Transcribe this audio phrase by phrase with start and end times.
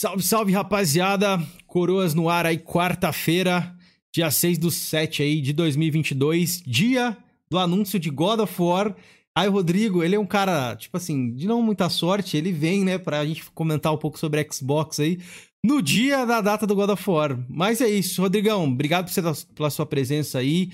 [0.00, 1.38] Salve, salve, rapaziada.
[1.66, 3.76] Coroas no ar aí, quarta-feira,
[4.10, 7.14] dia 6 do 7 aí de 2022, dia
[7.50, 8.96] do anúncio de God of War.
[9.36, 12.82] Aí o Rodrigo, ele é um cara, tipo assim, de não muita sorte, ele vem,
[12.82, 15.18] né, pra gente comentar um pouco sobre Xbox aí,
[15.62, 17.38] no dia da data do God of War.
[17.46, 19.12] Mas é isso, Rodrigão, obrigado
[19.54, 20.70] pela sua presença aí.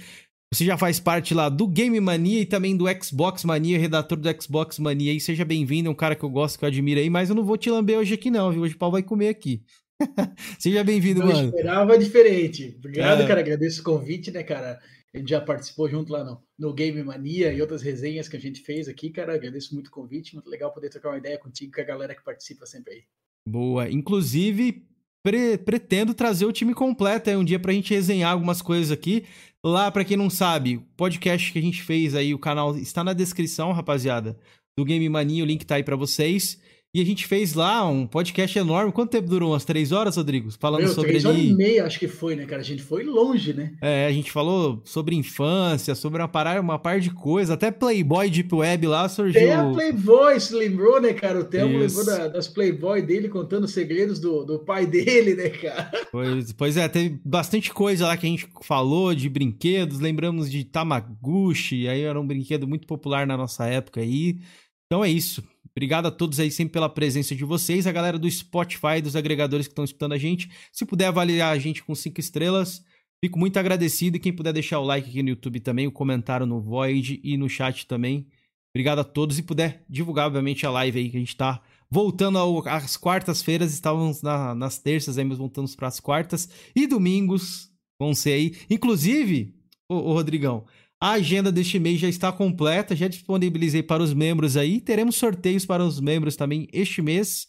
[0.53, 4.43] Você já faz parte lá do Game Mania e também do Xbox Mania, redator do
[4.43, 5.21] Xbox Mania aí.
[5.21, 7.45] Seja bem-vindo, é um cara que eu gosto, que eu admiro aí, mas eu não
[7.45, 8.63] vou te lamber hoje aqui não, viu?
[8.63, 9.63] Hoje o pau vai comer aqui.
[10.59, 11.40] Seja bem-vindo, mano.
[11.40, 12.75] Eu esperava diferente.
[12.79, 13.27] Obrigado, é.
[13.27, 13.40] cara.
[13.40, 14.79] Agradeço o convite, né, cara?
[15.14, 18.40] A gente já participou junto lá no, no Game Mania e outras resenhas que a
[18.40, 19.35] gente fez aqui, cara.
[19.35, 20.35] Agradeço muito o convite.
[20.35, 23.03] Muito legal poder trocar uma ideia contigo com a galera que participa sempre aí.
[23.49, 23.90] Boa.
[23.90, 24.87] Inclusive,
[25.25, 29.25] pre pretendo trazer o time completo aí um dia pra gente resenhar algumas coisas aqui.
[29.66, 33.02] Lá, para quem não sabe, o podcast que a gente fez aí, o canal está
[33.02, 34.39] na descrição, rapaziada,
[34.78, 36.62] do Game Mania, o link tá aí para vocês.
[36.97, 38.91] E a gente fez lá um podcast enorme.
[38.91, 39.53] Quanto tempo durou?
[39.53, 40.50] Umas três horas, Rodrigo?
[40.59, 41.11] Falando Meu, sobre.
[41.11, 42.62] Três horas e meia, acho que foi, né, cara?
[42.62, 43.75] A gente foi longe, né?
[43.83, 47.53] É, a gente falou sobre infância, sobre uma, parada, uma par de coisa.
[47.53, 49.43] Até Playboy Deep Web lá surgiu.
[49.43, 51.41] Até a Playboy se lembrou, né, cara?
[51.41, 55.91] O Thelmo lembrou da, das Playboy dele contando segredos do, do pai dele, né, cara?
[56.11, 60.01] Pois, pois é, teve bastante coisa lá que a gente falou de brinquedos.
[60.01, 64.39] Lembramos de Tamaguchi, aí era um brinquedo muito popular na nossa época aí.
[64.87, 65.42] Então é isso.
[65.77, 69.67] Obrigado a todos aí sempre pela presença de vocês, a galera do Spotify, dos agregadores
[69.67, 70.51] que estão escutando a gente.
[70.73, 72.83] Se puder avaliar a gente com cinco estrelas,
[73.23, 74.17] fico muito agradecido.
[74.17, 77.37] E quem puder deixar o like aqui no YouTube também, o comentário no Void e
[77.37, 78.27] no chat também.
[78.75, 79.39] Obrigado a todos.
[79.39, 83.75] E puder divulgar, obviamente, a live aí que a gente está voltando ao, às quartas-feiras.
[83.75, 86.49] Estávamos na, nas terças, aí, mas voltamos para as quartas.
[86.75, 88.57] E domingos vão ser aí.
[88.71, 89.55] Inclusive,
[89.91, 90.65] ô, ô Rodrigão,
[91.00, 94.80] a agenda deste mês já está completa, já disponibilizei para os membros aí.
[94.80, 97.47] Teremos sorteios para os membros também este mês.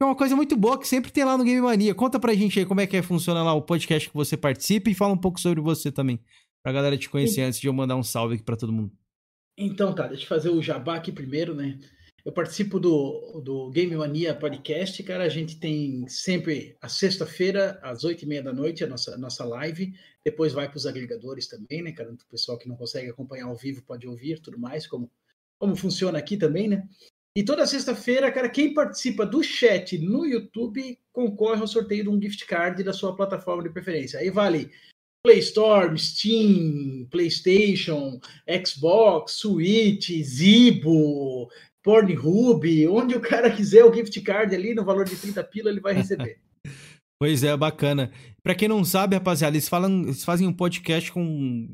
[0.00, 1.94] É uma coisa muito boa que sempre tem lá no Game Mania.
[1.94, 4.90] Conta pra gente aí como é que é, funciona lá o podcast que você participa
[4.90, 6.20] e fala um pouco sobre você também.
[6.62, 8.92] Pra galera te conhecer antes de eu mandar um salve aqui pra todo mundo.
[9.56, 11.78] Então tá, deixa eu fazer o jabá aqui primeiro, né?
[12.24, 15.24] Eu participo do, do Game Mania Podcast, cara.
[15.24, 19.44] A gente tem sempre a sexta-feira, às oito e meia da noite, a nossa, nossa
[19.44, 19.94] live.
[20.24, 22.12] Depois vai para os agregadores também, né, cara?
[22.12, 25.10] O pessoal que não consegue acompanhar ao vivo pode ouvir tudo mais, como,
[25.58, 26.86] como funciona aqui também, né?
[27.36, 32.20] E toda sexta-feira, cara, quem participa do chat no YouTube concorre ao sorteio de um
[32.20, 34.18] gift card da sua plataforma de preferência.
[34.18, 34.70] Aí vale
[35.22, 38.20] Play Store, Steam, PlayStation,
[38.64, 41.48] Xbox, Switch, Zibo,
[41.82, 45.80] Pornhub, onde o cara quiser o gift card ali no valor de 30 pila, ele
[45.80, 46.38] vai receber.
[47.20, 48.10] pois é, bacana.
[48.42, 51.68] Para quem não sabe, rapaziada, eles, falam, eles fazem um podcast com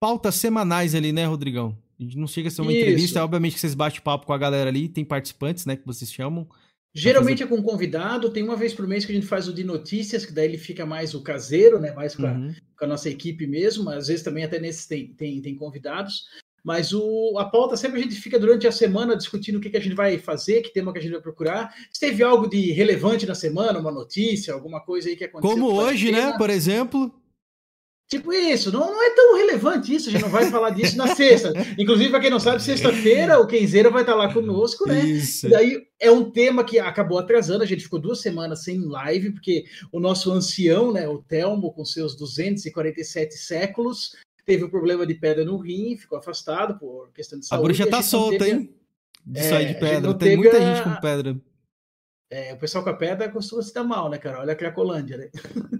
[0.00, 1.76] pautas semanais ali, né, Rodrigão?
[1.98, 2.80] A gente não chega a ser uma Isso.
[2.80, 6.10] entrevista, obviamente que vocês batem papo com a galera ali, tem participantes, né, que vocês
[6.10, 6.48] chamam.
[6.94, 7.54] Geralmente fazer...
[7.54, 10.24] é com convidado, tem uma vez por mês que a gente faz o de notícias,
[10.24, 11.92] que daí ele fica mais o caseiro, né?
[11.92, 12.52] Mais com a, uhum.
[12.76, 16.24] com a nossa equipe mesmo, às vezes também até nesses tem, tem, tem convidados.
[16.62, 19.76] Mas o, a pauta sempre a gente fica durante a semana discutindo o que, que
[19.76, 21.74] a gente vai fazer, que tema que a gente vai procurar.
[21.92, 25.56] Se teve algo de relevante na semana, uma notícia, alguma coisa aí que aconteceu.
[25.56, 26.36] Como hoje, né?
[26.36, 27.12] Por exemplo.
[28.10, 31.14] Tipo isso, não, não é tão relevante isso, a gente não vai falar disso na
[31.14, 31.52] sexta.
[31.78, 34.98] Inclusive, para quem não sabe, sexta-feira o Kenzeira vai estar lá conosco, né?
[35.04, 35.46] Isso.
[35.46, 39.30] E daí é um tema que acabou atrasando, a gente ficou duas semanas sem live,
[39.30, 44.16] porque o nosso ancião, né, o Telmo, com seus 247 séculos,
[44.50, 47.62] teve o um problema de pedra no rim, ficou afastado por questão de saúde.
[47.62, 48.50] A bruxa tá solta, teve...
[48.50, 48.74] hein?
[49.24, 50.14] De é, sair de pedra.
[50.14, 50.60] Tem muita a...
[50.60, 51.40] gente com pedra.
[52.28, 54.40] É, o pessoal com a pedra costuma se dar mal, né, cara?
[54.40, 55.30] Olha a Cracolândia, né?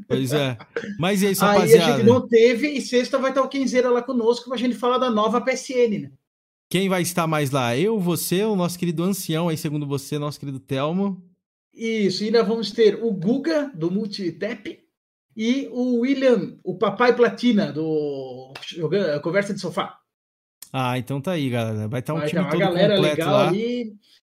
[0.07, 0.57] Pois é.
[0.99, 1.85] Mas é isso, rapaziada.
[1.85, 4.75] Aí a gente não teve, e sexta vai estar o Quinzeira lá conosco pra gente
[4.77, 6.13] falar da nova PSN, né?
[6.69, 7.77] Quem vai estar mais lá?
[7.77, 11.21] Eu, você, o nosso querido ancião aí, segundo você, nosso querido Telmo.
[11.75, 14.81] Isso, e ainda vamos ter o Guga, do Multitap,
[15.37, 18.53] e o William, o papai platina do
[19.23, 19.99] Conversa de Sofá.
[20.73, 21.89] Ah, então tá aí, galera.
[21.89, 23.49] Vai estar tá um vai time uma todo galera completo legal lá.
[23.49, 23.93] ali.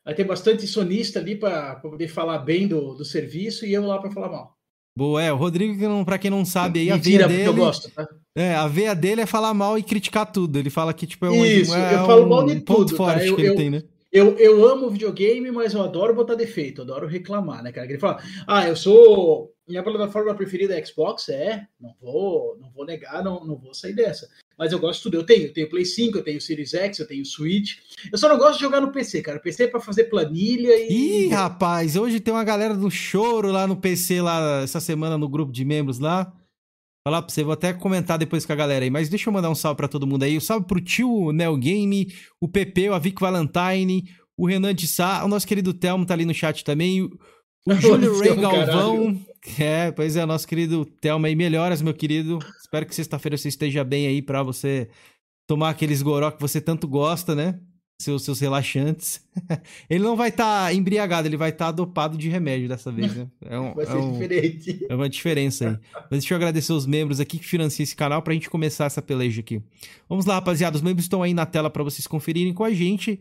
[0.04, 3.98] Vai ter bastante sonista ali para poder falar bem do, do serviço e eu lá
[3.98, 4.56] para falar mal.
[4.96, 7.48] Boa, é, o Rodrigo, para quem não sabe, aí Mentira, a veia dele.
[7.48, 8.06] Eu gosto, tá?
[8.36, 10.58] É, a veia dele é falar mal e criticar tudo.
[10.58, 12.96] Ele fala que, tipo, é um, Isso, é eu falo mal de um ponto tudo,
[12.96, 13.26] forte tá?
[13.26, 13.82] eu, que ele eu, tem, né?
[14.12, 17.86] Eu, eu amo videogame, mas eu adoro botar defeito, eu adoro reclamar, né, cara?
[17.86, 19.50] Ele fala, ah, eu sou.
[19.72, 23.94] Minha plataforma preferida é Xbox, é, não vou, não vou negar, não, não vou sair
[23.94, 24.28] dessa.
[24.58, 25.14] Mas eu gosto de tudo.
[25.14, 27.78] Eu tenho, eu tenho Play 5, eu tenho Series X, eu tenho Switch.
[28.12, 29.40] Eu só não gosto de jogar no PC, cara.
[29.40, 31.24] PC é pra fazer planilha e.
[31.24, 35.26] Ih, rapaz, hoje tem uma galera do choro lá no PC, lá essa semana no
[35.26, 36.30] grupo de membros lá.
[37.08, 39.48] Falar pra você, vou até comentar depois com a galera aí, mas deixa eu mandar
[39.48, 40.36] um salve pra todo mundo aí.
[40.36, 44.04] Um salve pro tio Neo Game, o PP, o Avic Valentine,
[44.36, 47.10] o Renan de Sá, o nosso querido Telmo tá ali no chat também.
[47.66, 49.20] Júlio Ray Galvão.
[49.58, 52.38] É, pois é, nosso querido Thelma aí, melhoras, meu querido.
[52.60, 54.88] Espero que sexta-feira você esteja bem aí para você
[55.46, 57.58] tomar aqueles goró que você tanto gosta, né?
[58.00, 59.24] Seus, seus relaxantes.
[59.88, 63.14] ele não vai estar tá embriagado, ele vai estar tá dopado de remédio dessa vez,
[63.14, 63.28] né?
[63.44, 64.86] É um, vai ser é um, diferente.
[64.88, 65.78] É uma diferença aí.
[66.10, 69.00] Mas deixa eu agradecer os membros aqui que financiam esse canal pra gente começar essa
[69.00, 69.62] peleja aqui.
[70.08, 70.76] Vamos lá, rapaziada.
[70.76, 73.20] Os membros estão aí na tela para vocês conferirem com a gente.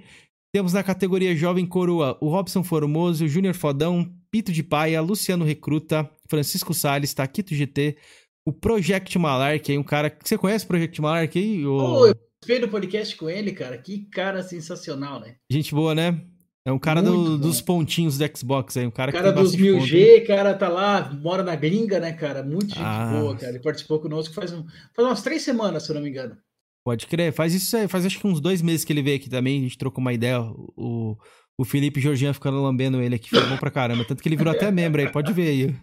[0.52, 5.44] Temos na categoria Jovem Coroa o Robson Formoso, o Júnior Fodão, Pito de Paia, Luciano
[5.44, 7.98] Recruta, Francisco Salles, Taquito GT,
[8.46, 10.18] o Project Malark aí, um cara.
[10.24, 11.66] Você conhece o Project Malark aí?
[11.66, 13.78] Oh, eu fiz do podcast com ele, cara.
[13.78, 15.36] Que cara sensacional, né?
[15.50, 16.22] Gente boa, né?
[16.64, 20.28] É um cara do, dos pontinhos do Xbox aí, um cara, cara que dos 1000G,
[20.28, 22.44] cara tá lá, mora na gringa, né, cara?
[22.44, 23.20] Muito gente ah.
[23.20, 23.50] boa, cara.
[23.50, 24.64] Ele participou conosco faz, um,
[24.94, 26.38] faz umas três semanas, se eu não me engano.
[26.86, 29.30] Pode crer, faz isso aí, faz acho que uns dois meses que ele veio aqui
[29.30, 30.40] também, a gente trocou uma ideia.
[30.40, 31.18] O,
[31.58, 34.06] o Felipe Jorginho ficando lambendo ele aqui, foi bom pra caramba.
[34.06, 35.76] Tanto que ele virou até membro aí, pode ver aí.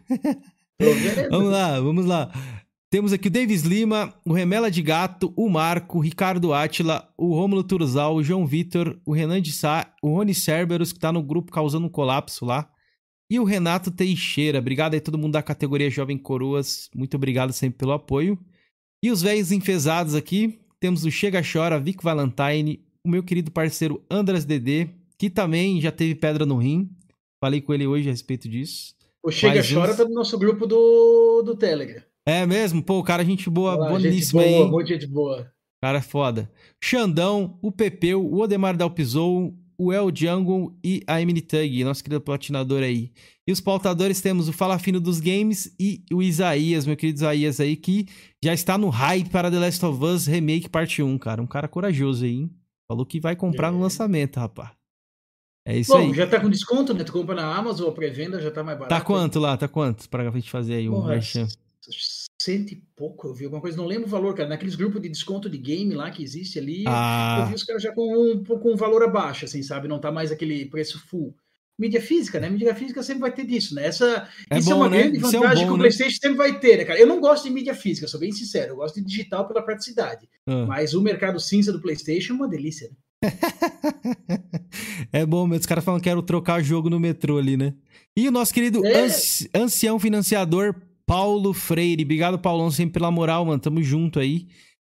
[1.31, 2.32] vamos lá, vamos lá.
[2.91, 7.35] Temos aqui o Davis Lima, o Remela de Gato, o Marco, o Ricardo Átila, o
[7.35, 11.23] Rômulo Turzal, o João Vitor, o Renan de Sá, o Rony Cerberus, que tá no
[11.23, 12.71] grupo causando um colapso lá.
[13.31, 14.59] E o Renato Teixeira.
[14.59, 16.88] Obrigado aí todo mundo da categoria Jovem Coroas.
[16.94, 18.38] Muito obrigado sempre pelo apoio.
[19.05, 24.03] E os velhos enfesados aqui, temos o Chega Chora, Vic Valentine, o meu querido parceiro
[24.11, 24.88] Andras DD,
[25.19, 26.88] que também já teve pedra no rim.
[27.43, 28.94] Falei com ele hoje a respeito disso.
[29.23, 32.03] O Chega Chora tá no nosso grupo do, do Telegram.
[32.26, 32.82] É mesmo?
[32.82, 34.70] Pô, o cara, gente boa, Olá, boníssima gente boa, aí.
[34.70, 35.53] Muito gente boa.
[35.82, 36.50] Cara, é foda.
[36.82, 42.21] Xandão, o Pepeu, o Odemar Dalpizou, o El Jungle e a Emily Tug, nosso querido
[42.21, 43.12] platinador aí.
[43.47, 47.76] E os pautadores temos o Falafino dos Games e o Isaías, meu querido Isaías aí,
[47.76, 48.06] que
[48.43, 51.41] já está no hype para The Last of Us Remake Parte 1, cara.
[51.41, 52.50] Um cara corajoso aí, hein?
[52.88, 53.71] Falou que vai comprar é.
[53.71, 54.78] no lançamento, rapaz.
[55.69, 56.15] É isso Bom, aí.
[56.15, 57.05] já tá com desconto, né?
[57.05, 58.88] Tu compra na Amazon, a pré-venda já tá mais barato.
[58.88, 59.55] Tá quanto lá?
[59.55, 60.09] Tá quanto?
[60.09, 61.20] Pra gente fazer aí um Porra,
[62.41, 64.49] cento e pouco, eu vi alguma coisa, não lembro o valor, cara.
[64.49, 67.41] Naqueles grupos de desconto de game lá que existe ali, ah.
[67.41, 69.88] eu vi os caras já com um, com um valor abaixo, assim, sabe?
[69.88, 71.37] Não tá mais aquele preço full.
[71.79, 72.49] Mídia física, né?
[72.49, 73.87] Mídia física sempre vai ter disso, né?
[73.87, 75.03] Essa, é isso é bom, é uma né?
[75.03, 75.82] grande vantagem é bom, que o né?
[75.82, 76.99] PlayStation sempre vai ter, né, cara?
[76.99, 78.73] Eu não gosto de mídia física, sou bem sincero.
[78.73, 80.26] Eu gosto de digital pela praticidade.
[80.47, 80.64] Ah.
[80.67, 82.97] Mas o mercado cinza do PlayStation é uma delícia, né?
[85.12, 87.75] é bom, mas os caras falam que quero trocar jogo no metrô ali, né?
[88.17, 89.06] E o nosso querido é.
[89.55, 90.75] ancião financiador
[91.06, 92.05] Paulo Freire.
[92.05, 93.59] Obrigado, Paulão, sempre pela moral, mano.
[93.59, 94.47] Tamo junto aí.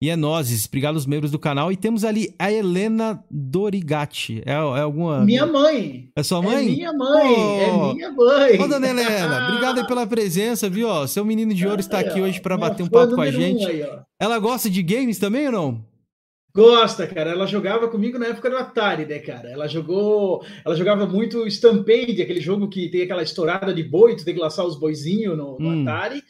[0.01, 0.65] E é nozes.
[0.65, 1.71] Obrigado aos membros do canal.
[1.71, 4.43] E temos ali a Helena Dorigatti.
[4.45, 5.23] É, é alguma.
[5.23, 6.09] Minha mãe.
[6.13, 6.67] É sua mãe?
[6.67, 7.33] É minha mãe.
[7.33, 7.89] Oh.
[7.89, 8.61] É minha mãe.
[8.61, 11.07] Ô, dona Helena, obrigado aí pela presença, viu?
[11.07, 13.65] Seu menino de ouro está aqui hoje para bater um papo com a gente.
[13.65, 13.85] Aí,
[14.19, 15.92] Ela gosta de games também ou não?
[16.55, 17.31] Gosta, cara.
[17.31, 19.49] Ela jogava comigo na época do Atari, né, cara?
[19.49, 20.45] Ela jogou.
[20.63, 24.39] Ela jogava muito Stampede, aquele jogo que tem aquela estourada de boi, tu tem que
[24.39, 25.81] laçar os boizinhos no, no hum.
[25.81, 26.23] Atari.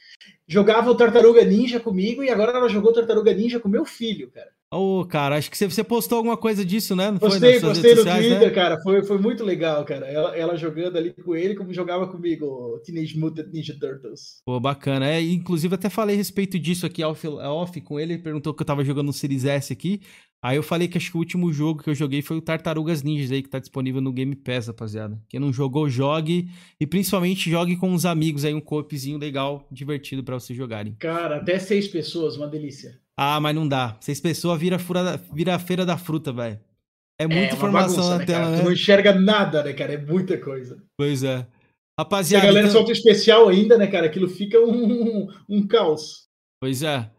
[0.47, 4.49] Jogava o Tartaruga Ninja comigo e agora ela jogou Tartaruga Ninja com meu filho, cara.
[4.73, 7.11] Ô, oh, cara, acho que você postou alguma coisa disso, né?
[7.11, 8.49] Não postei, foi postei no sociais, Twitter, né?
[8.49, 8.81] cara.
[8.81, 10.07] Foi, foi muito legal, cara.
[10.07, 14.41] Ela, ela, jogando ali com ele, como jogava comigo, Teenage Mutant Ninja Turtles.
[14.43, 15.07] Pô, bacana.
[15.07, 18.13] É, inclusive, até falei a respeito disso aqui off, off com ele.
[18.13, 20.01] Ele perguntou que eu tava jogando no Series S aqui.
[20.41, 23.01] Aí eu falei que acho que o último jogo que eu joguei foi o Tartarugas
[23.01, 25.17] Ninjas aí, que tá disponível no Game Pass, rapaziada.
[25.29, 26.49] Quem não jogou, jogue.
[26.79, 30.95] E principalmente jogue com os amigos aí, um coopzinho legal, divertido para vocês jogarem.
[30.95, 33.02] Cara, até seis pessoas, uma delícia.
[33.17, 33.97] Ah, mas não dá.
[34.01, 36.59] Seis pessoas vira, fura, vira a feira da fruta, velho.
[37.19, 38.57] É muita é, informação bagunça, na né, tela, né?
[38.57, 39.93] Tu não enxerga nada, né, cara?
[39.93, 40.83] É muita coisa.
[40.97, 41.45] Pois é.
[41.99, 42.41] Rapaziada.
[42.41, 42.79] Se a galera então...
[42.79, 44.07] solta especial ainda, né, cara?
[44.07, 46.27] Aquilo fica um, um caos.
[46.59, 47.09] Pois é.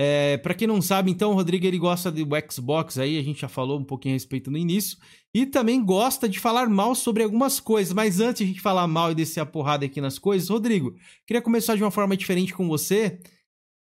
[0.00, 3.40] É, para quem não sabe, então, o Rodrigo ele gosta do Xbox aí, a gente
[3.40, 4.96] já falou um pouquinho a respeito no início,
[5.34, 7.92] e também gosta de falar mal sobre algumas coisas.
[7.92, 10.94] Mas antes de a gente falar mal e descer a porrada aqui nas coisas, Rodrigo,
[11.26, 13.18] queria começar de uma forma diferente com você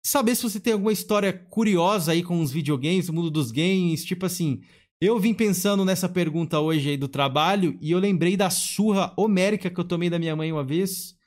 [0.06, 4.06] saber se você tem alguma história curiosa aí com os videogames, o mundo dos games,
[4.06, 4.62] tipo assim.
[5.02, 9.70] Eu vim pensando nessa pergunta hoje aí do trabalho e eu lembrei da surra homérica
[9.70, 11.18] que eu tomei da minha mãe uma vez,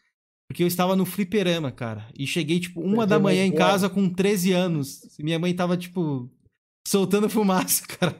[0.49, 4.09] porque eu estava no fliperama, cara, e cheguei tipo uma da manhã em casa com
[4.09, 5.01] 13 anos.
[5.19, 6.31] Minha mãe tava tipo
[6.87, 8.17] soltando fumaça, cara.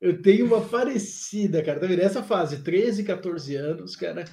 [0.00, 1.78] Eu tenho uma parecida, cara.
[1.78, 2.00] Tá vendo?
[2.00, 4.24] Essa fase, 13, 14 anos, cara.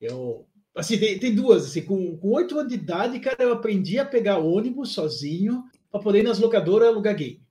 [0.00, 0.46] Eu
[0.76, 1.66] Assim, tem, tem duas.
[1.66, 6.20] Assim, com, 8 anos de idade, cara, eu aprendi a pegar ônibus sozinho para poder
[6.20, 7.42] ir nas locadoras alugar game.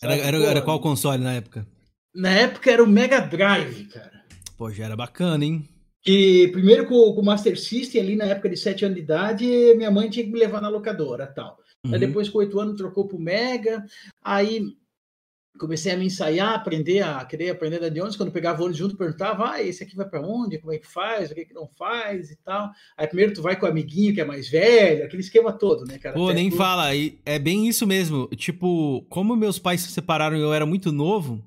[0.00, 1.66] Era, era, era, qual console na época?
[2.14, 4.24] Na época era o Mega Drive, cara.
[4.56, 5.68] Pô, já era bacana, hein?
[6.06, 9.74] E primeiro com, com o Master System, ali na época de 7 anos de idade,
[9.76, 11.58] minha mãe tinha que me levar na locadora tal.
[11.84, 11.94] Uhum.
[11.94, 13.84] Aí depois, com 8 anos, trocou pro Mega.
[14.22, 14.76] Aí
[15.58, 18.16] comecei a me ensaiar, aprender a querer aprender da de ônibus.
[18.16, 20.58] Quando pegava o ônibus junto, perguntava: ah, esse aqui vai para onde?
[20.58, 21.30] Como é que faz?
[21.30, 22.70] O que, é que não faz e tal.
[22.96, 25.98] Aí primeiro tu vai com o amiguinho que é mais velho, aquele esquema todo, né,
[25.98, 26.14] cara?
[26.14, 26.56] Pô, Até nem tu...
[26.56, 26.90] fala.
[27.24, 28.26] É bem isso mesmo.
[28.28, 31.42] Tipo, como meus pais se separaram e eu era muito novo,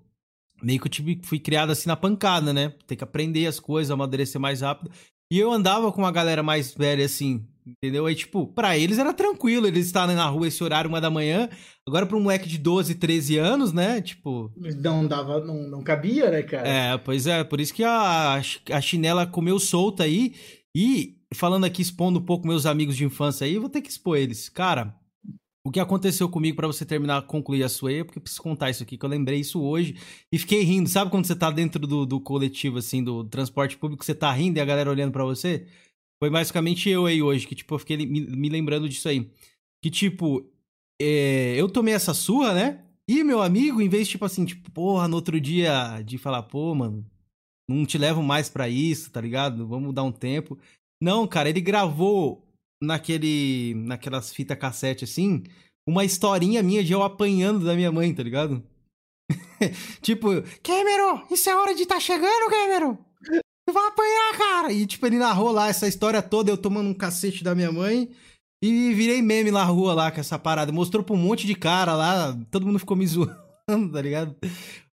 [0.62, 2.74] meio que eu tive, fui criado assim na pancada, né?
[2.86, 4.92] Tem que aprender as coisas, amadurecer mais rápido.
[5.32, 8.06] E eu andava com uma galera mais velha, assim, entendeu?
[8.06, 11.50] Aí, tipo, pra eles era tranquilo eles estarem na rua esse horário, uma da manhã.
[11.88, 14.02] Agora, pra um moleque de 12, 13 anos, né?
[14.02, 14.52] Tipo.
[14.56, 16.68] Não dava, não, não cabia, né, cara?
[16.68, 20.34] É, pois é, por isso que a, a chinela comeu solta aí.
[20.76, 23.90] E, falando aqui, expondo um pouco meus amigos de infância aí, eu vou ter que
[23.90, 24.48] expor eles.
[24.48, 24.96] Cara,
[25.68, 28.42] o que aconteceu comigo para você terminar, concluir a sua aí, é porque eu preciso
[28.42, 29.98] contar isso aqui, que eu lembrei isso hoje
[30.32, 30.88] e fiquei rindo.
[30.88, 34.58] Sabe quando você tá dentro do, do coletivo, assim, do transporte público, você tá rindo
[34.58, 35.68] e a galera olhando para você?
[36.22, 39.30] Foi basicamente eu aí hoje, que, tipo, eu fiquei me, me lembrando disso aí.
[39.84, 40.50] Que, tipo,
[41.02, 42.84] é, eu tomei essa surra, né?
[43.10, 46.76] E meu amigo, em vez, tipo assim, tipo, porra, no outro dia de falar, pô,
[46.76, 47.06] mano,
[47.70, 49.68] não te levo mais para isso, tá ligado?
[49.68, 50.58] Vamos dar um tempo.
[51.02, 52.46] Não, cara, ele gravou
[52.82, 53.74] naquele.
[53.76, 55.44] naquelas fitas cassete assim,
[55.88, 58.64] uma historinha minha de eu apanhando da minha mãe, tá ligado?
[60.02, 60.28] tipo,
[60.64, 63.07] Cameron, isso é hora de tá chegando, Cameron!
[63.70, 64.72] Vai apanhar, cara!
[64.72, 68.10] E tipo, ele narrou lá essa história toda, eu tomando um cacete da minha mãe.
[68.64, 70.72] E virei meme na rua lá com essa parada.
[70.72, 74.36] Mostrou pra um monte de cara lá, todo mundo ficou me zoando, tá ligado?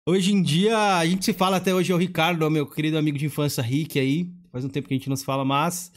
[0.08, 3.18] Hoje em dia, a gente se fala até hoje, é o Ricardo, meu querido amigo
[3.18, 4.28] de infância Rick aí.
[4.50, 5.92] Faz um tempo que a gente não se fala, mas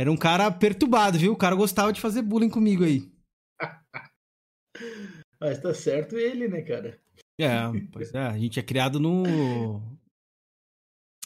[0.00, 1.32] era um cara perturbado, viu?
[1.32, 3.06] O cara gostava de fazer bullying comigo aí.
[5.38, 6.98] Mas tá certo ele, né, cara?
[7.38, 7.48] É,
[7.92, 8.18] pois é.
[8.18, 9.82] A gente é criado no.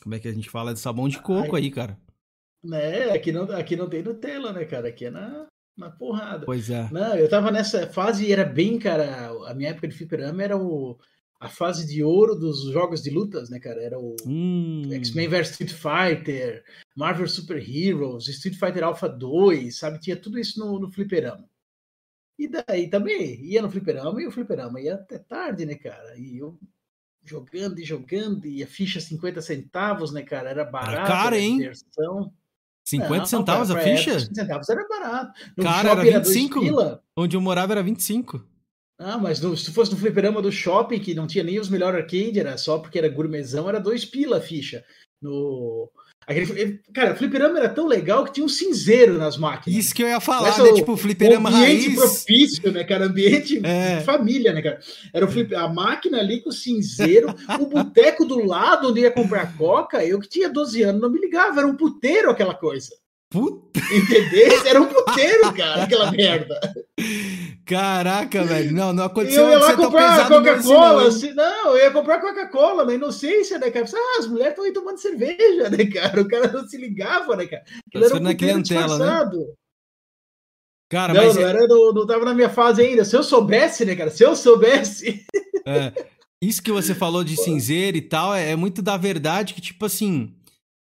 [0.04, 1.98] Como é que a gente fala de sabão de coco aí, cara?
[2.74, 4.88] É, aqui não, aqui não tem Nutella, né, cara?
[4.88, 6.44] Aqui é na, na porrada.
[6.44, 6.90] Pois é.
[6.92, 9.30] Não, eu tava nessa fase e era bem, cara.
[9.46, 10.98] A minha época de fliperama era o,
[11.40, 13.82] a fase de ouro dos jogos de lutas, né, cara?
[13.82, 14.82] Era o hum.
[14.92, 16.62] X-Men vs Street Fighter,
[16.94, 20.00] Marvel Super Heroes, Street Fighter Alpha 2, sabe?
[20.00, 21.48] Tinha tudo isso no, no fliperama.
[22.38, 26.14] E daí também ia no fliperama e o fliperama ia até tarde, né, cara?
[26.18, 26.58] E eu
[27.24, 30.50] jogando e jogando, e a ficha 50 centavos, né, cara?
[30.50, 30.92] Era barato.
[30.92, 31.58] Era caro, hein?
[31.58, 32.32] Diversão.
[32.84, 34.20] 50 não, centavos a ficha?
[34.20, 35.40] 50 centavos era barato.
[35.56, 36.80] No cara, era 25.
[36.80, 38.44] Era Onde eu morava era 25.
[38.98, 41.68] Ah, mas no, se tu fosse no fliperama do shopping, que não tinha nem os
[41.68, 44.84] melhores arcade, era só porque era gourmetzão, era dois pila a ficha.
[45.20, 45.90] No...
[46.26, 49.78] Aquele, cara, o fliperama era tão legal que tinha um cinzeiro nas máquinas.
[49.78, 50.70] Isso que eu ia falar, né?
[50.70, 51.94] O, tipo, fliperama ambiente raiz.
[51.96, 53.06] propício, né, cara?
[53.06, 54.00] Ambiente é.
[54.00, 54.80] família, né, cara?
[55.12, 57.28] Era o flip, a máquina ali com o cinzeiro,
[57.60, 60.04] o boteco do lado onde ia comprar coca.
[60.04, 62.90] Eu que tinha 12 anos não me ligava, era um puteiro aquela coisa.
[63.34, 63.80] Puta.
[63.92, 64.64] Entendeu?
[64.64, 66.60] Era um puteiro, cara, aquela merda.
[67.66, 68.72] Caraca, velho.
[68.72, 71.08] Não, não aconteceu Eu ia lá comprar Coca-Cola.
[71.08, 73.86] Assim, não, eu ia comprar Coca-Cola na inocência, né, cara?
[73.92, 76.20] Ah, as mulheres estão aí tomando cerveja, né, cara?
[76.20, 77.64] O cara não se ligava, né, cara?
[77.88, 79.30] Aquilo era um na clientela, né?
[80.88, 81.34] Cara, não, mas...
[81.34, 83.04] não, é era, não, não tava na minha fase ainda.
[83.04, 84.10] Se eu soubesse, né, cara?
[84.10, 85.26] Se eu soubesse.
[85.66, 85.92] É,
[86.40, 89.86] isso que você falou de cinzeiro e tal é, é muito da verdade que, tipo
[89.86, 90.32] assim.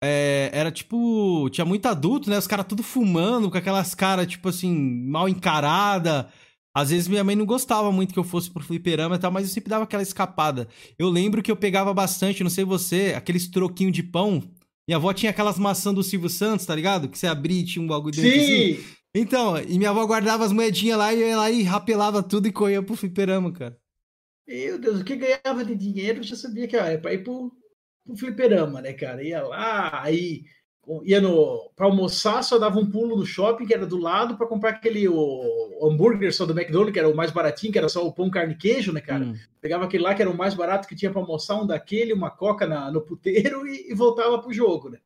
[0.02, 1.48] É, era tipo.
[1.50, 2.38] Tinha muito adulto, né?
[2.38, 4.72] Os caras tudo fumando, com aquelas caras, tipo assim,
[5.06, 6.30] mal encarada.
[6.74, 9.48] Às vezes minha mãe não gostava muito que eu fosse pro fliperama e tal, mas
[9.48, 10.68] eu sempre dava aquela escapada.
[10.98, 14.40] Eu lembro que eu pegava bastante, não sei você, aqueles troquinhos de pão.
[14.88, 17.08] Minha avó tinha aquelas maçãs do Silvio Santos, tá ligado?
[17.08, 18.72] Que você abria e tinha um bagulho dentro Sim!
[18.72, 18.84] Assim.
[19.14, 22.52] Então, e minha avó guardava as moedinhas lá e ia lá e rapelava tudo e
[22.52, 23.76] corria pro fliperama, cara.
[24.46, 27.52] Meu Deus, o que ganhava de dinheiro eu já sabia que era pra ir pro,
[28.10, 29.22] pro fliperama, né, cara?
[29.22, 30.44] Ia lá, aí
[31.04, 34.46] ia no para almoçar só dava um pulo no shopping que era do lado para
[34.46, 38.06] comprar aquele o, hambúrguer só do McDonald's que era o mais baratinho que era só
[38.06, 39.34] o pão carne e queijo né cara hum.
[39.60, 42.30] pegava aquele lá que era o mais barato que tinha para almoçar um daquele uma
[42.30, 44.98] coca na, no puteiro e, e voltava pro jogo né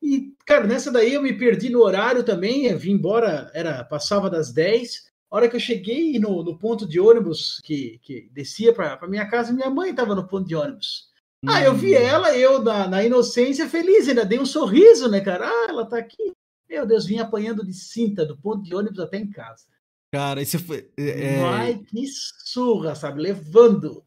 [0.00, 4.52] e cara nessa daí eu me perdi no horário também vim embora era passava das
[4.52, 9.08] 10 a hora que eu cheguei no, no ponto de ônibus que, que descia para
[9.08, 11.07] minha casa minha mãe estava no ponto de ônibus
[11.46, 12.00] ah, eu vi hum.
[12.00, 15.46] ela, eu na, na, inocência feliz, ainda dei um sorriso, né, cara?
[15.46, 16.32] Ah, ela tá aqui.
[16.68, 19.64] Meu Deus, vim apanhando de cinta do ponto de ônibus até em casa.
[20.12, 20.90] Cara, isso foi.
[20.96, 21.70] É...
[21.70, 23.22] É que surra, sabe?
[23.22, 24.02] Levando.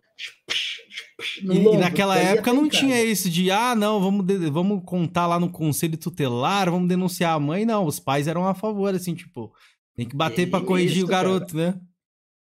[1.42, 5.50] E, e, naquela época não tinha isso de, ah, não, vamos, vamos contar lá no
[5.50, 7.66] conselho tutelar, vamos denunciar a mãe.
[7.66, 9.54] Não, os pais eram a favor, assim, tipo,
[9.96, 11.72] tem que bater para corrigir isso, o garoto, cara.
[11.72, 11.82] né?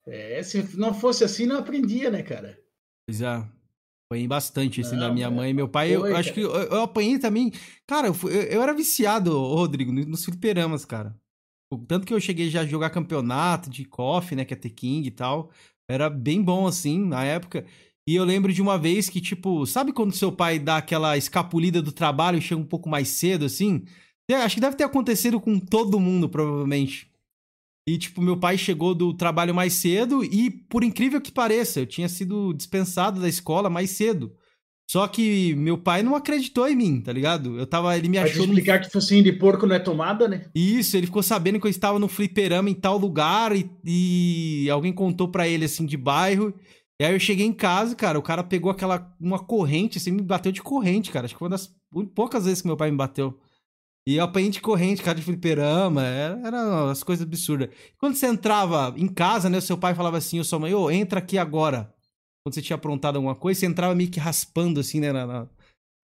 [0.08, 2.58] É, se não fosse assim, não aprendia, né, cara?
[3.06, 3.55] Pois é.
[4.08, 5.52] Apanhei bastante, assim, não, da minha mãe.
[5.52, 7.52] Meu pai, foi, eu, acho que eu, eu, apanhei também.
[7.86, 11.14] Cara, eu, eu, eu era viciado, Rodrigo, nos fliperamas, cara.
[11.88, 15.08] Tanto que eu cheguei já a jogar campeonato de KOF, né, que é The King
[15.08, 15.50] e tal.
[15.90, 17.66] Era bem bom, assim, na época.
[18.08, 21.82] E eu lembro de uma vez que, tipo, sabe quando seu pai dá aquela escapulida
[21.82, 23.84] do trabalho e chega um pouco mais cedo, assim?
[24.30, 27.10] Acho que deve ter acontecido com todo mundo, provavelmente.
[27.88, 31.86] E, tipo, meu pai chegou do trabalho mais cedo e, por incrível que pareça, eu
[31.86, 34.32] tinha sido dispensado da escola mais cedo.
[34.88, 37.58] Só que meu pai não acreditou em mim, tá ligado?
[37.58, 38.38] Eu tava, ele me achou.
[38.38, 38.84] Pode explicar no...
[38.84, 40.46] que focinho de porco não é tomada, né?
[40.54, 44.92] Isso, ele ficou sabendo que eu estava no fliperama em tal lugar e, e alguém
[44.92, 46.54] contou para ele, assim, de bairro.
[47.00, 50.22] E aí eu cheguei em casa, cara, o cara pegou aquela, uma corrente, assim, me
[50.22, 51.26] bateu de corrente, cara.
[51.26, 51.68] Acho que foi uma das
[52.14, 53.36] poucas vezes que meu pai me bateu.
[54.06, 57.70] E apanhei de corrente, cara de fliperama, era, era as coisas absurdas.
[57.98, 60.84] Quando você entrava em casa, né, o seu pai falava assim, o sua mãe, ô,
[60.84, 61.92] oh, entra aqui agora.
[62.44, 65.48] Quando você tinha aprontado alguma coisa, você entrava meio que raspando, assim, né, na, na...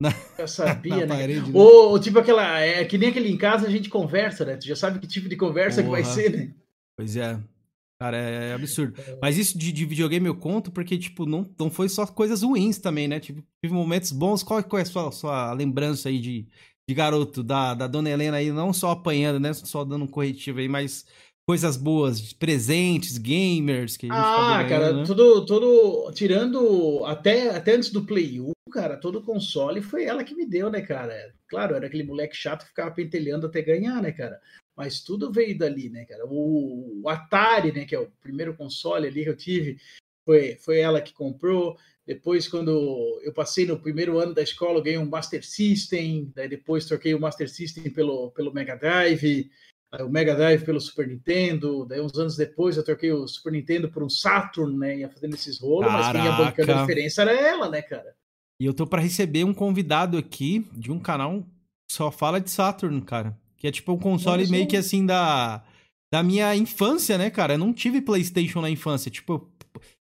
[0.01, 1.17] Na, eu sabia, né?
[1.17, 1.61] Parede, né?
[1.61, 2.59] Ou, tipo aquela.
[2.59, 4.57] É que nem aquele em casa a gente conversa, né?
[4.57, 5.99] Tu já sabe que tipo de conversa Porra.
[5.99, 6.53] que vai ser, né?
[6.99, 7.39] Pois é.
[8.03, 9.01] Cara, é, é absurdo.
[9.23, 12.79] Mas isso de, de, videogame eu conto porque, tipo, não, não foi só coisas ruins
[12.79, 13.21] também, né?
[13.21, 14.43] Tipo, tive momentos bons.
[14.43, 16.49] Qual, qual é a sua, sua lembrança aí de,
[16.89, 19.53] de garoto, da, da dona Helena aí, não só apanhando, né?
[19.53, 21.07] Só dando um corretivo aí, mas
[21.47, 23.97] coisas boas, presentes, gamers.
[23.97, 25.05] Que ah, cara, né?
[25.05, 26.13] tudo, tudo.
[26.13, 30.71] Tirando até, até antes do Play 1, cara, todo console foi ela que me deu,
[30.71, 31.35] né, cara?
[31.49, 34.41] Claro, era aquele moleque chato que ficava pentelhando até ganhar, né, cara?
[34.77, 36.27] mas tudo veio dali, né, cara?
[36.27, 39.79] O, o, Atari, né, que é o primeiro console ali que eu tive,
[40.25, 41.77] foi, foi ela que comprou.
[42.15, 46.47] Depois, quando eu passei no primeiro ano da escola, eu ganhei um Master System, daí
[46.47, 49.51] depois troquei o Master System pelo, pelo Mega Drive,
[49.99, 53.91] o Mega Drive pelo Super Nintendo, daí uns anos depois eu troquei o Super Nintendo
[53.91, 56.03] por um Saturn, né, ia fazendo esses rolos, Caraca.
[56.03, 58.15] mas quem ia bancando a diferença era ela, né, cara?
[58.61, 62.51] E eu tô para receber um convidado aqui de um canal que só fala de
[62.51, 63.37] Saturn, cara.
[63.57, 65.65] Que é tipo um console meio que assim da,
[66.13, 67.55] da minha infância, né, cara?
[67.55, 69.11] Eu não tive PlayStation na infância.
[69.11, 69.51] Tipo,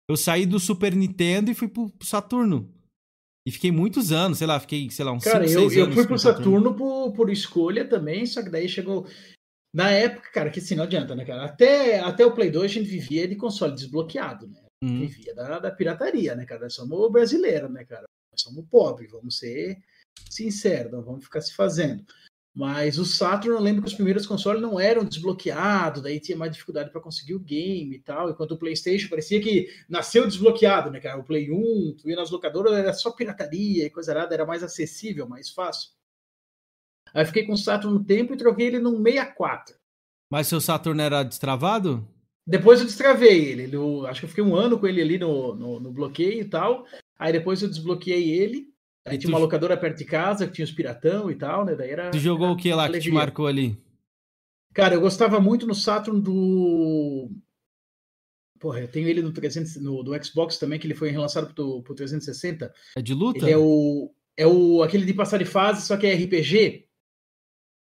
[0.08, 2.72] eu saí do Super Nintendo e fui pro Saturno.
[3.46, 6.06] E fiquei muitos anos, sei lá, fiquei, sei lá, uns Cara, 5, eu, eu fui
[6.06, 9.06] pro Saturno, Saturno por, por escolha também, só que daí chegou.
[9.74, 11.44] Na época, cara, que assim, não adianta, né, cara?
[11.44, 14.64] Até, até o Play 2 a gente vivia de console desbloqueado, né?
[14.82, 15.00] Uhum.
[15.00, 16.62] Vivia da, da pirataria, né, cara?
[16.62, 18.04] Nós somos brasileiros, né, cara?
[18.32, 19.78] Nós somos pobres, vamos ser
[20.30, 22.04] sinceros, não vamos ficar se fazendo.
[22.58, 26.50] Mas o Saturn, eu lembro que os primeiros consoles não eram desbloqueados, daí tinha mais
[26.50, 28.28] dificuldade para conseguir o game e tal.
[28.28, 31.20] Enquanto o PlayStation parecia que nasceu desbloqueado, né, cara?
[31.20, 34.64] O Play 1, tu ia nas locadoras, era só pirataria e coisa errada, era mais
[34.64, 35.90] acessível, mais fácil.
[37.14, 39.76] Aí fiquei com o Saturn no tempo e troquei ele no 64.
[40.28, 42.04] Mas seu Saturn era destravado?
[42.44, 43.76] Depois eu destravei ele.
[43.76, 46.44] Eu, acho que eu fiquei um ano com ele ali no, no, no bloqueio e
[46.44, 46.84] tal.
[47.16, 48.66] Aí depois eu desbloqueei ele
[49.06, 51.74] Aí tinha uma locadora perto de casa que tinha os piratão e tal, né?
[51.74, 52.10] Daí era.
[52.10, 53.00] Tu jogou era o que lá alegria.
[53.00, 53.80] que te marcou ali?
[54.74, 57.30] Cara, eu gostava muito no Saturn do.
[58.58, 61.82] Porra, eu tenho ele no, 300, no do Xbox também, que ele foi relançado pro,
[61.82, 62.72] pro 360.
[62.96, 63.38] É de luta?
[63.38, 64.12] Ele é o.
[64.36, 66.86] É o aquele de passar de fase, só que é RPG.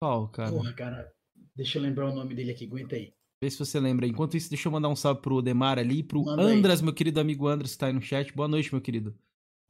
[0.00, 0.50] Qual, cara?
[0.50, 1.12] Porra, cara.
[1.54, 3.12] Deixa eu lembrar o nome dele aqui, aguenta aí.
[3.42, 4.06] Vê se você lembra.
[4.06, 6.84] Enquanto isso, deixa eu mandar um salve pro Demar ali, pro Manda Andras, aí.
[6.84, 8.34] meu querido amigo Andras, que tá aí no chat.
[8.34, 9.14] Boa noite, meu querido.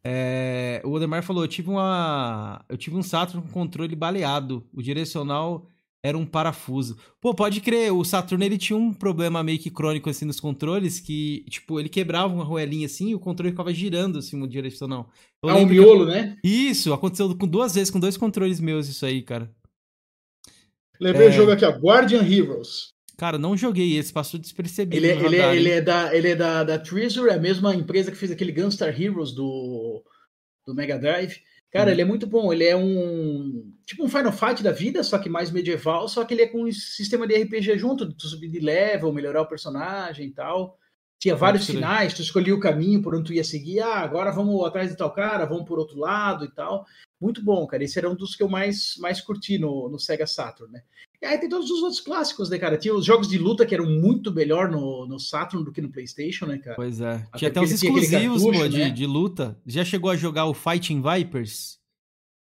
[0.04, 2.64] É, o Odemar falou: eu tive uma.
[2.68, 4.66] Eu tive um Saturn com controle baleado.
[4.72, 5.66] O direcional
[6.02, 6.96] era um parafuso.
[7.20, 10.98] Pô, pode crer, o Saturno ele tinha um problema meio que crônico assim nos controles,
[10.98, 15.10] que, tipo, ele quebrava uma roelinha assim e o controle ficava girando assim no direcional.
[15.42, 16.12] Eu ah, um miolo, que...
[16.12, 16.38] né?
[16.42, 19.50] Isso, aconteceu com duas vezes, com dois controles meus, isso aí, cara.
[20.98, 21.30] Lembrei é...
[21.30, 22.94] o jogo aqui, ó, Guardian Heroes.
[23.20, 24.96] Cara, não joguei esse, passou despercebido.
[24.96, 27.74] Ele, é, ele, é, ele é da, ele é da, da Treasure, é a mesma
[27.74, 30.02] empresa que fez aquele Gunstar Heroes do,
[30.66, 31.42] do Mega Drive.
[31.70, 31.92] Cara, hum.
[31.92, 32.50] ele é muito bom.
[32.50, 33.74] Ele é um.
[33.85, 36.64] Tipo um Final Fight da vida, só que mais medieval, só que ele é com
[36.64, 40.78] um sistema de RPG junto, tu subir de level, melhorar o personagem e tal.
[41.18, 43.80] Tinha vários finais, tu escolhia o caminho por onde tu ia seguir.
[43.80, 46.87] Ah, agora vamos atrás de tal cara, vamos por outro lado e tal.
[47.20, 47.85] Muito bom, cara.
[47.85, 50.80] Esse era um dos que eu mais, mais curti no, no Sega Saturn, né?
[51.22, 52.78] E aí tem todos os outros clássicos, né, cara?
[52.78, 55.90] Tinha os jogos de luta que eram muito melhor no, no Saturn do que no
[55.90, 56.76] PlayStation, né, cara?
[56.76, 57.14] Pois é.
[57.14, 58.90] Até tinha até os exclusivos, cartucho, pô, de, né?
[58.90, 59.59] de luta.
[59.66, 61.78] Já chegou a jogar o Fighting Vipers?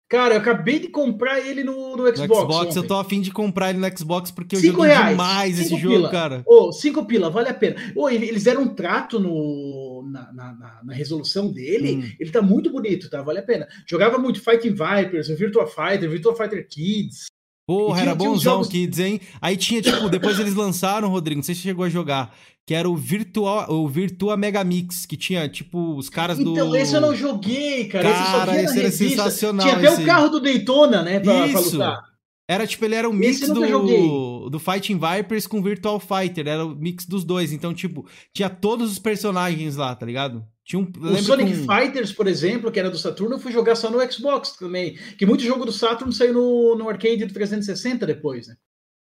[0.08, 2.28] Cara, eu acabei de comprar ele no, no Xbox.
[2.28, 5.10] No Xbox, eu tô afim de comprar ele no Xbox porque eu cinco joguei reais,
[5.10, 5.80] demais esse pila.
[5.80, 6.42] jogo, cara.
[6.46, 7.76] Ô, oh, cinco pila, vale a pena.
[7.94, 12.12] Oh, eles deram um trato no, na, na, na resolução dele, hum.
[12.20, 13.20] ele tá muito bonito, tá?
[13.20, 13.66] Vale a pena.
[13.84, 17.26] Jogava muito Fighting Vipers, Virtua Fighter, Virtua Fighter Kids.
[17.66, 18.68] Porra, tinha, era bonzão jogos...
[18.68, 19.20] Kids, hein?
[19.40, 22.32] Aí tinha, tipo, depois eles lançaram, Rodrigo, não sei se você chegou a jogar,
[22.64, 26.60] que era o Virtua, o Virtua Megamix, que tinha, tipo, os caras então, do...
[26.60, 28.12] Então, esse eu não joguei, cara.
[28.12, 29.66] Cara, esse, esse era sensacional.
[29.66, 30.02] Tinha até esse...
[30.02, 31.52] o carro do Daytona, né, pra, Isso.
[31.52, 32.15] pra lutar.
[32.48, 36.46] Era tipo, ele era o mix do, do Fighting Vipers com Virtual Fighter.
[36.46, 37.52] Era o mix dos dois.
[37.52, 40.46] Então, tipo, tinha todos os personagens lá, tá ligado?
[40.64, 41.52] Tinha um, o Sonic.
[41.66, 44.96] Fighters, por exemplo, que era do Saturno, eu fui jogar só no Xbox também.
[45.16, 48.56] Que muito jogo do Saturn saiu no, no arcade do 360 depois, né?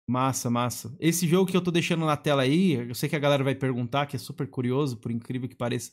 [0.08, 0.96] Massa, massa.
[1.00, 3.56] Esse jogo que eu tô deixando na tela aí, eu sei que a galera vai
[3.56, 5.90] perguntar, que é super curioso, por incrível que pareça.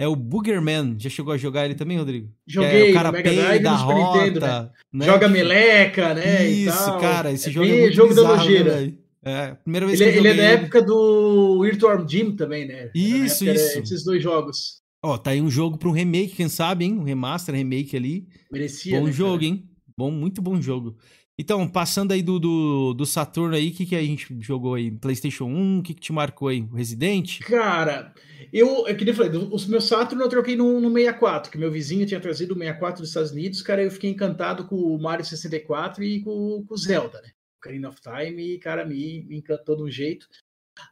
[0.00, 0.96] É o Boogerman.
[0.98, 2.30] Já chegou a jogar ele também, Rodrigo?
[2.46, 4.70] Joguei, é o cara Mega Drive da rota, Nintendo, né?
[4.94, 5.04] né?
[5.04, 6.48] Joga meleca, né?
[6.48, 8.80] Isso, cara, esse é jogo é muito jogo bizarro, da nojeira.
[8.80, 10.32] Né, é, primeira vez ele, que eu joguei.
[10.32, 12.90] Ele é da época do Virtual Gym também, né?
[12.94, 13.78] Isso, isso.
[13.78, 14.80] Esses dois jogos.
[15.02, 16.98] Ó, tá aí um jogo para um remake, quem sabe, hein?
[16.98, 18.26] Um remaster, remake ali.
[18.50, 18.98] Merecia.
[18.98, 19.44] Bom né, jogo, cara?
[19.44, 19.68] hein?
[19.98, 20.96] Bom, muito bom jogo.
[21.40, 24.90] Então, passando aí do, do, do Saturno aí, o que, que a gente jogou aí?
[24.90, 26.60] PlayStation 1, o que, que te marcou aí?
[26.60, 27.38] O Resident?
[27.38, 28.12] Cara,
[28.52, 31.72] eu, é que eu falei, os meus Saturn eu troquei no, no 64, que meu
[31.72, 35.24] vizinho tinha trazido o 64 dos Estados Unidos, cara, eu fiquei encantado com o Mario
[35.24, 37.30] 64 e com, o Zelda, né?
[37.30, 40.26] O Ocarina of Time, cara, me, me encantou de um jeito.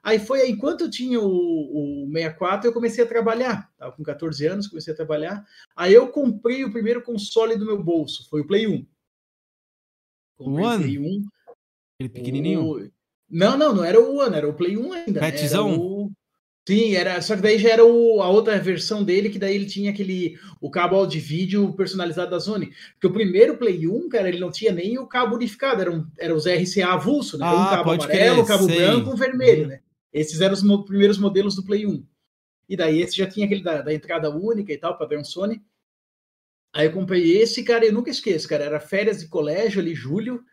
[0.03, 3.71] Aí foi enquanto eu tinha o, o 64, eu comecei a trabalhar.
[3.77, 5.45] Tava com 14 anos, comecei a trabalhar.
[5.77, 8.87] Aí eu comprei o primeiro console do meu bolso, foi o Play 1.
[10.39, 11.23] Comprei o Play 1.
[11.95, 12.63] Aquele pequenininho?
[12.65, 12.91] O...
[13.31, 15.21] Não, não, não era o One, era o Play 1 ainda.
[15.21, 15.79] Petzão?
[15.79, 16.11] O...
[16.67, 19.65] Sim, era, só que daí já era o, a outra versão dele, que daí ele
[19.65, 22.71] tinha aquele o cabo de vídeo personalizado da Sony.
[22.93, 26.07] Porque o primeiro Play 1, cara, ele não tinha nem o cabo unificado, era, um,
[26.19, 27.47] era os RCA avulso, né?
[27.47, 28.77] Ah, um cabo amarelo, um cabo sei.
[28.77, 29.69] branco, um vermelho, Uhum.
[29.69, 29.81] né?
[30.13, 32.05] Esses eram os mo- primeiros modelos do Play 1.
[32.69, 35.63] E daí esse já tinha aquele da, da entrada única e tal, padrão Sony.
[36.75, 40.45] Aí eu comprei esse, cara, eu nunca esqueço, cara, era férias de colégio ali, julho.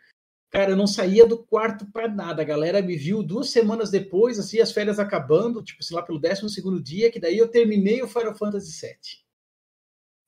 [0.51, 2.41] Cara, eu não saía do quarto para nada.
[2.41, 6.19] A galera me viu duas semanas depois, assim, as férias acabando, tipo, sei lá, pelo
[6.19, 9.25] 12 segundo dia, que daí eu terminei o Final Fantasy VII.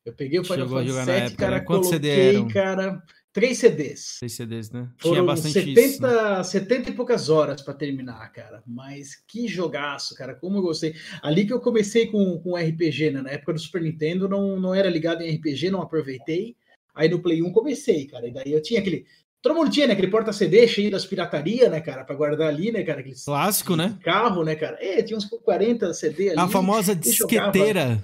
[0.05, 1.63] Eu peguei o Final Chegou Fantasy VII, época, cara, né?
[1.63, 3.03] Coloquei, cara,
[3.37, 4.17] três CDs.
[4.17, 4.89] Seis CDs, né?
[4.99, 6.01] Tinha Foram bastante isso.
[6.01, 6.09] né?
[6.09, 8.63] 70, 70 e poucas horas para terminar, cara.
[8.65, 10.33] Mas que jogaço, cara.
[10.33, 10.95] Como eu gostei.
[11.21, 13.21] Ali que eu comecei com, com RPG, né?
[13.21, 16.55] Na época do Super Nintendo, não, não era ligado em RPG, não aproveitei.
[16.95, 18.27] Aí no Play 1 comecei, cara.
[18.27, 19.05] E daí eu tinha aquele.
[19.39, 19.93] Todo mundo tinha, né?
[19.93, 22.03] Aquele porta-CD cheio das pirataria, né, cara?
[22.03, 23.01] Pra guardar ali, né, cara?
[23.01, 23.99] Aqueles Clássico, né?
[24.03, 24.79] carro, né, cara?
[24.81, 26.39] É, tinha uns 40 CD ali.
[26.39, 28.03] A famosa disqueteira.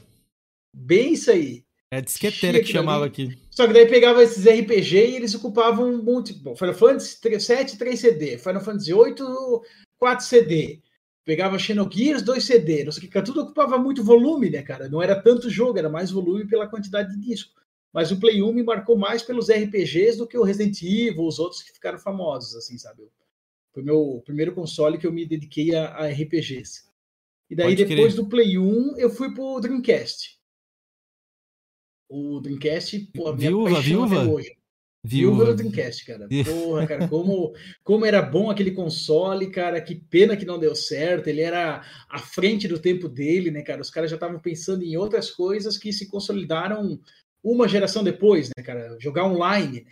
[0.71, 1.63] Bem isso aí.
[1.91, 3.35] É disqueteira que Tinha chamava aqui.
[3.55, 6.33] Só que daí pegava esses RPG e eles ocupavam um monte.
[6.33, 8.37] Bom, Final Fantasy 7, 3 CD.
[8.37, 9.61] Final Fantasy 8,
[9.99, 10.81] 4 CD.
[11.23, 12.83] Pegava Xenogears, 2 CD.
[12.83, 14.89] Não sei o que, tudo ocupava muito volume, né, cara?
[14.89, 17.61] Não era tanto jogo, era mais volume pela quantidade de disco.
[17.93, 21.37] Mas o Play 1 me marcou mais pelos RPGs do que o Resident Evil, os
[21.37, 23.03] outros que ficaram famosos, assim, sabe?
[23.71, 26.85] Foi o meu primeiro console que eu me dediquei a, a RPGs.
[27.51, 30.39] E daí, Pode depois do Play 1, eu fui pro Dreamcast.
[32.15, 34.31] O Dreamcast, pô, a minha Viúva, paixão até viúva?
[34.31, 34.55] hoje.
[35.03, 35.51] Viúva Viúva.
[35.51, 36.27] do Dreamcast, cara.
[36.45, 39.81] Porra, cara, como, como era bom aquele console, cara.
[39.81, 41.27] Que pena que não deu certo.
[41.27, 43.81] Ele era à frente do tempo dele, né, cara?
[43.81, 46.99] Os caras já estavam pensando em outras coisas que se consolidaram
[47.43, 48.95] uma geração depois, né, cara?
[48.99, 49.81] Jogar online.
[49.83, 49.91] né?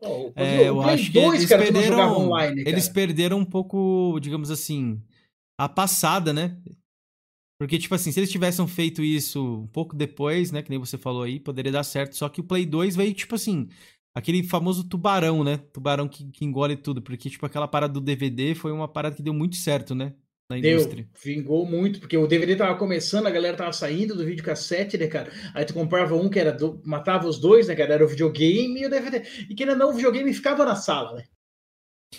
[0.00, 2.68] Pô, o- É, eu Play acho que 2, eles cara, tu não perderam, online, cara.
[2.70, 5.00] eles perderam um pouco, digamos assim,
[5.56, 6.58] a passada, né?
[7.62, 10.62] Porque, tipo assim, se eles tivessem feito isso um pouco depois, né?
[10.62, 12.16] Que nem você falou aí, poderia dar certo.
[12.16, 13.68] Só que o Play 2 veio, tipo assim,
[14.12, 15.58] aquele famoso tubarão, né?
[15.72, 17.00] Tubarão que, que engole tudo.
[17.00, 20.12] Porque, tipo, aquela parada do DVD foi uma parada que deu muito certo, né?
[20.50, 21.08] Na Deu, indústria.
[21.24, 25.32] vingou muito, porque o DVD tava começando, a galera tava saindo do videocassete, né, cara?
[25.54, 27.94] Aí tu comprava um que era do, matava os dois, né, cara?
[27.94, 29.22] Era o videogame e o DVD.
[29.48, 31.24] E que não, o videogame ficava na sala, né?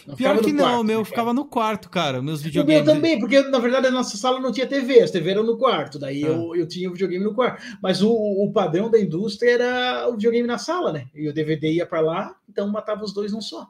[0.08, 1.06] Não Pior que não, quarto, o meu né, cara?
[1.06, 2.22] ficava no quarto, cara.
[2.22, 2.86] Meus O meu videogames.
[2.86, 5.98] também, porque na verdade a nossa sala não tinha TV, as TV eram no quarto,
[6.00, 6.28] daí Ah.
[6.28, 7.64] eu, eu tinha o videogame no quarto.
[7.82, 11.08] Mas o, o padrão da indústria era o videogame na sala, né?
[11.14, 13.68] E o DVD ia pra lá, então matava os dois num só.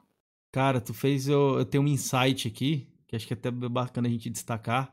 [0.52, 4.08] Cara, tu fez eu, eu tenho um insight aqui, que acho que é até bacana
[4.08, 4.92] a gente destacar.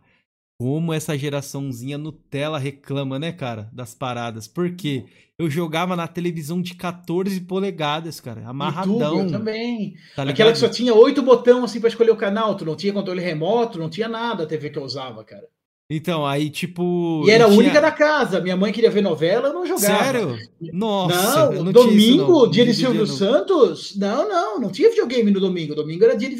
[0.61, 4.46] Como essa geraçãozinha Nutella reclama, né, cara, das paradas.
[4.46, 5.07] Por quê?
[5.38, 8.92] Eu jogava na televisão de 14 polegadas, cara, amarradão.
[9.16, 9.94] YouTube, eu também.
[10.14, 12.92] Tá Aquela que só tinha oito botões assim pra escolher o canal, tu não tinha
[12.92, 15.46] controle remoto, não tinha nada a TV que eu usava, cara.
[15.90, 17.25] Então, aí, tipo.
[17.27, 18.38] E era a tinha- única da casa.
[18.42, 20.05] Minha mãe queria ver novela, eu não jogava.
[20.05, 20.37] Sério?
[20.75, 22.51] Nossa, Não, eu não tinha isso, domingo, não.
[22.51, 23.07] dia de Silvio.
[23.07, 23.96] Santos?
[23.96, 25.75] Não, não, não tinha videogame no domingo.
[25.75, 26.37] Domingo era dia de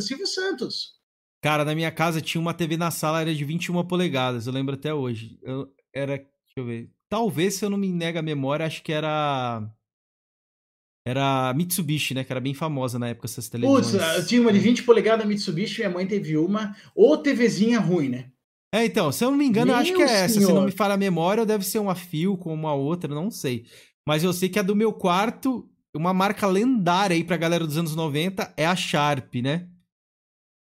[0.00, 0.96] Silvio Santos.
[1.40, 4.74] Cara, na minha casa tinha uma TV na sala, era de 21 polegadas, eu lembro
[4.74, 5.38] até hoje.
[5.42, 6.90] Eu, era, deixa eu ver.
[7.08, 9.62] Talvez, se eu não me nega a memória, acho que era.
[11.06, 12.22] Era Mitsubishi, né?
[12.22, 13.92] Que era bem famosa na época essas televisões.
[13.92, 16.76] Putz, eu tinha uma de 20 polegadas Mitsubishi, minha mãe teve uma.
[16.94, 18.30] Ou TVzinha ruim, né?
[18.74, 20.34] É, então, se eu não me engano, eu acho que é essa.
[20.34, 20.66] Se não senhor.
[20.66, 23.64] me falha a memória, deve ser uma fio com uma outra, não sei.
[24.06, 27.78] Mas eu sei que a do meu quarto uma marca lendária aí pra galera dos
[27.78, 29.66] anos 90 é a Sharp, né?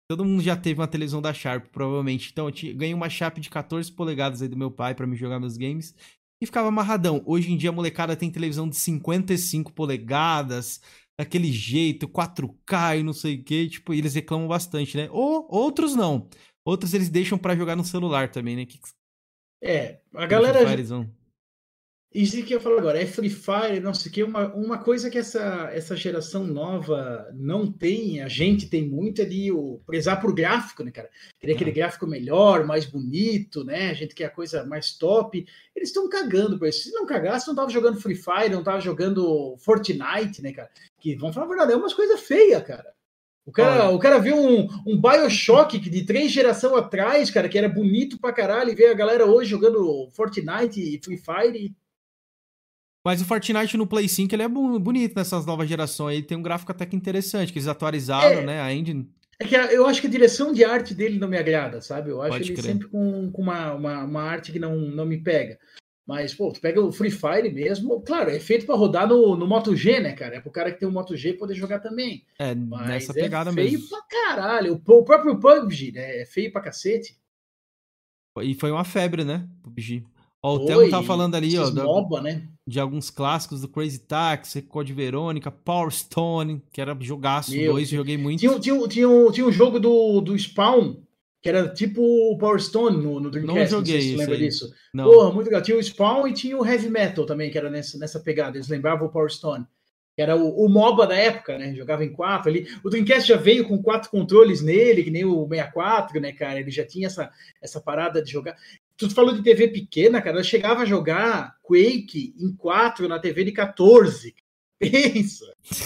[0.09, 2.31] Todo mundo já teve uma televisão da Sharp, provavelmente.
[2.31, 5.41] Então, eu ganhei uma Sharp de 14 polegadas aí do meu pai para me jogar
[5.41, 5.95] meus games
[6.41, 7.23] e ficava amarradão.
[7.27, 10.81] Hoje em dia a molecada tem televisão de 55 polegadas,
[11.19, 15.09] daquele jeito, 4K e não sei o que, tipo, eles reclamam bastante, né?
[15.11, 16.29] Ou outros não.
[16.65, 18.67] Outros eles deixam para jogar no celular também, né?
[18.67, 18.79] Que...
[19.63, 20.61] É, a galera.
[22.15, 25.11] Isso que eu falo agora, é Free Fire, não sei o que, uma, uma coisa
[25.11, 30.35] que essa, essa geração nova não tem, a gente tem muito ali, o prezar por
[30.35, 31.11] gráfico, né, cara?
[31.39, 33.91] Querer aquele gráfico melhor, mais bonito, né?
[33.91, 35.45] A gente quer a coisa mais top.
[35.75, 36.85] Eles estão cagando por isso.
[36.85, 40.71] Se não cagasse, não tava jogando Free Fire, não tava jogando Fortnite, né, cara?
[40.99, 42.97] Que, vamos falar a verdade, é umas coisas feias, cara.
[43.45, 47.69] O cara, o cara viu um, um Bioshock de três gerações atrás, cara, que era
[47.69, 51.77] bonito pra caralho, e vê a galera hoje jogando Fortnite e Free Fire
[53.07, 56.17] mas o Fortnite no Play 5 ele é bonito nessas novas gerações.
[56.17, 58.61] Ele tem um gráfico até que interessante, que eles atualizaram, é, né?
[58.61, 59.09] A engine.
[59.39, 62.11] É que eu acho que a direção de arte dele não me agrada, sabe?
[62.11, 62.73] Eu acho Pode ele crer.
[62.73, 65.57] sempre com, com uma, uma, uma, arte que não, não me pega.
[66.05, 69.47] Mas, pô, tu pega o Free Fire mesmo, claro, é feito para rodar no, no
[69.47, 70.39] Moto G, né, cara?
[70.39, 72.27] É pro cara que tem o Moto G poder jogar também.
[72.41, 73.89] É, Mas nessa pegada é feio mesmo.
[73.89, 74.83] pra caralho.
[74.85, 76.23] O, o próprio PUBG, né?
[76.23, 77.17] É feio pra cacete.
[78.43, 79.49] E foi uma febre, né?
[79.63, 80.05] PUBG.
[80.47, 81.71] Ó, o Theo tá falando ali, ó.
[81.71, 82.49] MOBA, né?
[82.67, 87.89] de alguns clássicos do Crazy Taxi, Code Verônica, Power Stone, que era jogaço, Meu, dois,
[87.89, 88.41] joguei muito.
[88.41, 90.97] Tinha, tinha, tinha, um, tinha um jogo do, do Spawn,
[91.41, 94.41] que era tipo o Power Stone no, no Dreamcast, não, joguei não se lembra aí.
[94.41, 94.75] disso.
[94.93, 95.05] Não.
[95.05, 95.63] Porra, muito legal.
[95.63, 98.69] Tinha o Spawn e tinha o Heavy Metal também, que era nessa, nessa pegada, eles
[98.69, 99.65] lembravam o Power Stone.
[100.17, 101.75] Que era o, o, MOBA da época, né?
[101.75, 102.67] Jogava em quatro ali.
[102.83, 106.59] O Dreamcast já veio com quatro controles nele, que nem o 64, né, cara?
[106.59, 107.31] Ele já tinha essa,
[107.63, 108.57] essa parada de jogar.
[108.97, 110.39] Tu falou de TV pequena, cara.
[110.39, 114.35] Eu chegava a jogar Quake em 4 na TV de 14.
[114.79, 115.45] Pensa!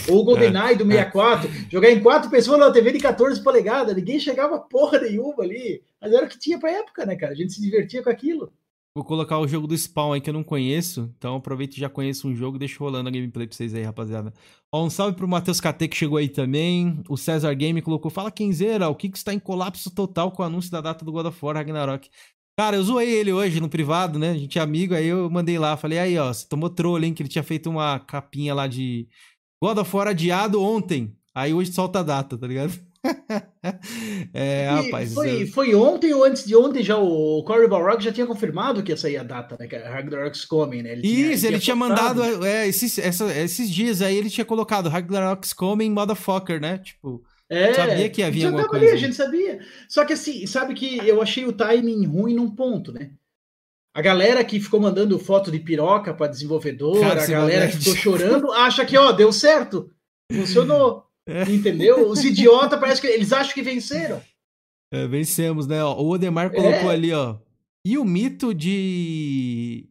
[0.09, 1.51] Ou GoldenEye do 64.
[1.70, 3.94] Jogar em quatro pessoas na TV de 14 polegadas.
[3.94, 5.83] Ninguém chegava porra nenhuma ali.
[6.01, 7.33] Mas era o que tinha pra época, né, cara?
[7.33, 8.53] A gente se divertia com aquilo.
[8.92, 11.12] Vou colocar o jogo do Spawn aí que eu não conheço.
[11.16, 12.59] Então aproveito e já conheço um jogo.
[12.59, 14.35] Deixa rolando a gameplay pra vocês aí, rapaziada.
[14.73, 17.01] Ó, um salve pro Matheus KT que chegou aí também.
[17.09, 20.73] O César Game colocou: Fala, Kenzeira, o Kiko está em colapso total com o anúncio
[20.73, 22.11] da data do God of War Ragnarok.
[22.61, 24.33] Cara, eu zoei ele hoje no privado, né?
[24.33, 27.14] A gente é amigo, aí eu mandei lá, falei, aí, ó, você tomou troll, hein?
[27.14, 29.09] Que ele tinha feito uma capinha lá de
[29.62, 31.16] God of War adiado ontem.
[31.35, 32.79] Aí hoje solta a data, tá ligado?
[34.35, 35.14] é, rapaz.
[35.14, 38.92] Foi, foi ontem ou antes de ontem já o Corey Balrog já tinha confirmado que
[38.92, 39.66] ia sair a data, né?
[39.66, 40.92] Que é Ragnarok's Coming, né?
[40.92, 44.90] Ele Isso, tinha, ele tinha, mandado é, esses, essa, esses dias aí, ele tinha colocado
[44.90, 46.77] Ragnarok's Coming, motherfucker, né?
[46.77, 47.25] Tipo.
[47.50, 48.86] É, sabia que havia alguma coisa.
[48.86, 49.58] Ali, a gente sabia.
[49.88, 53.10] Só que assim, sabe que eu achei o timing ruim num ponto, né?
[53.92, 57.96] A galera que ficou mandando foto de piroca para desenvolvedor, Cara, a galera que ficou
[57.96, 59.90] chorando, acha que, ó, deu certo.
[60.32, 61.04] Funcionou.
[61.28, 61.42] É.
[61.42, 62.08] Entendeu?
[62.08, 64.20] Os idiotas parece que eles acham que venceram.
[64.92, 65.84] É, vencemos, né?
[65.84, 66.94] O Odemar colocou é.
[66.94, 67.36] ali, ó.
[67.84, 69.88] E o mito de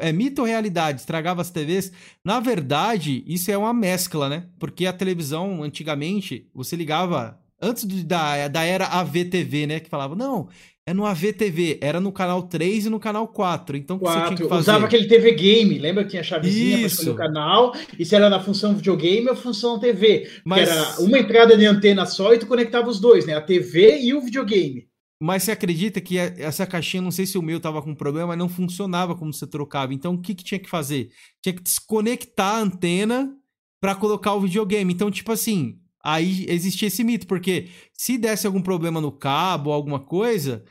[0.00, 1.00] é mito ou realidade?
[1.00, 1.92] Estragava as TVs?
[2.24, 4.46] Na verdade, isso é uma mescla, né?
[4.58, 7.38] Porque a televisão, antigamente, você ligava.
[7.60, 9.80] Antes da, da era AVTV, né?
[9.80, 10.48] Que falava, não,
[10.88, 13.76] é no AVTV, era no canal 3 e no canal 4.
[13.76, 14.20] Então, 4.
[14.20, 14.60] você tinha que fazer?
[14.60, 17.74] Usava aquele TV Game, lembra que tinha a chavezinha para o canal?
[17.98, 20.30] E se era na função videogame ou função TV.
[20.44, 20.68] Mas...
[20.68, 23.34] era uma entrada de antena só e tu conectava os dois, né?
[23.34, 24.86] A TV e o videogame.
[25.20, 28.38] Mas você acredita que essa caixinha, não sei se o meu tava com problema, mas
[28.38, 29.94] não funcionava como você trocava.
[29.94, 31.10] Então o que, que tinha que fazer?
[31.42, 33.34] Tinha que desconectar a antena
[33.80, 34.92] para colocar o videogame.
[34.92, 39.74] Então, tipo assim, aí existia esse mito, porque se desse algum problema no cabo ou
[39.74, 40.64] alguma coisa,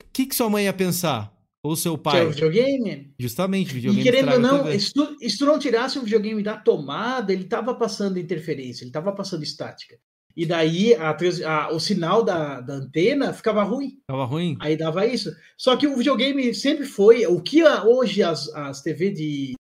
[0.00, 1.32] o que, que sua mãe ia pensar?
[1.64, 2.20] Ou seu pai?
[2.20, 3.14] Que é o videogame.
[3.18, 4.00] Justamente, videogame.
[4.00, 7.44] E querendo ou não, se tu, se tu não tirasse o videogame da tomada, ele
[7.44, 9.96] tava passando interferência, ele tava passando estática.
[10.36, 11.16] E daí a,
[11.46, 13.98] a, o sinal da, da, antena ficava ruim.
[14.00, 14.56] Ficava ruim.
[14.60, 15.30] Aí dava isso.
[15.56, 17.26] Só que o videogame sempre foi.
[17.26, 19.54] O que hoje as, as TV de.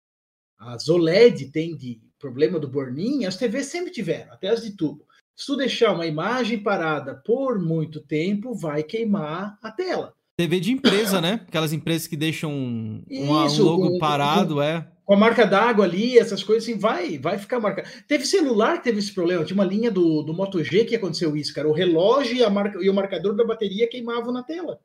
[0.59, 5.07] As OLED tem de problema do burn-in, as TVs sempre tiveram, até as de tubo.
[5.35, 10.13] Se tu deixar uma imagem parada por muito tempo, vai queimar a tela.
[10.37, 11.41] TV de empresa, né?
[11.49, 16.17] Aquelas empresas que deixam um, Isso, um logo parado, é com a marca d'água ali,
[16.17, 17.89] essas coisas assim, vai, vai ficar marcado.
[18.07, 21.37] Teve celular que teve esse problema, tinha uma linha do, do Moto G que aconteceu
[21.37, 21.69] isso, cara.
[21.69, 24.79] O relógio e, a marca, e o marcador da bateria queimavam na tela.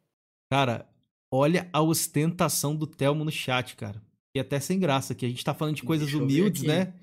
[0.52, 0.90] Cara,
[1.32, 4.02] olha a ostentação do Telmo no chat, cara.
[4.36, 6.96] E até sem graça, que a gente tá falando de coisas humildes, né?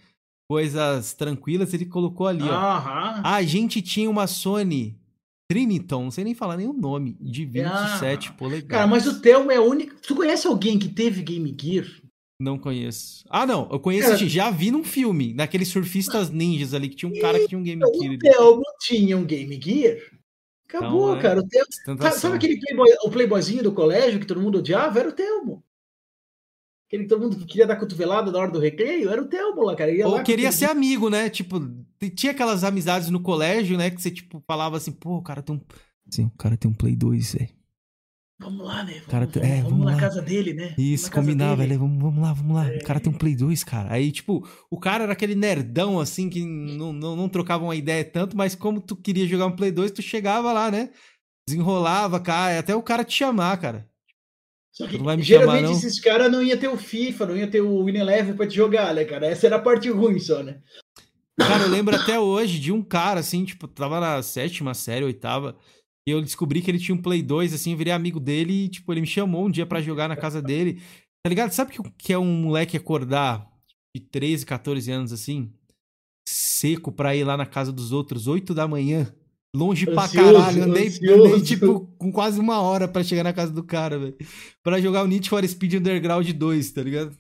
[0.51, 2.53] Coisas tranquilas, ele colocou ali, ó.
[2.53, 3.23] Aham.
[3.25, 4.99] A gente tinha uma Sony
[5.49, 8.69] Triniton, não sei nem falar nem o nome, de 27 ah, polegadas.
[8.69, 9.95] Cara, mas o Telmo é a única.
[10.05, 11.87] Tu conhece alguém que teve Game Gear?
[12.43, 13.25] Não conheço.
[13.31, 13.69] Ah, não.
[13.71, 17.47] Eu conheço, já vi num filme, naqueles surfistas ninjas ali, que tinha um cara que
[17.47, 18.15] tinha um Game Gear.
[18.15, 19.97] O Telmo tinha um Game Gear.
[20.67, 21.41] Acabou, então, é, cara.
[21.41, 22.13] O Telmo...
[22.13, 24.99] Sabe aquele playboy, o playboyzinho do colégio que todo mundo odiava?
[24.99, 25.63] Era o Telmo.
[26.89, 29.77] Aquele que todo mundo queria dar cotovelada na hora do recreio, era o Telmo lá,
[29.77, 29.93] cara.
[30.05, 31.31] Ou lá queria ser amigo, né?
[31.31, 31.61] Tipo,
[32.17, 33.89] tinha aquelas amizades no colégio, né?
[33.89, 35.61] Que você, tipo, falava assim, pô, o cara tem um.
[36.11, 37.62] Sim, o cara tem um Play 2, velho.
[38.43, 38.95] Vamos lá, né?
[38.95, 40.75] Vamos, cara, vamos, é, vamos, vamos na casa dele, né?
[40.77, 42.73] Isso, combinava, ele, vamos, vamos lá, vamos lá.
[42.73, 42.79] É.
[42.79, 43.93] O cara tem um Play 2, cara.
[43.93, 48.05] Aí, tipo, o cara era aquele nerdão, assim, que não, não, não trocava uma ideia
[48.05, 50.91] tanto, mas como tu queria jogar um Play 2, tu chegava lá, né?
[51.49, 53.89] Desenrolava, cara, até o cara te chamar, cara.
[54.73, 57.85] Só que geralmente chamar, esses caras não ia ter o FIFA, não ia ter o
[57.85, 59.27] Win Eleven pra te jogar, né, cara?
[59.27, 60.61] Essa era a parte ruim só, né?
[61.39, 65.57] Cara, eu lembro até hoje de um cara, assim, tipo, tava na sétima série, oitava,
[66.07, 68.69] e eu descobri que ele tinha um Play 2, assim, eu virei amigo dele e,
[68.69, 70.81] tipo, ele me chamou um dia para jogar na casa dele.
[71.25, 71.53] Tá ligado?
[71.53, 73.49] Sabe o que é um moleque acordar
[73.95, 75.53] de 13, 14 anos, assim,
[76.29, 79.15] seco pra ir lá na casa dos outros, 8 da manhã,
[79.55, 80.65] Longe ansioso, pra caralho.
[80.65, 84.17] Andei, andei, tipo, com quase uma hora pra chegar na casa do cara, velho.
[84.63, 87.17] Pra jogar o Need for Speed Underground 2, tá ligado?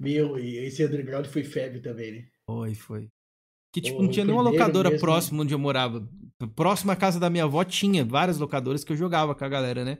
[0.00, 2.28] Meu, e esse Underground foi febre também, né?
[2.48, 3.08] Foi, foi.
[3.74, 5.00] Que, tipo, não tinha nenhuma locadora mesmo.
[5.00, 6.08] próxima onde eu morava.
[6.54, 9.84] Próxima à casa da minha avó tinha várias locadoras que eu jogava com a galera,
[9.84, 9.98] né?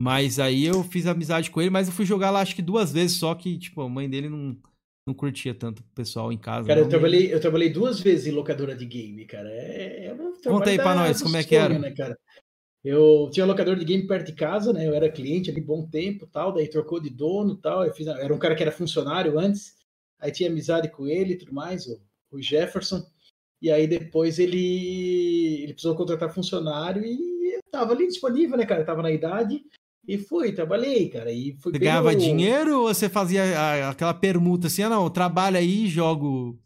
[0.00, 2.92] Mas aí eu fiz amizade com ele, mas eu fui jogar lá acho que duas
[2.92, 4.56] vezes só que, tipo, a mãe dele não
[5.06, 6.66] não curtia tanto o pessoal em casa.
[6.66, 9.50] Cara, eu trabalhei, eu trabalhei duas vezes em locadora de game, cara.
[9.50, 10.16] É, é
[10.48, 11.78] Conta aí pra nós, como é que era?
[11.78, 12.18] Né, cara?
[12.82, 14.86] Eu tinha um locador de game perto de casa, né?
[14.86, 17.84] Eu era cliente ali bom tempo tal, daí trocou de dono tal.
[17.84, 19.74] Eu fiz, era um cara que era funcionário antes,
[20.18, 23.04] aí tinha amizade com ele e tudo mais, o, o Jefferson.
[23.64, 28.82] E aí depois ele, ele precisou contratar funcionário e eu tava ali disponível, né, cara?
[28.82, 29.62] Eu tava na idade.
[30.06, 31.32] E fui, trabalhei, cara.
[31.32, 35.86] E fui você ganhava dinheiro ou você fazia aquela permuta assim, ah, não, trabalha aí
[35.86, 36.58] e jogo.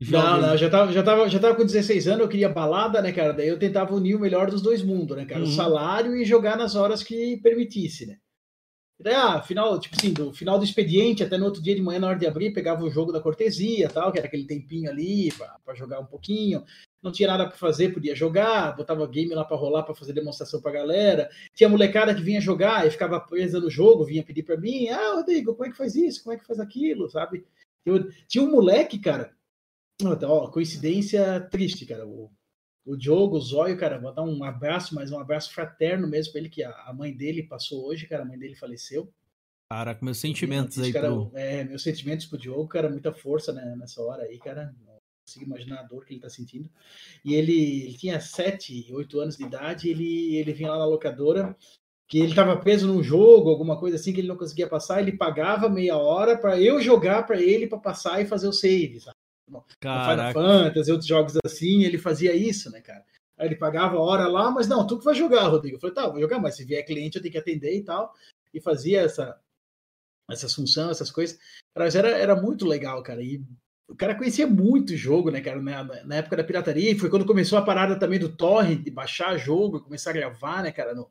[0.00, 3.12] Não, não, já tava, já, tava, já tava com 16 anos, eu queria balada, né,
[3.12, 3.32] cara?
[3.32, 5.42] Daí eu tentava unir o melhor dos dois mundos, né, cara?
[5.42, 5.48] Uhum.
[5.48, 8.16] O salário e jogar nas horas que permitisse, né?
[8.98, 11.98] Daí, ah, final, tipo assim, do final do expediente, até no outro dia de manhã,
[11.98, 15.30] na hora de abrir, pegava o jogo da cortesia, tal, que era aquele tempinho ali
[15.64, 16.64] para jogar um pouquinho
[17.06, 20.60] não tinha nada para fazer, podia jogar, botava game lá para rolar para fazer demonstração
[20.60, 21.30] para galera.
[21.54, 25.14] Tinha molecada que vinha jogar e ficava presa no jogo, vinha pedir para mim: "Ah,
[25.14, 26.22] Rodrigo, como é que faz isso?
[26.22, 27.44] Como é que faz aquilo?", sabe?
[27.84, 29.32] Eu, tinha um moleque, cara,
[30.24, 32.04] ó, coincidência triste, cara.
[32.06, 32.30] O,
[32.86, 36.40] o Diogo, o Zóio, cara, vou dar um abraço, mas um abraço fraterno mesmo para
[36.40, 39.12] ele, que a, mãe dele passou hoje, cara, a mãe dele faleceu.
[39.70, 41.32] Caraca, meus sentimentos aí, cara, pro...
[41.34, 44.72] É, meus sentimentos pro Diogo, cara, muita força né, nessa hora aí, cara
[45.26, 46.70] consigo imaginar a dor que ele está sentindo.
[47.24, 51.56] E ele, ele tinha 7, 8 anos de idade, ele, ele vinha lá na locadora,
[52.08, 55.16] que ele estava preso num jogo, alguma coisa assim, que ele não conseguia passar, ele
[55.16, 59.15] pagava meia hora para eu jogar para ele para passar e fazer o save, sabe?
[59.80, 63.04] Final Fantasy, outros jogos assim, ele fazia isso, né, cara?
[63.38, 65.76] Aí ele pagava a hora lá, mas não, tu que vai jogar, Rodrigo.
[65.76, 68.14] Eu falei, tá, vou jogar, mas se vier cliente eu tenho que atender e tal.
[68.52, 69.38] E fazia essa,
[70.30, 71.38] essas funções, essas coisas.
[71.76, 73.22] Mas era, era muito legal, cara.
[73.22, 73.44] E
[73.88, 77.26] o cara conhecia muito jogo, né, cara, na, na, época da pirataria, e foi quando
[77.26, 81.08] começou a parada também do torrent, de baixar jogo, começar a gravar, né, cara, no,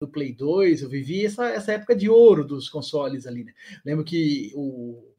[0.00, 3.54] no Play 2, eu vivi essa, essa época de ouro dos consoles ali, né.
[3.84, 5.10] Lembro que o,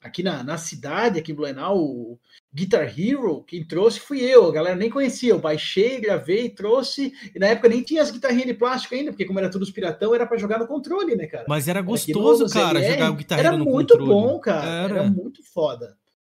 [0.00, 2.18] aqui na, na cidade, aqui em Blumenau, o
[2.54, 7.38] Guitar Hero, quem trouxe fui eu, a galera nem conhecia, eu baixei, gravei, trouxe, e
[7.38, 10.14] na época nem tinha as guitarrinhas de plástico ainda, porque como era tudo os piratão,
[10.14, 11.44] era para jogar no controle, né, cara.
[11.48, 14.02] Mas era gostoso, era cara, jogar o Guitar Hero no controle.
[14.02, 14.94] Era muito bom, cara, era.
[15.00, 15.96] era muito foda.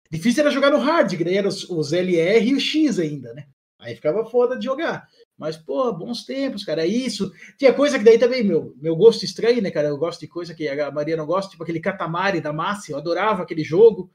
[0.10, 3.34] Difícil era jogar no hard, que daí era os, os LR e o X ainda,
[3.34, 3.46] né?
[3.80, 5.08] Aí ficava foda de jogar.
[5.42, 6.84] Mas, pô, bons tempos, cara.
[6.84, 7.32] É isso.
[7.58, 9.88] Tinha coisa que daí também, meu, meu gosto estranho, né, cara?
[9.88, 12.92] Eu gosto de coisa que a Maria não gosta, tipo aquele Katamari da Massa.
[12.92, 14.12] Eu adorava aquele jogo.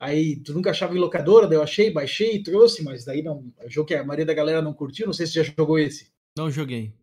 [0.00, 3.52] Aí tu nunca achava em locadora, daí eu achei, baixei, trouxe, mas daí não.
[3.58, 5.04] É um jogo que a maioria da galera não curtiu.
[5.04, 6.10] Não sei se já jogou esse.
[6.38, 6.94] Não joguei.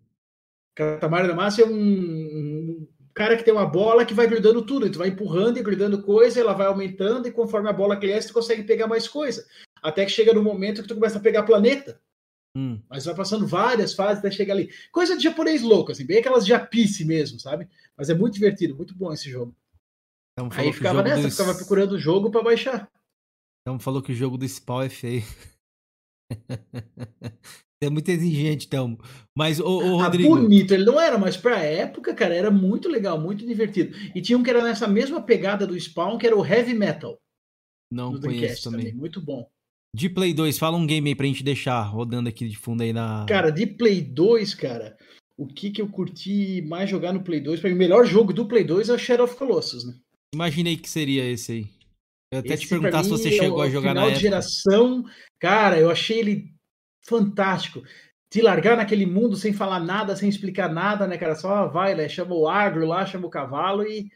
[0.73, 4.89] Katamari da Massa é um, um cara que tem uma bola que vai grudando tudo,
[4.89, 8.33] tu vai empurrando e grudando coisa, ela vai aumentando, e conforme a bola cresce, tu
[8.33, 9.45] consegue pegar mais coisa.
[9.79, 12.01] Até que chega no momento que tu começa a pegar planeta.
[12.55, 12.81] Hum.
[12.89, 14.69] Mas vai passando várias fases até chegar ali.
[14.91, 17.67] Coisa de japonês louco, assim, bem aquelas japice mesmo, sabe?
[17.97, 19.55] Mas é muito divertido, muito bom esse jogo.
[20.33, 21.31] Então, Aí ficava nessa, do...
[21.31, 22.89] ficava procurando o jogo para baixar.
[23.61, 25.23] Então falou que o jogo do Spawn é feio.
[27.81, 28.99] É muito exigente, Thelmo.
[29.33, 30.35] Mas, o, o ah, Rodrigo.
[30.35, 33.95] Ah, bonito, ele não era, mas pra época, cara, era muito legal, muito divertido.
[34.13, 37.17] E tinha um que era nessa mesma pegada do Spawn, que era o Heavy Metal.
[37.89, 38.87] Não conheço também.
[38.87, 38.93] também.
[38.93, 39.49] Muito bom.
[39.95, 42.93] De Play 2, fala um game aí pra gente deixar rodando aqui de fundo aí
[42.93, 43.25] na.
[43.27, 44.95] Cara, de Play 2, cara,
[45.37, 47.59] o que que eu curti mais jogar no Play 2?
[47.59, 49.95] Para mim, o melhor jogo do Play 2 é o Shadow of Colossus, né?
[50.33, 51.67] Imaginei que seria esse aí.
[52.31, 54.11] Eu até Esse, te perguntar pra se você é chegou o a jogar na final
[54.11, 54.21] de época.
[54.21, 55.03] geração,
[55.39, 56.53] cara, eu achei ele
[57.07, 57.81] fantástico.
[58.31, 61.33] Te largar naquele mundo sem falar nada, sem explicar nada, né, cara?
[61.35, 62.07] Só vai, né?
[62.07, 64.11] Chama o agro lá, chama o cavalo e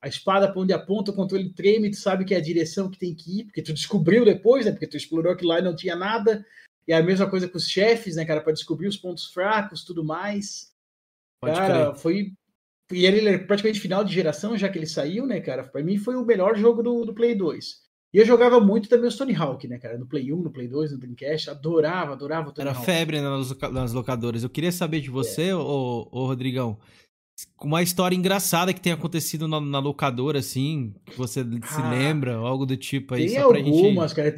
[0.00, 2.98] a espada para onde aponta, o controle treme, tu sabe que é a direção que
[2.98, 4.72] tem que ir, porque tu descobriu depois, né?
[4.72, 6.44] Porque tu explorou aquilo lá e não tinha nada.
[6.86, 8.40] E a mesma coisa com os chefes, né, cara?
[8.40, 10.72] Para descobrir os pontos fracos, tudo mais.
[11.40, 12.00] Pode cara, crer.
[12.00, 12.32] foi.
[12.90, 15.64] E ele é praticamente final de geração, já que ele saiu, né, cara?
[15.64, 17.88] Pra mim foi o melhor jogo do, do Play 2.
[18.14, 19.98] E eu jogava muito também os Tony Hawk, né, cara?
[19.98, 21.50] No Play 1, no Play 2, no Dreamcast.
[21.50, 22.86] Adorava, adorava o Tony Era Hawk.
[22.86, 24.42] febre né, nas, nas locadoras.
[24.42, 26.78] Eu queria saber de você, ô, ô Rodrigão,
[27.60, 32.36] uma história engraçada que tenha acontecido na, na locadora, assim, que você se Ah, lembra,
[32.36, 33.68] algo do tipo aí, Tem pra gente...
[33.70, 34.34] algumas, cara.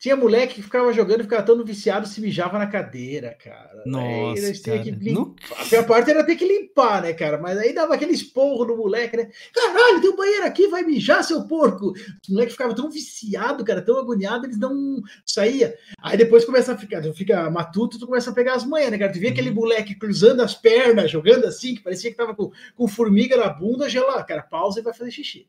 [0.00, 3.82] Ti- Tinha moleque que ficava jogando e ficava tão viciado, se mijava na cadeira, cara.
[3.86, 5.02] Nossa, aí tinham que cara.
[5.04, 7.38] lim- Não- A pior parte era ter que limpar, né, cara?
[7.38, 9.30] Mas aí dava aquele esporro no moleque, né?
[9.54, 11.92] Caralho, tem um banheiro aqui, vai mijar, seu porco.
[11.92, 15.76] Os moleques ficavam tão viciados, cara, tão agoniados, eles não saía.
[16.02, 18.98] Aí depois começa a ficar, tu fica matuto, tu começa a pegar as manhas, né,
[18.98, 19.12] cara?
[19.12, 22.88] Tu vê aquele moleque cruzando as pernas, jogando assim, que parecia que tava com, com
[22.88, 25.46] formiga na bunda, lá, cara, pausa e vai fazer xixi.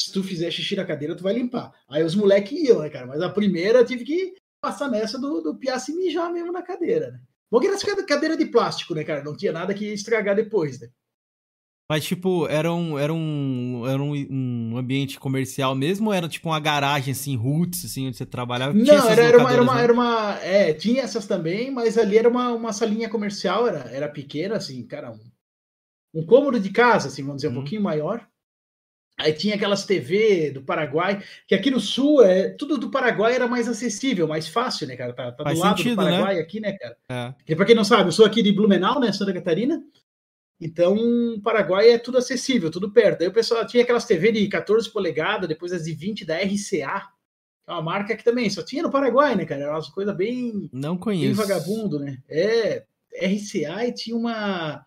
[0.00, 1.72] Se tu fizer xixi na cadeira, tu vai limpar.
[1.88, 3.06] Aí os moleques iam, né, cara?
[3.06, 7.10] Mas a primeira eu tive que passar nessa do, do se mijar mesmo na cadeira,
[7.10, 7.20] né?
[7.50, 9.22] Bom que era cadeira de plástico, né, cara?
[9.22, 10.88] Não tinha nada que estragar depois, né?
[11.90, 16.48] Mas, tipo, era um, era um, era um, um ambiente comercial mesmo ou era, tipo,
[16.48, 18.72] uma garagem, assim, roots, assim, onde você trabalhava?
[18.72, 19.82] Não, era, era, uma, era, uma, né?
[19.82, 20.38] era uma.
[20.38, 24.86] É, tinha essas também, mas ali era uma, uma salinha comercial, era, era pequena, assim,
[24.86, 25.18] cara, um,
[26.14, 27.56] um cômodo de casa, assim, vamos dizer, um Uhum.
[27.56, 28.24] pouquinho maior.
[29.20, 33.46] Aí tinha aquelas TV do Paraguai, que aqui no sul, é, tudo do Paraguai era
[33.46, 35.12] mais acessível, mais fácil, né, cara?
[35.12, 36.10] Tá, tá do lado sentido, do né?
[36.12, 36.96] Paraguai aqui, né, cara?
[37.08, 37.32] É.
[37.32, 39.82] Porque, pra quem não sabe, eu sou aqui de Blumenau, né, Santa Catarina.
[40.60, 43.22] Então, Paraguai é tudo acessível, tudo perto.
[43.22, 47.08] Aí o pessoal tinha aquelas TV de 14 polegadas, depois as de 20 da RCA.
[47.66, 49.62] É uma marca que também só tinha no Paraguai, né, cara?
[49.62, 51.34] Era uma coisa bem, Não bem conheço.
[51.34, 52.18] vagabundo, né?
[52.28, 52.84] É,
[53.22, 54.84] RCA e tinha uma.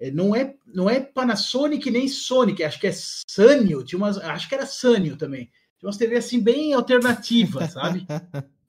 [0.00, 3.84] É, Não é, não é Panasonic nem Sonic, acho que é Sanyo.
[3.84, 5.50] Tinha umas, acho que era Sanyo também.
[5.78, 8.06] Tinha umas TV assim bem alternativas, sabe?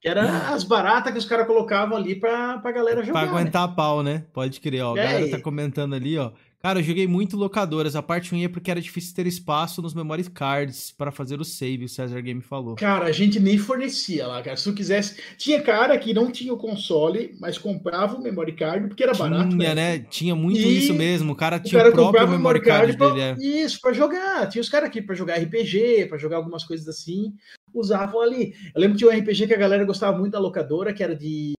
[0.01, 3.21] Que era as baratas que os caras colocavam ali pra, pra galera jogar.
[3.21, 3.39] Pra né?
[3.39, 4.25] aguentar pau, né?
[4.32, 4.95] Pode crer, ó.
[4.95, 6.32] A É, galera tá comentando ali, ó.
[6.62, 7.95] Cara, eu joguei muito locadoras.
[7.95, 11.45] A parte ruim é porque era difícil ter espaço nos memory cards para fazer o
[11.45, 12.76] save, o Cesar Game falou.
[12.76, 14.57] Cara, a gente nem fornecia lá, cara.
[14.57, 15.22] Se tu quisesse.
[15.38, 19.57] Tinha cara que não tinha o console, mas comprava o memory card porque era barato.
[19.57, 19.99] Tinha, né?
[19.99, 21.32] Tinha muito E isso mesmo.
[21.32, 23.22] O cara O tinha cara o próprio comprava o memory card pra, dele.
[23.22, 23.36] é.
[23.39, 24.49] Isso, pra jogar.
[24.49, 27.34] Tinha os caras aqui pra jogar RPG, pra jogar algumas coisas assim,
[27.74, 28.53] usavam ali.
[28.76, 31.16] Eu lembro que tinha um RPG que a galera gostava muito da locadora, que era
[31.16, 31.53] de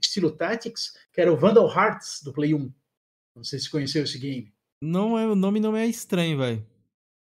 [0.00, 2.70] estilo Tactics, que era o Vandal Hearts do Play 1.
[3.36, 4.52] Não sei se conheceu esse game.
[4.82, 6.66] Não é, o nome não é estranho, velho.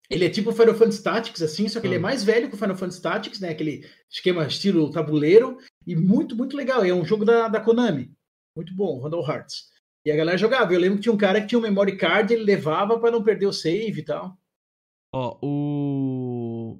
[0.08, 2.02] Ele é tipo Final Fantasy Tactics, assim, só que ele é Ah.
[2.02, 3.48] mais velho que o Final Fantasy Tactics, né?
[3.50, 6.86] Aquele esquema estilo tabuleiro, e muito, muito legal.
[6.86, 8.12] E é um jogo da, da Konami.
[8.56, 9.68] Muito bom, Vandal Hearts.
[10.06, 10.72] E a galera jogava.
[10.72, 13.22] Eu lembro que tinha um cara que tinha um memory card, ele levava para não
[13.24, 14.38] perder o save e tal.
[15.12, 16.78] Ó, o.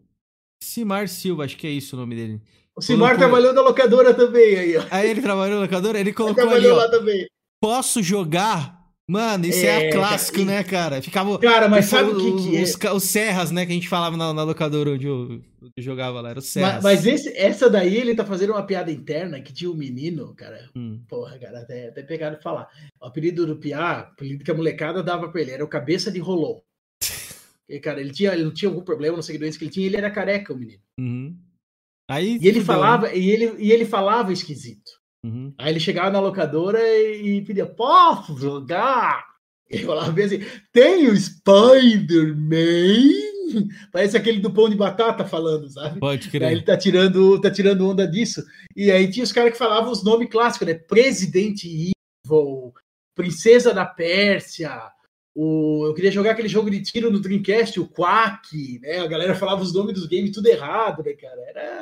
[0.63, 2.41] Simar Silva, acho que é isso o nome dele.
[2.77, 4.85] O Simar Colocou- trabalhou na locadora também aí, ó.
[4.91, 6.77] Aí ele trabalhou na locadora, ele Ele colocou ali, trabalhou ó.
[6.85, 7.27] lá também.
[7.61, 8.76] Posso jogar?
[9.09, 11.01] Mano, isso é, É, clássico, e- né, cara?
[11.01, 11.39] Ficava.
[11.39, 12.63] Cara, mas sabe o que, que é?
[12.63, 15.41] os, os serras, né, que a gente falava na, na locadora onde eu,
[15.77, 16.83] eu jogava lá, era os serras.
[16.83, 20.35] Mas, mas esse, essa daí ele tá fazendo uma piada interna que tinha um menino,
[20.35, 20.69] cara.
[20.75, 21.01] Hum.
[21.09, 22.69] Porra, cara, até, até pegaram falar.
[23.01, 26.11] O apelido do Piá, o apelido que a molecada dava pra ele, era o cabeça
[26.11, 26.63] de rolô.
[27.69, 29.73] E, cara, ele, tinha, ele não tinha algum problema, não sei que doença que ele
[29.73, 30.81] tinha, ele era careca, o menino.
[31.01, 31.37] Uhum.
[32.09, 34.89] Aí, E ele fudeu, falava, e ele, e ele falava esquisito.
[35.25, 35.53] Uhum.
[35.59, 39.25] Aí ele chegava na locadora e, e pedia, posso jogar?
[39.69, 42.57] Ele falava bem assim, tem o Spider-Man?
[43.93, 45.99] Parece aquele do pão de batata falando, sabe?
[45.99, 46.53] Pode Aí crer.
[46.53, 48.45] ele tá tirando, tá tirando onda disso.
[48.75, 50.75] E aí tinha os caras que falavam os nomes clássicos, né?
[50.75, 51.93] Presidente
[52.27, 52.73] Evil,
[53.15, 54.91] Princesa da Pérsia.
[55.35, 59.01] O, eu queria jogar aquele jogo de tiro no Dreamcast, o Quack, né?
[59.01, 61.41] A galera falava os nomes dos games tudo errado, né, cara?
[61.49, 61.81] Era.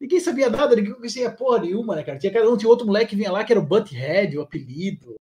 [0.00, 2.18] Ninguém sabia nada, ninguém conhecia porra nenhuma, né, cara?
[2.18, 5.14] Tinha cada um, tinha outro moleque que vinha lá que era o Butthead, o apelido.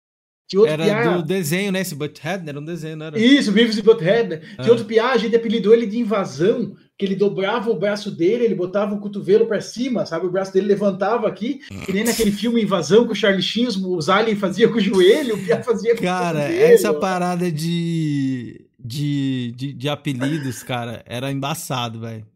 [0.48, 1.80] Tinha outro Era piá- do desenho, né?
[1.80, 3.18] Esse Butthead era um desenho, não era?
[3.18, 4.36] isso, Beavis e Butthead, né?
[4.38, 4.70] Tinha Ah.
[4.70, 8.54] outro piá, a gente apelidou ele de invasão, que ele dobrava o braço dele, ele
[8.54, 10.26] botava o cotovelo pra cima, sabe?
[10.26, 14.08] O braço dele levantava aqui, que nem naquele filme Invasão com o Charlie Sheen, os,
[14.08, 16.64] aliens faziam com o joelho, o piá fazia com Cara, o cotovelo.
[16.72, 22.26] essa parada de, de, de, de apelidos, cara, era embaçado, velho.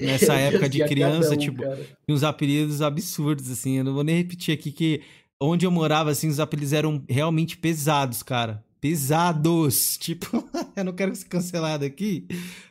[0.00, 1.86] Nessa época de criança, um, tipo, cara.
[2.08, 3.78] Uns apelidos absurdos, assim.
[3.78, 5.02] Eu não vou nem repetir aqui que
[5.40, 8.62] onde eu morava, assim, os apelidos eram realmente pesados, cara.
[8.80, 9.96] pesados.
[10.00, 10.44] Tipo,
[10.76, 12.26] eu não quero ser cancelado aqui,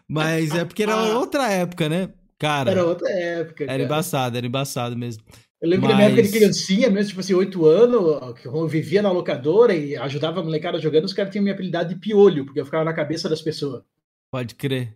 [0.08, 2.10] mas é porque era outra época, né?
[2.38, 2.72] Cara.
[2.72, 3.64] Era outra época.
[3.64, 3.84] Era cara.
[3.84, 5.24] embaçado, era embaçado mesmo.
[5.62, 5.92] Eu lembro Mas...
[5.92, 9.76] na minha época de criancinha, mesmo, tipo assim, oito anos, que eu vivia na locadora
[9.76, 12.86] e ajudava a molecada jogando, os caras tinham minha apelidade de piolho, porque eu ficava
[12.86, 13.84] na cabeça das pessoas.
[14.32, 14.96] Pode crer.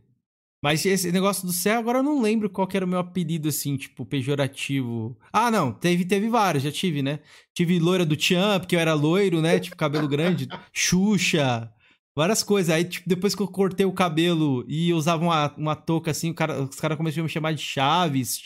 [0.64, 3.76] Mas esse negócio do céu, agora eu não lembro qual era o meu apelido, assim,
[3.76, 5.18] tipo, pejorativo.
[5.34, 7.20] Ah, não, teve, teve vários, já tive, né?
[7.53, 9.59] Tive loira do Tchan, porque eu era loiro, né?
[9.59, 10.47] Tipo, cabelo grande.
[10.72, 11.70] Xuxa,
[12.16, 12.74] várias coisas.
[12.74, 16.64] Aí, tipo, depois que eu cortei o cabelo e usava uma, uma touca assim, cara,
[16.64, 18.43] os caras começaram a me chamar de Chaves,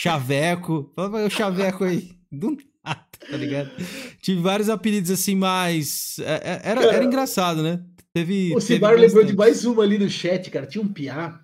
[0.00, 0.90] Chaveco.
[0.96, 2.16] Falava o Chaveco aí.
[2.32, 3.70] Do nada, tá ligado?
[4.22, 6.18] Tive vários apelidos assim, mas.
[6.20, 7.84] É, é, era, era engraçado, né?
[8.14, 8.54] Teve.
[8.56, 10.66] O Cibar lembrou de mais uma ali no chat, cara.
[10.66, 11.42] Tinha um piá.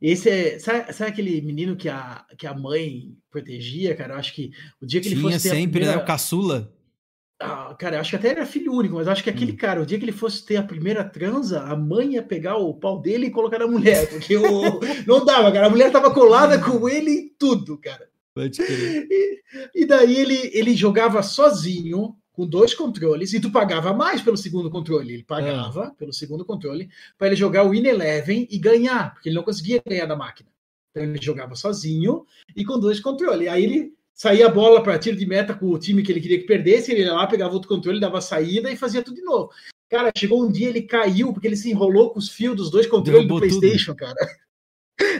[0.00, 0.58] Esse é.
[0.58, 4.14] Sabe, sabe, aquele menino que a, que a mãe protegia, cara?
[4.14, 5.48] Eu acho que o dia que Tinha ele fosse.
[5.48, 5.70] sempre, né?
[5.70, 5.96] primeira...
[5.96, 6.02] né?
[6.02, 6.72] O caçula.
[7.40, 9.56] Ah, cara, eu acho que até era filho único, mas acho que aquele hum.
[9.56, 12.74] cara, o dia que ele fosse ter a primeira transa, a mãe ia pegar o
[12.74, 14.80] pau dele e colocar na mulher, porque o...
[15.06, 15.68] não dava, cara.
[15.68, 18.08] A mulher tava colada com ele em tudo, cara.
[18.60, 19.40] E,
[19.74, 24.70] e daí ele, ele jogava sozinho, com dois controles, e tu pagava mais pelo segundo
[24.70, 25.12] controle.
[25.12, 25.98] Ele pagava é.
[25.98, 29.82] pelo segundo controle para ele jogar o In Eleven e ganhar, porque ele não conseguia
[29.84, 30.48] ganhar da máquina.
[30.92, 32.24] Então ele jogava sozinho
[32.54, 33.48] e com dois controles.
[33.48, 36.38] Aí ele saía a bola para tiro de meta com o time que ele queria
[36.38, 39.50] que perdesse, ele ia lá, pegava outro controle, dava saída e fazia tudo de novo.
[39.90, 42.86] Cara, chegou um dia ele caiu porque ele se enrolou com os fios dos dois
[42.86, 44.06] controles derrubou do PlayStation, tudo.
[44.06, 44.14] cara.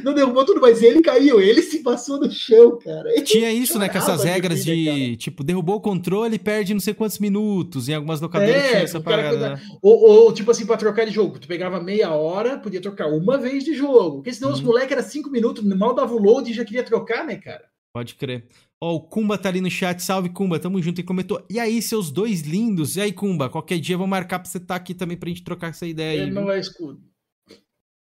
[0.02, 3.10] Não derrubou tudo, mas ele caiu, ele se passou no chão, cara.
[3.12, 3.88] Ele Tinha isso, né?
[3.88, 7.88] Com essas regras de, de tipo, derrubou o controle, perde não sei quantos minutos.
[7.88, 9.50] Em algumas locadoras é, tinha essa parada.
[9.50, 9.62] Né?
[9.80, 13.38] Ou, ou, tipo assim, pra trocar de jogo, tu pegava meia hora, podia trocar uma
[13.38, 14.16] vez de jogo.
[14.16, 14.54] Porque senão hum.
[14.54, 14.66] os uhum.
[14.66, 17.64] moleques era cinco minutos, mal dava o load e já queria trocar, né, cara?
[17.94, 18.46] Pode crer.
[18.80, 20.00] Ó, oh, o Kumba tá ali no chat.
[20.00, 20.58] Salve, Kumba.
[20.58, 21.00] Tamo junto.
[21.00, 21.44] E comentou.
[21.50, 22.96] E aí, seus dois lindos?
[22.96, 23.48] E aí, Kumba?
[23.48, 25.86] Qualquer dia eu vou marcar pra você estar tá aqui também pra gente trocar essa
[25.86, 26.20] ideia.
[26.20, 27.00] Ele aí, não vai escutar.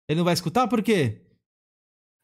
[0.08, 0.68] Ele não vai escutar?
[0.68, 1.22] Por quê?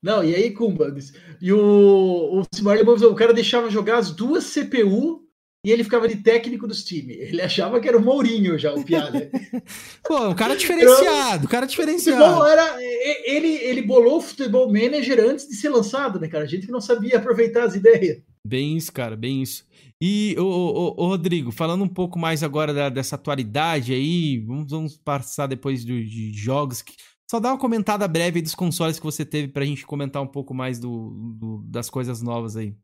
[0.04, 0.94] Não, e aí, Kumba?
[1.40, 5.24] E o, o Simar o cara deixava jogar as duas CPU
[5.64, 7.16] e ele ficava de técnico dos times.
[7.16, 9.30] Ele achava que era o Mourinho já, o Piada.
[10.04, 12.44] Pô, o cara diferenciado, o cara diferenciado.
[12.44, 12.76] Era,
[13.24, 16.44] ele, ele bolou o futebol manager antes de ser lançado, né, cara?
[16.44, 18.18] A gente que não sabia aproveitar as ideias.
[18.46, 19.64] Bem isso, cara, bem isso.
[20.02, 24.70] E, ô, ô, ô Rodrigo, falando um pouco mais agora da, dessa atualidade aí, vamos,
[24.70, 26.82] vamos passar depois do, de jogos.
[26.82, 26.92] Que,
[27.30, 30.52] só dá uma comentada breve dos consoles que você teve pra gente comentar um pouco
[30.54, 32.76] mais do, do das coisas novas aí.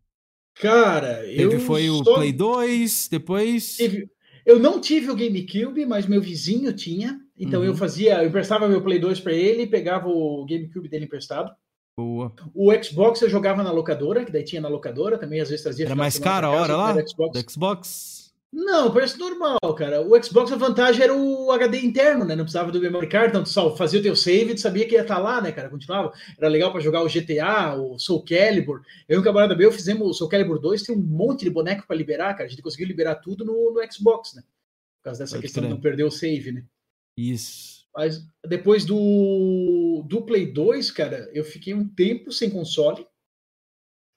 [0.54, 1.60] Cara, eu.
[1.60, 3.78] Foi o Play 2, depois.
[4.44, 7.20] Eu não tive o GameCube, mas meu vizinho tinha.
[7.36, 7.66] Então uhum.
[7.66, 11.50] eu fazia, eu emprestava meu Play 2 para ele, pegava o GameCube dele emprestado.
[11.96, 12.32] Boa.
[12.54, 15.86] O Xbox eu jogava na locadora, que daí tinha na locadora, também às vezes trazia.
[15.86, 17.06] Era mais caro a hora lá?
[17.06, 17.32] Xbox.
[17.32, 18.19] Do Xbox?
[18.52, 20.02] Não, preço normal, cara.
[20.02, 22.34] O Xbox, a vantagem era o HD interno, né?
[22.34, 24.94] Não precisava do memory card, então tu só fazia o teu save, tu sabia que
[24.94, 25.70] ia estar tá lá, né, cara?
[25.70, 26.12] Continuava.
[26.36, 28.82] Era legal para jogar o GTA, o Soul Calibur.
[29.08, 31.86] Eu e um camarada meu fizemos o Soul Calibur 2, tem um monte de boneco
[31.86, 32.46] para liberar, cara.
[32.46, 34.42] A gente conseguiu liberar tudo no, no Xbox, né?
[34.98, 36.64] Por causa dessa Pode questão de não perder o save, né?
[37.16, 37.86] Isso.
[37.94, 43.06] Mas depois do, do Play 2, cara, eu fiquei um tempo sem console.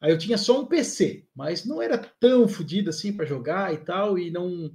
[0.03, 3.77] Aí eu tinha só um PC, mas não era tão fodido assim para jogar e
[3.77, 4.69] tal, e não.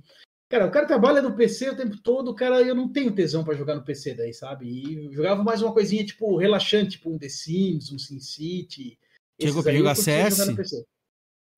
[0.48, 3.54] Cara, o cara trabalha no PC o tempo todo, cara, eu não tenho tesão para
[3.54, 4.66] jogar no PC daí, sabe?
[4.66, 8.98] E jogava mais uma coisinha tipo relaxante, tipo um The Sims, um SimCity.
[9.38, 10.56] Chegou pra jogar CS?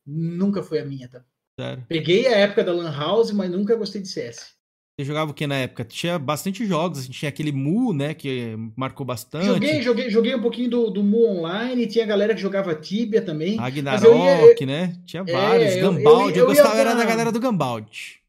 [0.04, 1.24] Nunca foi a minha, tá?
[1.60, 1.86] Sério?
[1.88, 4.56] Peguei a época da Lan House, mas nunca gostei de CS.
[5.00, 5.82] Você jogava o que na época?
[5.82, 9.46] Tinha bastante jogos, a gente tinha aquele Mu, né, que marcou bastante.
[9.46, 13.56] Joguei, joguei, joguei um pouquinho do, do Mu Online, tinha galera que jogava Tibia também.
[13.56, 14.92] Ragnarok, ia, né?
[15.06, 15.76] Tinha é, vários.
[15.76, 16.80] Gambald, eu, eu, eu, eu gostava pra...
[16.80, 18.20] era da galera do Gambald.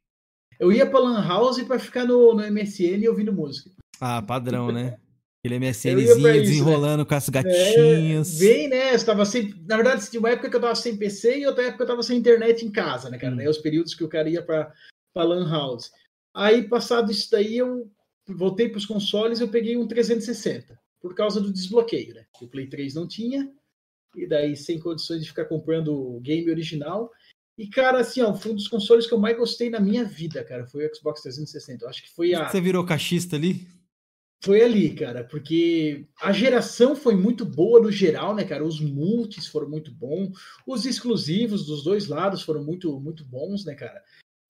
[0.58, 3.70] Eu ia pra Lan House pra ficar no, no MSN ouvindo música.
[4.00, 4.96] Ah, padrão, né?
[5.44, 6.40] Aquele MSNzinho né?
[6.40, 7.06] desenrolando né?
[7.06, 8.42] com as gatinhas.
[8.42, 8.96] É, bem, né?
[8.96, 9.54] Eu tava sem.
[9.68, 12.04] Na verdade, tinha uma época que eu tava sem PC e outra época eu tava
[12.04, 13.34] sem internet em casa, né, cara?
[13.34, 13.38] Hum.
[13.38, 14.72] Daí os períodos que o cara ia pra,
[15.14, 15.92] pra Lan House.
[16.34, 17.92] Aí, passado isso daí, eu
[18.28, 22.26] voltei para os consoles eu peguei um 360, por causa do desbloqueio, né?
[22.42, 23.52] O Play 3 não tinha,
[24.16, 27.12] e daí sem condições de ficar comprando o game original.
[27.58, 30.44] E, cara, assim, ó, foi um dos consoles que eu mais gostei na minha vida,
[30.44, 31.84] cara, foi o Xbox 360.
[31.84, 32.50] Eu acho que foi a.
[32.50, 33.68] Você virou cachista ali?
[34.44, 38.66] Foi ali, cara, porque a geração foi muito boa no geral, né, cara?
[38.66, 40.32] Os multis foram muito bons,
[40.66, 44.02] os exclusivos dos dois lados foram muito, muito bons, né, cara?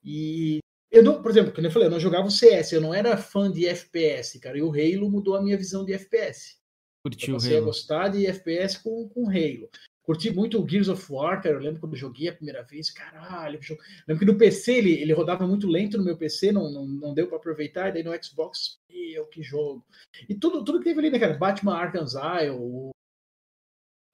[0.02, 0.61] E
[0.92, 3.16] eu não, por exemplo, como eu falei, eu não jogava o CS, eu não era
[3.16, 4.58] fã de FPS, cara.
[4.58, 6.60] E o Halo mudou a minha visão de FPS.
[7.04, 9.70] Curtiu eu passei a gostar de FPS com, com Halo.
[10.04, 11.56] Curti muito o Gears of War, cara.
[11.56, 13.60] Eu lembro quando joguei a primeira vez, caralho.
[14.08, 17.14] Lembro que no PC ele, ele rodava muito lento no meu PC, não, não, não
[17.14, 17.90] deu para aproveitar.
[17.90, 19.86] E daí no Xbox, meu, que jogo.
[20.28, 21.38] E tudo, tudo que teve ali, né, cara?
[21.38, 22.06] Batman Arkham
[22.58, 22.92] o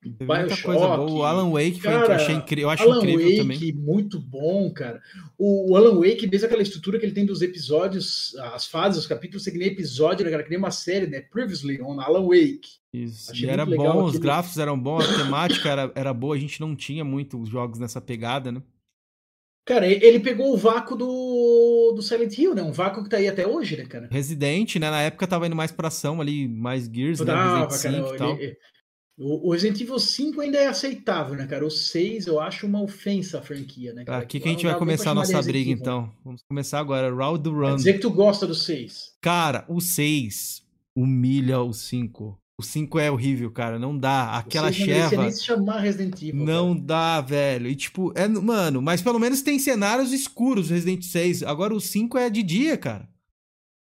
[0.10, 1.12] Bioshock, coisa boa.
[1.12, 3.74] O Alan Wake cara, foi, eu, achei incrível, eu acho Alan incrível Wake, também.
[3.74, 5.02] muito bom, cara.
[5.38, 9.08] O, o, Alan Wake, desde aquela estrutura que ele tem dos episódios, as fases, os
[9.08, 10.44] capítulos, você que nem episódio, né, cara?
[10.44, 11.22] Que nem uma série, né?
[11.22, 12.78] Previously on Alan Wake.
[12.94, 13.32] Isso.
[13.32, 16.76] Achei era bom, os gráficos eram bons, a temática era, era boa, a gente não
[16.76, 18.62] tinha muitos jogos nessa pegada, né?
[19.68, 22.64] Cara, ele pegou o vácuo do, do Silent Hill, né?
[22.64, 24.08] Um vácuo que tá aí até hoje, né, cara?
[24.10, 24.90] Resident, né?
[24.90, 27.34] Na época tava indo mais pra ação ali, mais Gears, né?
[27.34, 28.40] Resident cara, 5 e tal.
[28.40, 28.58] Ele,
[29.20, 31.66] o, Resident Evil 5 ainda é aceitável, né, cara?
[31.66, 34.06] O 6 eu acho uma ofensa à franquia, né?
[34.06, 34.24] Cara?
[34.24, 36.12] Aqui que a gente vai começar a nossa briga, então.
[36.24, 37.14] Vamos começar agora.
[37.14, 37.70] Round the Run.
[37.70, 39.16] Quer dizer que tu gosta do 6.
[39.20, 40.62] Cara, o 6
[40.96, 42.40] humilha o 5.
[42.60, 43.80] O 5 é horrível, cara.
[43.80, 44.38] Não dá.
[44.38, 45.16] Aquela cheva.
[45.16, 46.46] Não nem se chamar Resident Evil.
[46.46, 46.86] Não cara.
[46.86, 47.68] dá, velho.
[47.68, 51.42] E tipo, é, mano, mas pelo menos tem cenários escuros Resident 6.
[51.42, 53.10] Agora o 5 é de dia, cara.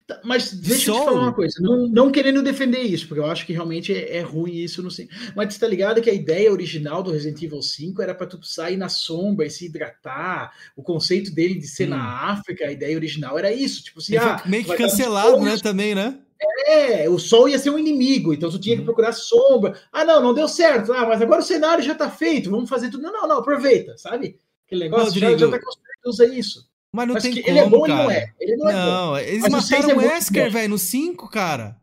[0.05, 3.25] Tá, mas deixa eu te falar uma coisa, não, não, querendo defender isso, porque eu
[3.25, 5.09] acho que realmente é, é ruim isso no 5.
[5.33, 8.75] Mas tá ligado que a ideia original do Resident Evil 5 era para tu sair
[8.75, 10.51] na sombra e se hidratar.
[10.75, 11.91] O conceito dele de ser hum.
[11.91, 13.81] na África, a ideia original era isso.
[13.81, 15.57] Tipo assim, ah, meio que cancelado, né?
[15.57, 16.19] Também, né?
[16.67, 18.85] É, o sol ia ser um inimigo, então tu tinha que uhum.
[18.85, 19.79] procurar sombra.
[19.91, 20.91] Ah, não, não deu certo.
[20.91, 23.03] Ah, mas agora o cenário já tá feito, vamos fazer tudo.
[23.03, 24.37] Não, não, não, aproveita, sabe?
[24.65, 26.72] Aquele negócio Rodrigo, já, já tá construído, usa isso.
[26.93, 28.03] Mas não Mas tem como, ele é bom cara.
[28.03, 28.33] não é.
[28.39, 31.75] Ele não, é não é eles Mas mataram o é Wesker, velho, no 5, cara.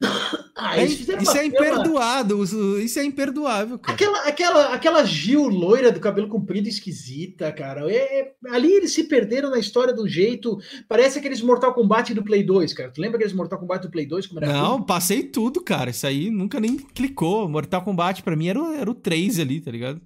[0.54, 3.94] Ah, é, isso é imperdoável, isso é imperdoável, cara.
[3.94, 7.90] Aquela, aquela, aquela Gil loira do cabelo comprido esquisita, cara.
[7.90, 10.58] É, ali eles se perderam na história do jeito.
[10.86, 12.90] Parece aqueles Mortal Kombat do Play 2, cara.
[12.90, 14.26] Tu lembra aqueles Mortal Kombat do Play 2?
[14.26, 14.86] Como era Não, tudo?
[14.86, 15.90] passei tudo, cara.
[15.90, 17.48] Isso aí nunca nem clicou.
[17.48, 20.00] Mortal Kombat pra mim era, era o 3 ali, tá ligado?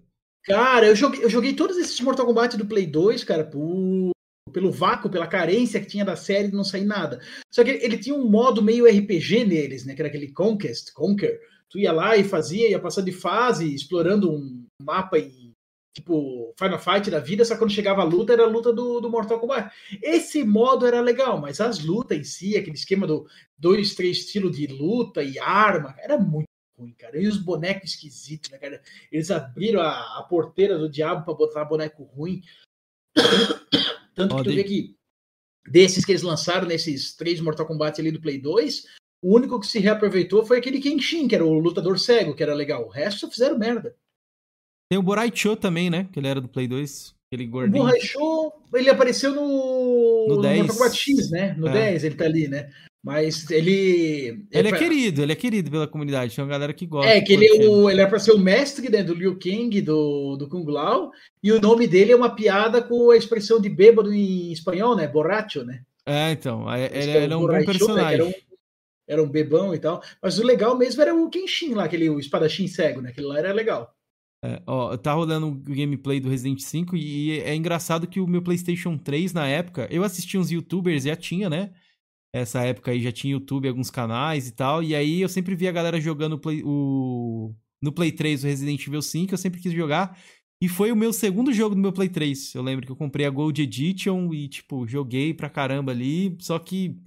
[0.45, 4.13] Cara, eu joguei, eu joguei todos esses Mortal Kombat do Play 2, cara, por
[4.53, 7.21] pelo vácuo, pela carência que tinha da série de não sair nada.
[7.51, 9.95] Só que ele tinha um modo meio RPG neles, né?
[9.95, 11.41] Que era aquele Conquest, Conquer.
[11.69, 15.53] Tu ia lá e fazia, ia passando de fase, explorando um mapa em
[15.97, 19.01] tipo Final Fight da vida, só que quando chegava a luta era a luta do,
[19.01, 19.75] do Mortal Kombat.
[20.03, 23.27] Esse modo era legal, mas as lutas em si, aquele esquema do
[23.59, 26.47] dois, três estilo de luta e arma, era muito
[26.79, 27.19] ruim, cara.
[27.19, 28.83] E os bonecos esquisitos, né, cara?
[29.11, 32.43] Eles abriram a, a porteira do diabo para botar boneco ruim.
[34.17, 34.97] Tanto que tu vê que
[35.69, 38.87] desses que eles lançaram nesses três Mortal Kombat ali do Play 2,
[39.23, 42.55] o único que se reaproveitou foi aquele Kenshin, que era o lutador cego, que era
[42.55, 42.87] legal.
[42.87, 43.95] O resto só fizeram merda.
[44.91, 46.09] Tem o Borai Cho também, né?
[46.13, 47.15] Que ele era do Play 2.
[47.27, 47.83] Aquele gordinho.
[47.83, 50.59] O Borai Cho, ele apareceu no, no, 10.
[50.59, 51.55] no Mortal Kombat X, né?
[51.59, 51.73] No é.
[51.73, 52.73] 10 ele tá ali, né?
[53.03, 54.47] Mas ele.
[54.51, 56.35] Ele, é querido, ele é querido pela comunidade.
[56.35, 57.11] Tem uma galera que gosta.
[57.11, 59.81] É, que ele é, o, ele é para ser o mestre né, do Liu Kang,
[59.81, 63.69] do, do Kung Lao, e o nome dele é uma piada com a expressão de
[63.69, 65.07] bêbado em espanhol, né?
[65.07, 65.83] Borracho, né?
[66.05, 66.71] É, então.
[66.73, 68.05] É, ele, é, ele é um bom personagem.
[68.05, 68.33] Né, era, um,
[69.07, 70.03] era, um, bebão e tal.
[70.21, 73.11] Mas o legal mesmo era o Kenshin lá, aquele o espadachim cego, né?
[73.11, 73.95] Aquele lá era legal.
[74.45, 78.43] É, ó, tá rolando o gameplay do Resident 5 e é engraçado que o meu
[78.43, 81.73] PlayStation 3 na época, eu assisti uns youtubers, já tinha, né?
[82.39, 84.83] Essa época aí já tinha YouTube, alguns canais e tal.
[84.83, 88.87] E aí eu sempre via a galera jogando Play, o, no Play 3 o Resident
[88.87, 90.19] Evil 5, eu sempre quis jogar.
[90.61, 92.55] E foi o meu segundo jogo do meu Play 3.
[92.55, 96.37] Eu lembro que eu comprei a Gold Edition e, tipo, joguei pra caramba ali.
[96.41, 96.99] Só que,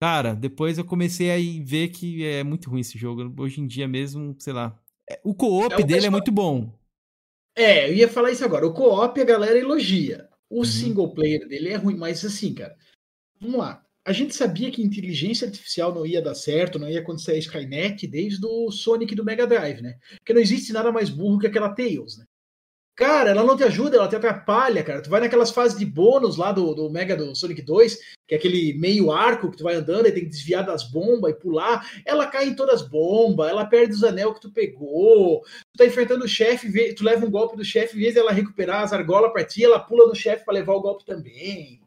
[0.00, 3.32] cara, depois eu comecei a ver que é muito ruim esse jogo.
[3.40, 4.78] Hoje em dia mesmo, sei lá.
[5.08, 6.06] É, o co-op é, dele pessoal...
[6.06, 6.72] é muito bom.
[7.56, 8.66] É, eu ia falar isso agora.
[8.66, 10.28] O co-op a galera elogia.
[10.50, 10.64] O uhum.
[10.64, 12.76] single player dele é ruim, mas assim, cara.
[13.40, 17.32] Vamos lá a gente sabia que inteligência artificial não ia dar certo, não ia acontecer
[17.32, 19.96] a Skynet desde o Sonic do Mega Drive, né?
[20.18, 22.24] Porque não existe nada mais burro que aquela Tails, né?
[22.94, 25.00] Cara, ela não te ajuda, ela te atrapalha, cara.
[25.00, 27.96] Tu vai naquelas fases de bônus lá do, do Mega do Sonic 2,
[28.28, 31.32] que é aquele meio arco que tu vai andando e tem que desviar das bombas
[31.32, 31.88] e pular.
[32.04, 35.40] Ela cai em todas as bombas, ela perde os anel que tu pegou.
[35.72, 38.82] Tu tá enfrentando o chefe, tu leva um golpe do chefe, em vez dela recuperar
[38.82, 41.81] as argolas pra ti, ela pula no chefe para levar o golpe também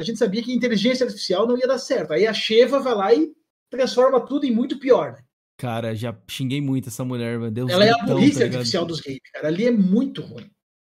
[0.00, 2.12] a gente sabia que inteligência artificial não ia dar certo.
[2.12, 3.30] Aí a Sheva vai lá e
[3.70, 5.18] transforma tudo em muito pior, né?
[5.58, 7.70] Cara, já xinguei muito essa mulher, meu Deus.
[7.70, 9.48] Ela gritão, é a burrice tá artificial dos games, cara.
[9.48, 10.50] Ali é muito ruim.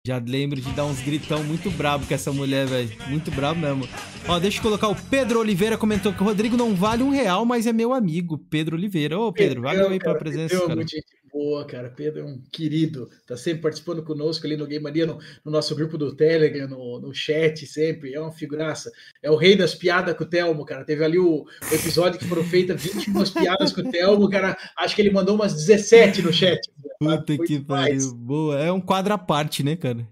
[0.06, 2.91] Já lembro de dar uns gritão muito brabo com essa mulher, velho.
[3.08, 3.88] Muito brabo mesmo.
[4.28, 7.43] Ó, deixa eu colocar o Pedro Oliveira comentou que o Rodrigo não vale um real,
[7.43, 9.20] mas é meu amigo, Pedro Oliveira.
[9.20, 10.86] Ô, Pedro, valeu aí pela presença, cara.
[11.32, 11.90] Boa, cara.
[11.90, 13.10] Pedro é um querido.
[13.26, 17.00] Tá sempre participando conosco ali no Game Mania, no, no, nosso grupo do Telegram, no,
[17.00, 18.14] no chat, sempre.
[18.14, 18.92] É uma figuraça.
[19.22, 20.84] É o rei das piadas com o Telmo, cara.
[20.84, 24.58] Teve ali o, o episódio que foram feitas 21 piadas com o Telmo, cara.
[24.78, 26.60] Acho que ele mandou umas 17 no chat.
[27.00, 28.14] Puta que pariu.
[28.16, 28.60] Boa.
[28.60, 30.08] É um quadro à parte, né, cara?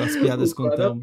[0.00, 1.00] As piadas com o Telmo.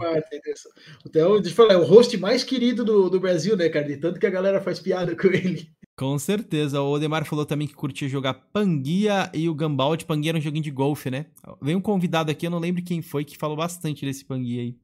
[1.05, 3.85] O Telmo, deixa eu falar, é o host mais querido do, do Brasil, né, cara?
[3.85, 5.69] De tanto que a galera faz piada com ele.
[5.99, 6.81] Com certeza.
[6.81, 10.05] O Odemar falou também que curtia jogar Panguia e o Gambald.
[10.05, 11.25] Panguia era um joguinho de golfe, né?
[11.61, 14.77] Veio um convidado aqui, eu não lembro quem foi, que falou bastante desse Panguia aí.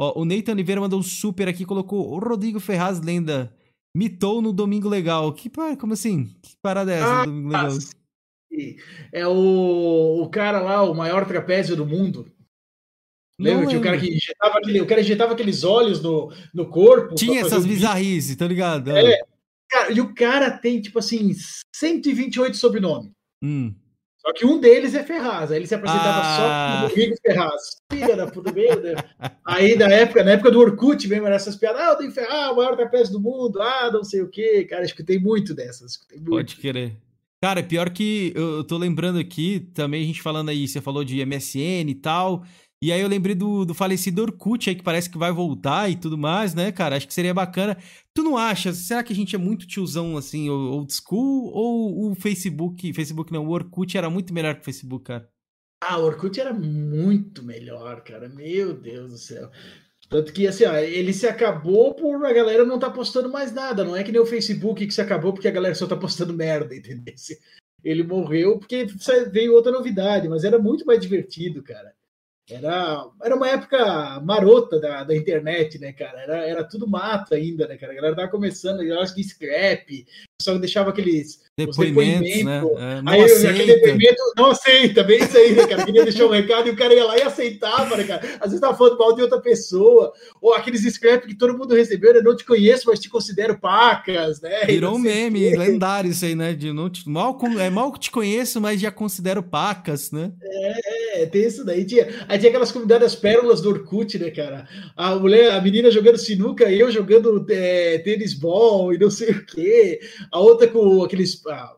[0.00, 3.54] Ó, o Nathan Oliveira mandou um super aqui, colocou o Rodrigo Ferraz, lenda.
[3.94, 5.30] Mitou no Domingo Legal.
[5.34, 6.34] Que, como assim?
[6.40, 7.78] Que parada é essa, ah, Domingo Legal?
[9.12, 12.26] É o, o cara lá, o maior trapézio do mundo.
[13.38, 13.66] Lembra?
[13.66, 17.14] Tinha o cara que injetava, aquele, o cara injetava aqueles olhos no, no corpo.
[17.16, 18.90] Tinha essas bizarrices, tá ligado?
[18.90, 19.20] É,
[19.70, 21.32] Cara, e o cara tem, tipo assim,
[21.74, 23.10] 128 sobrenomes.
[23.42, 23.74] Hum.
[24.28, 25.50] Só que um deles é Ferraz.
[25.50, 26.36] Aí ele se apresentava ah.
[26.36, 27.62] só como Rodrigo Ferraz.
[27.90, 28.52] Filha da puta.
[29.44, 31.80] Aí na época, na época do Orkut mesmo, eram essas piadas.
[31.80, 33.62] Ah, o tenho Ferraz, o maior trapézio do mundo.
[33.62, 34.66] Ah, não sei o quê.
[34.68, 35.92] Cara, escutei muito dessas.
[35.92, 36.30] Escutei muito.
[36.30, 36.96] Pode querer.
[37.42, 41.24] Cara, pior que eu tô lembrando aqui, também a gente falando aí, você falou de
[41.24, 42.44] MSN e tal.
[42.80, 45.96] E aí eu lembrei do, do falecido Orkut aí, que parece que vai voltar e
[45.96, 46.96] tudo mais, né, cara?
[46.96, 47.76] Acho que seria bacana.
[48.14, 48.72] Tu não acha?
[48.72, 51.50] Será que a gente é muito tiozão, assim, old school?
[51.52, 55.28] Ou o Facebook, Facebook não, o Orkut era muito melhor que o Facebook, cara?
[55.80, 58.28] Ah, o Orkut era muito melhor, cara.
[58.28, 59.50] Meu Deus do céu.
[60.08, 63.84] Tanto que, assim, ó, ele se acabou por a galera não tá postando mais nada.
[63.84, 66.32] Não é que nem o Facebook que se acabou porque a galera só tá postando
[66.32, 67.14] merda, entendeu?
[67.84, 68.86] Ele morreu porque
[69.30, 71.92] veio outra novidade, mas era muito mais divertido, cara.
[72.50, 76.20] Era, era uma época marota da, da internet, né, cara?
[76.20, 77.92] Era, era tudo mato ainda, né, cara?
[77.92, 80.06] A galera tava começando, eu acho que scrap,
[80.40, 82.44] só deixava aqueles depoimentos, depoimentos.
[82.44, 82.62] né?
[82.98, 83.50] É, não aí aceita.
[83.50, 85.84] aquele depoimento não aceita, bem isso aí, né, cara?
[85.84, 88.22] Queria deixar um recado e o cara ia lá e aceitava, né, cara?
[88.38, 92.14] Às vezes tava falando mal de outra pessoa, ou aqueles scrap que todo mundo recebeu,
[92.14, 92.20] né?
[92.22, 94.64] Não te conheço, mas te considero pacas, né?
[94.66, 96.52] Virou um meme lendário isso aí, né?
[96.52, 100.30] De não te, mal, é mal que te conheço, mas já considero pacas, né?
[100.40, 101.84] É, tem isso daí.
[101.84, 104.68] Tinha, aí tinha aquelas comunidades pérolas do Orkut, né, cara?
[104.96, 109.44] A mulher, a menina jogando sinuca, eu jogando é, tênis ball e não sei o
[109.44, 109.98] quê
[110.32, 111.44] a outra com aqueles.
[111.46, 111.76] Ah,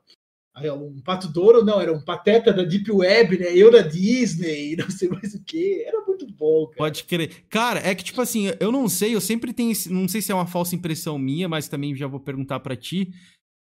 [0.74, 3.56] um pato douro, não, era um pateta da Deep Web, né?
[3.56, 5.82] Eu da Disney, não sei mais o que.
[5.84, 6.76] Era muito bom, cara.
[6.76, 7.44] Pode crer.
[7.48, 9.70] Cara, é que, tipo assim, eu não sei, eu sempre tenho.
[9.70, 12.76] Esse, não sei se é uma falsa impressão minha, mas também já vou perguntar para
[12.76, 13.12] ti.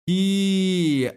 [0.09, 1.13] E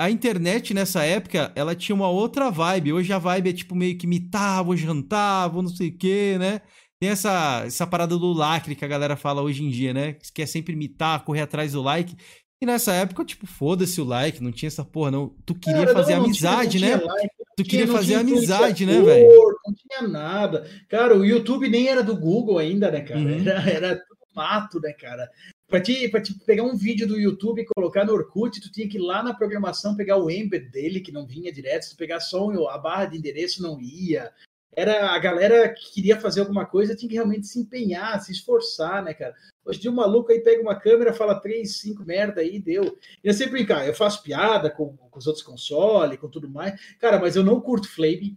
[0.00, 2.94] a internet nessa época, ela tinha uma outra vibe.
[2.94, 6.36] Hoje a vibe é tipo meio que imitar, vou jantar, vou não sei o quê,
[6.38, 6.62] né?
[7.00, 10.14] Tem essa, essa parada do lacre que a galera fala hoje em dia, né?
[10.14, 12.16] Que quer sempre imitar, correr atrás do like.
[12.62, 15.34] E nessa época, tipo, foda-se o like, não tinha essa porra, não.
[15.46, 17.04] Tu queria Cara, fazer não, amizade, não tinha, né?
[17.04, 19.28] Like, tu queria tinha, fazer amizade, né, velho?
[19.66, 20.68] Não tinha nada.
[20.86, 23.20] Cara, o YouTube nem era do Google ainda, né, cara?
[23.20, 23.40] Uhum.
[23.40, 25.30] Era, era tudo mato, né, cara?
[25.68, 28.88] Pra te, pra te pegar um vídeo do YouTube e colocar no Orkut, tu tinha
[28.88, 31.84] que ir lá na programação pegar o embed dele, que não vinha direto.
[31.84, 34.30] Se tu pegar só a barra de endereço, não ia
[34.72, 39.02] era a galera que queria fazer alguma coisa tinha que realmente se empenhar, se esforçar,
[39.02, 39.34] né, cara?
[39.70, 42.98] Hoje um maluco aí pega uma câmera, fala três, cinco merda aí, deu.
[43.22, 46.74] E eu sempre brincar, eu faço piada com, com os outros consoles, com tudo mais.
[46.98, 48.36] Cara, mas eu não curto Flame.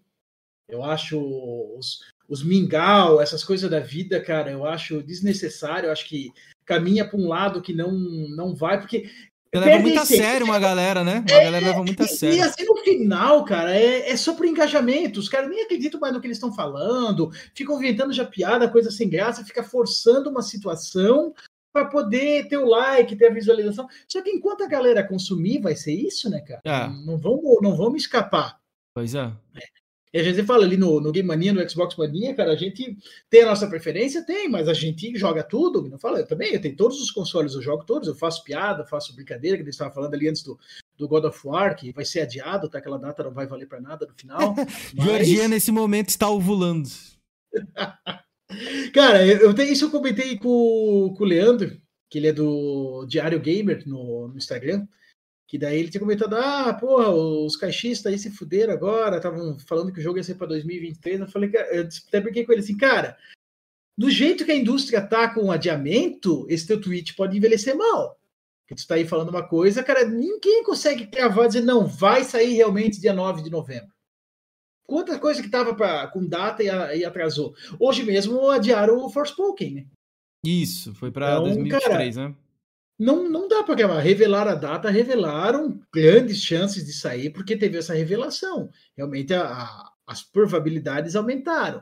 [0.70, 1.20] Eu acho
[1.76, 5.88] os, os mingau, essas coisas da vida, cara, eu acho desnecessário.
[5.88, 6.32] Eu acho que
[6.66, 9.10] caminha para um lado que não, não vai, porque
[9.60, 11.24] leva muito a sério uma galera, né?
[11.28, 12.38] Uma é, galera leva muito a sério.
[12.38, 15.20] E assim, no final, cara, é, é só por engajamento.
[15.20, 18.90] Os caras nem acreditam mais no que eles estão falando, ficam inventando já piada, coisa
[18.90, 21.34] sem graça, fica forçando uma situação
[21.74, 23.88] para poder ter o like, ter a visualização.
[24.08, 26.62] Só que enquanto a galera consumir, vai ser isso, né, cara?
[26.64, 26.88] É.
[27.06, 28.60] Não, vamos, não vamos escapar.
[28.94, 29.32] Pois é.
[30.14, 32.96] E a gente fala ali no, no Game Mania, no Xbox Mania, cara, a gente
[33.32, 34.24] tem a nossa preferência?
[34.24, 35.90] Tem, mas a gente joga tudo.
[35.90, 38.86] Não fala, eu também, eu tenho todos os consoles, eu jogo todos, eu faço piada,
[38.86, 40.60] faço brincadeira, que a gente estava falando ali antes do,
[40.96, 42.78] do God of War, que vai ser adiado, tá?
[42.78, 44.54] Aquela data não vai valer para nada no final.
[44.94, 45.04] mas...
[45.04, 46.88] Georgia, nesse momento, está ovulando.
[48.94, 51.76] cara, eu, eu tenho, isso eu comentei com, com o Leandro,
[52.08, 54.86] que ele é do Diário Gamer no, no Instagram.
[55.54, 59.94] Que daí ele tinha comentado: ah, porra, os caixistas aí se fuderam agora, estavam falando
[59.94, 61.20] que o jogo ia ser para 2023.
[61.20, 63.16] Eu falei, eu até brinquei com ele assim, cara,
[63.96, 68.20] do jeito que a indústria tá com adiamento, esse teu tweet pode envelhecer mal.
[68.68, 72.56] Que tu tá aí falando uma coisa, cara, ninguém consegue cravar dizer, não, vai sair
[72.56, 73.94] realmente dia 9 de novembro.
[74.88, 77.54] Quanta coisa que tava pra, com data e, e atrasou.
[77.80, 79.86] Hoje mesmo adiaram o Forspoken, né?
[80.44, 82.36] Isso, foi para então, 2023, cara, né?
[83.00, 84.00] Não, não dá para acabar.
[84.00, 88.70] Revelar a data, revelaram grandes chances de sair, porque teve essa revelação.
[88.96, 91.82] Realmente a, a, as probabilidades aumentaram.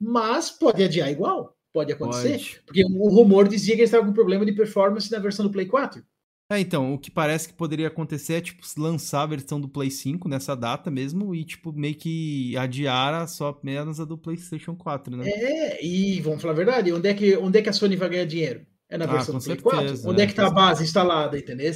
[0.00, 2.30] Mas pode adiar igual, pode acontecer.
[2.30, 2.62] Pode.
[2.66, 5.66] Porque o rumor dizia que eles estavam com problema de performance na versão do Play
[5.66, 6.04] 4.
[6.48, 9.90] É, então, o que parece que poderia acontecer é, tipo, lançar a versão do Play
[9.90, 15.16] 5 nessa data mesmo e, tipo, meio que adiar só apenas a do PlayStation 4,
[15.16, 15.28] né?
[15.28, 18.08] É, e vamos falar a verdade, onde é que, onde é que a Sony vai
[18.10, 18.64] ganhar dinheiro?
[18.88, 20.10] É na ah, versão do Play certeza, 4?
[20.10, 21.72] Onde é, é que tá a base instalada, entendeu?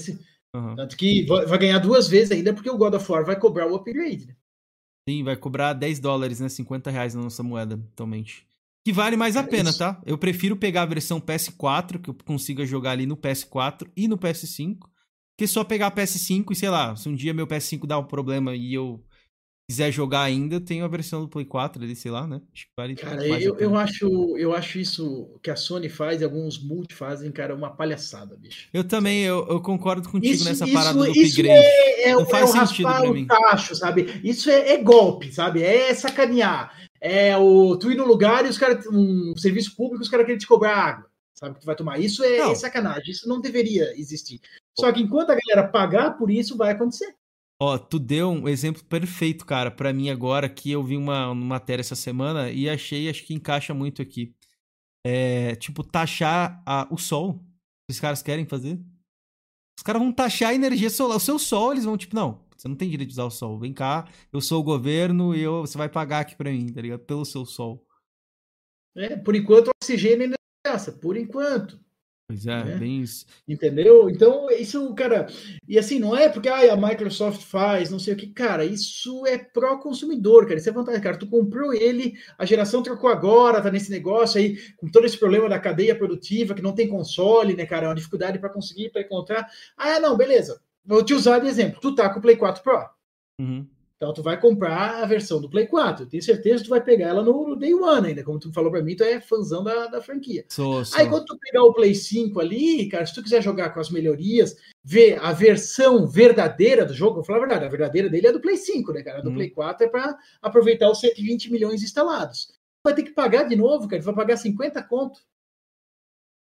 [0.54, 0.76] Uhum.
[0.76, 3.74] Tanto que vai ganhar duas vezes ainda, porque o God of War vai cobrar o
[3.74, 4.36] upgrade, né?
[5.08, 6.48] Sim, vai cobrar 10 dólares, né?
[6.48, 8.46] 50 reais na nossa moeda, atualmente.
[8.84, 9.78] Que vale mais a é pena, isso.
[9.78, 10.00] tá?
[10.06, 14.16] Eu prefiro pegar a versão PS4, que eu consiga jogar ali no PS4 e no
[14.16, 14.78] PS5,
[15.36, 18.04] que só pegar a PS5 e, sei lá, se um dia meu PS5 dá um
[18.04, 19.04] problema e eu
[19.70, 22.40] quiser jogar ainda, tem a versão do Play 4 ali, sei lá, né?
[22.52, 26.24] Acho que vale cara, eu, eu, acho, eu acho isso que a Sony faz e
[26.24, 28.68] alguns multi fazem, cara, uma palhaçada, bicho.
[28.72, 31.48] Eu também, eu, eu concordo contigo isso, nessa isso, parada do upgrade.
[31.48, 33.26] É, é, Não faz é sentido pra mim.
[33.28, 34.20] Tacho, sabe?
[34.24, 35.62] Isso é, é golpe, sabe?
[35.62, 40.08] É sacanear é o tu ir no lugar e os caras, um serviço público, os
[40.08, 41.54] caras querem te cobrar água, sabe?
[41.54, 41.98] Que tu vai tomar.
[41.98, 44.40] Isso é, é, sacanagem, isso não deveria existir.
[44.78, 47.14] Só que enquanto a galera pagar por isso, vai acontecer.
[47.62, 51.44] Ó, tu deu um exemplo perfeito, cara, para mim agora, que eu vi uma, uma
[51.44, 54.34] matéria essa semana e achei, acho que encaixa muito aqui.
[55.04, 57.44] É, tipo, taxar a, o sol.
[57.90, 58.80] Os caras querem fazer.
[59.78, 61.18] Os caras vão taxar a energia solar.
[61.18, 63.58] O seu sol, eles vão, tipo, não, você não tem direito de usar o sol.
[63.58, 66.80] Vem cá, eu sou o governo e eu, você vai pagar aqui para mim, tá
[66.80, 67.00] ligado?
[67.00, 67.86] Pelo seu sol.
[68.96, 71.78] É, por enquanto o oxigênio é essa, por enquanto.
[72.30, 72.76] Pois é, né?
[72.76, 73.26] bem isso.
[73.48, 74.08] Entendeu?
[74.08, 75.26] Então, isso, cara.
[75.66, 79.26] E assim, não é porque ah, a Microsoft faz, não sei o que, cara, isso
[79.26, 80.56] é pró-consumidor, cara.
[80.60, 81.18] Isso é vantagem, cara.
[81.18, 85.48] Tu comprou ele, a geração trocou agora, tá nesse negócio aí, com todo esse problema
[85.48, 87.86] da cadeia produtiva, que não tem console, né, cara?
[87.86, 89.48] É uma dificuldade para conseguir, para encontrar.
[89.76, 90.60] Ah, não, beleza.
[90.84, 91.80] Vou te usar de exemplo.
[91.80, 92.88] Tu tá com o Play 4 Pro.
[93.40, 93.66] Uhum.
[94.00, 96.06] Então tu vai comprar a versão do Play 4.
[96.06, 98.24] tenho certeza que tu vai pegar ela no, no Day One ainda.
[98.24, 100.42] Como tu falou para mim, tu é fãzão da, da franquia.
[100.48, 100.98] Sou, sou.
[100.98, 103.90] Aí quando tu pegar o Play 5 ali, cara, se tu quiser jogar com as
[103.90, 108.32] melhorias, ver a versão verdadeira do jogo, vou falar a verdade, a verdadeira dele é
[108.32, 109.18] do Play 5, né, cara?
[109.18, 109.34] A do uhum.
[109.34, 112.48] Play 4 é para aproveitar os 120 milhões instalados.
[112.82, 114.00] Vai ter que pagar de novo, cara.
[114.00, 115.20] Tu vai pagar 50 conto.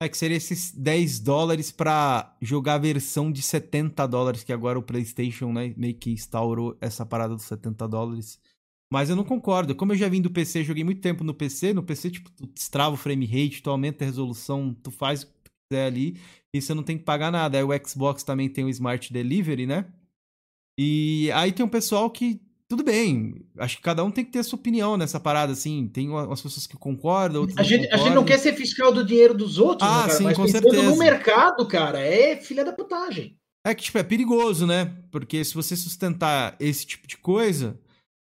[0.03, 4.78] É que seria esses 10 dólares para jogar a versão de 70 dólares, que agora
[4.78, 8.40] o PlayStation né, meio que instaurou essa parada dos 70 dólares.
[8.92, 9.74] Mas eu não concordo.
[9.74, 11.72] Como eu já vim do PC, joguei muito tempo no PC.
[11.72, 15.26] No PC, tipo, tu destrava o frame rate, tu aumenta a resolução, tu faz o
[15.26, 16.20] que tu quiser ali
[16.55, 17.59] e você não tem que pagar nada.
[17.59, 19.92] Aí o Xbox também tem o Smart Delivery, né?
[20.78, 23.46] E aí tem um pessoal que tudo bem.
[23.58, 25.88] Acho que cada um tem que ter a sua opinião nessa parada, assim.
[25.88, 28.04] Tem umas pessoas que concordam, outras a gente, concordam.
[28.04, 30.14] A gente não quer ser fiscal do dinheiro dos outros, ah, né, cara?
[30.14, 30.82] sim, Mas com certeza.
[30.82, 33.36] no mercado, cara, é filha da putagem.
[33.66, 34.94] É que, tipo, é perigoso, né?
[35.10, 37.80] Porque se você sustentar esse tipo de coisa,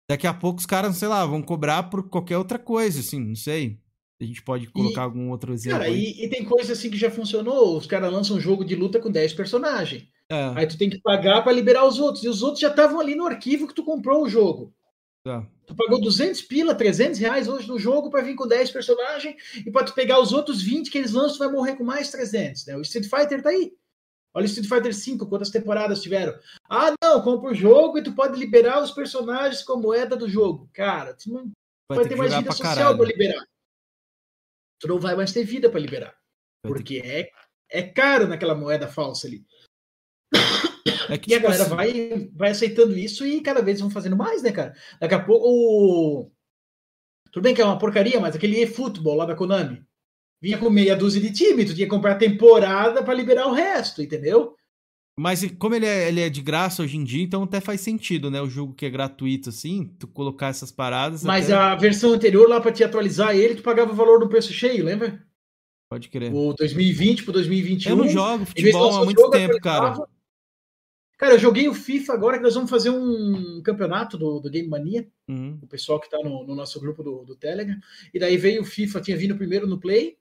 [0.09, 3.35] daqui a pouco os caras, sei lá, vão cobrar por qualquer outra coisa, assim, não
[3.35, 3.79] sei.
[4.21, 5.79] A gente pode colocar e, algum outro exemplo.
[5.79, 7.77] Cara, e, e, tem coisa assim que já funcionou.
[7.77, 10.07] Os caras lançam um jogo de luta com 10 personagens.
[10.33, 10.59] É.
[10.59, 12.23] Aí tu tem que pagar para liberar os outros.
[12.23, 14.73] E os outros já estavam ali no arquivo que tu comprou o jogo.
[15.27, 15.41] É.
[15.65, 19.71] Tu pagou 200 pila, 300 reais hoje no jogo para vir com 10 personagens e
[19.71, 22.65] para tu pegar os outros 20 que eles lançam, tu vai morrer com mais 300.
[22.65, 22.75] Né?
[22.75, 23.73] O Street Fighter tá aí.
[24.33, 26.37] Olha o Street Fighter 5, quantas temporadas tiveram.
[26.67, 30.69] Ah, não, compra o jogo e tu pode liberar os personagens com moeda do jogo.
[30.73, 31.51] Cara, tu não
[31.87, 33.45] vai, vai ter, ter mais vida social para liberar.
[34.79, 36.17] Tu não vai mais ter vida para liberar.
[36.63, 37.07] Vai porque ter...
[37.07, 37.29] é,
[37.69, 39.45] é caro naquela moeda falsa ali.
[41.09, 41.75] É que, e a tipo galera assim...
[41.75, 44.73] vai, vai aceitando isso e cada vez vão fazendo mais, né, cara?
[44.99, 46.31] Daqui a pouco o.
[47.31, 49.83] Tudo bem que é uma porcaria, mas aquele eFootball lá da Konami
[50.41, 54.01] vinha com meia dúzia de time, tu tinha que comprar temporada para liberar o resto,
[54.01, 54.55] entendeu?
[55.17, 58.29] Mas como ele é, ele é de graça hoje em dia, então até faz sentido,
[58.29, 58.41] né?
[58.41, 61.23] O jogo que é gratuito, assim, tu colocar essas paradas.
[61.23, 61.53] Mas até...
[61.53, 64.83] a versão anterior, lá para te atualizar ele, tu pagava o valor do preço cheio,
[64.83, 65.23] lembra?
[65.89, 66.33] Pode crer.
[66.33, 67.91] O 2020 pro 2021.
[67.91, 69.95] Eu não jogo futebol há muito tempo, cara.
[71.23, 74.67] Cara, eu joguei o FIFA agora que nós vamos fazer um campeonato do, do Game
[74.67, 75.07] Mania.
[75.25, 75.57] Uhum.
[75.61, 77.77] O pessoal que tá no, no nosso grupo do, do, Telegram.
[78.13, 80.17] E daí veio o FIFA, tinha vindo primeiro no Play.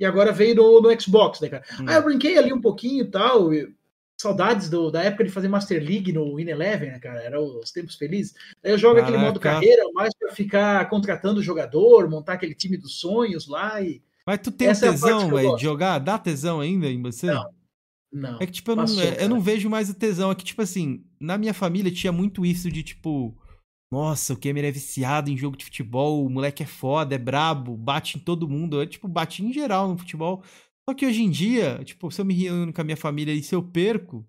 [0.00, 1.62] E agora veio no, no Xbox, né, cara?
[1.78, 1.88] Uhum.
[1.88, 3.54] Aí eu brinquei ali um pouquinho e tal.
[3.54, 3.72] E
[4.20, 7.22] saudades do, da época de fazer Master League no Win Eleven, né, cara?
[7.22, 8.34] Era os tempos felizes.
[8.64, 9.12] Aí eu jogo Caraca.
[9.12, 13.80] aquele modo carreira mais para ficar contratando o jogador, montar aquele time dos sonhos lá
[13.80, 14.02] e.
[14.26, 16.00] Mas tu tem Essa é tesão, é de jogar?
[16.00, 17.26] Dá tesão ainda em você?
[17.26, 17.59] Não.
[18.12, 18.38] Não.
[18.40, 20.30] É que, tipo, eu não, passou, eu não vejo mais o tesão.
[20.30, 23.36] É que, tipo assim, na minha família tinha muito isso de, tipo,
[23.92, 27.76] nossa, o Kemer é viciado em jogo de futebol, o moleque é foda, é brabo,
[27.76, 28.80] bate em todo mundo.
[28.80, 30.42] Eu, tipo, bati em geral no futebol.
[30.88, 33.42] Só que hoje em dia, tipo, se eu me reúno com a minha família e
[33.42, 34.26] se eu perco,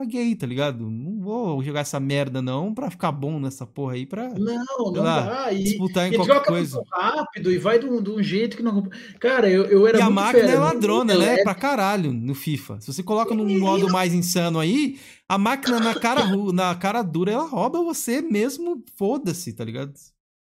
[0.00, 0.88] paguei, tá ligado?
[0.90, 4.30] Não vou jogar essa merda não pra ficar bom nessa porra aí pra.
[4.30, 5.52] Não, não lá, dá.
[5.52, 6.76] E, disputar em qualquer troca coisa.
[6.76, 8.88] muito rápido e vai de um, de um jeito que não.
[9.18, 11.42] Cara, eu, eu era E a máquina fera, é muito ladrona, né?
[11.42, 12.80] Pra caralho no FIFA.
[12.80, 14.98] Se você coloca num E- modo mais insano aí,
[15.28, 19.92] a máquina na cara, na cara dura, ela rouba você mesmo, foda-se, tá ligado?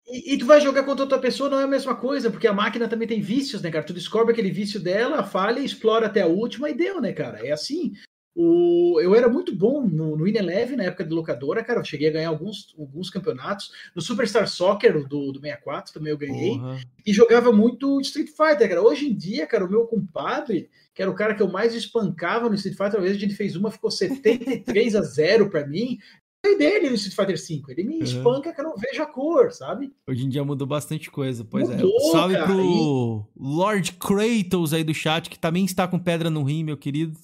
[0.07, 2.53] E, e tu vai jogar contra outra pessoa, não é a mesma coisa, porque a
[2.53, 3.85] máquina também tem vícios, né, cara?
[3.85, 7.45] Tu descobre aquele vício dela, falha, explora até a última e deu, né, cara?
[7.45, 7.91] É assim.
[8.35, 11.79] O, eu era muito bom no, no Ineleve na época de locadora, cara.
[11.79, 13.71] Eu cheguei a ganhar alguns, alguns campeonatos.
[13.95, 16.57] No Superstar Soccer do, do 64 também eu ganhei.
[16.57, 16.81] Porra.
[17.05, 18.81] E jogava muito Street Fighter, cara.
[18.81, 22.49] Hoje em dia, cara, o meu compadre, que era o cara que eu mais espancava
[22.49, 25.99] no Street Fighter, uma vez a gente fez uma, ficou 73 a 0 pra mim.
[26.45, 27.71] Foi dele no Street Fighter 5.
[27.71, 28.03] Ele me Uhum.
[28.03, 29.93] espanca que eu não vejo a cor, sabe?
[30.09, 31.75] Hoje em dia mudou bastante coisa, pois é.
[31.75, 36.43] Mudou, Salve cara, pro Lord Kratos aí do chat, que também está com pedra no
[36.43, 37.17] rim, meu querido.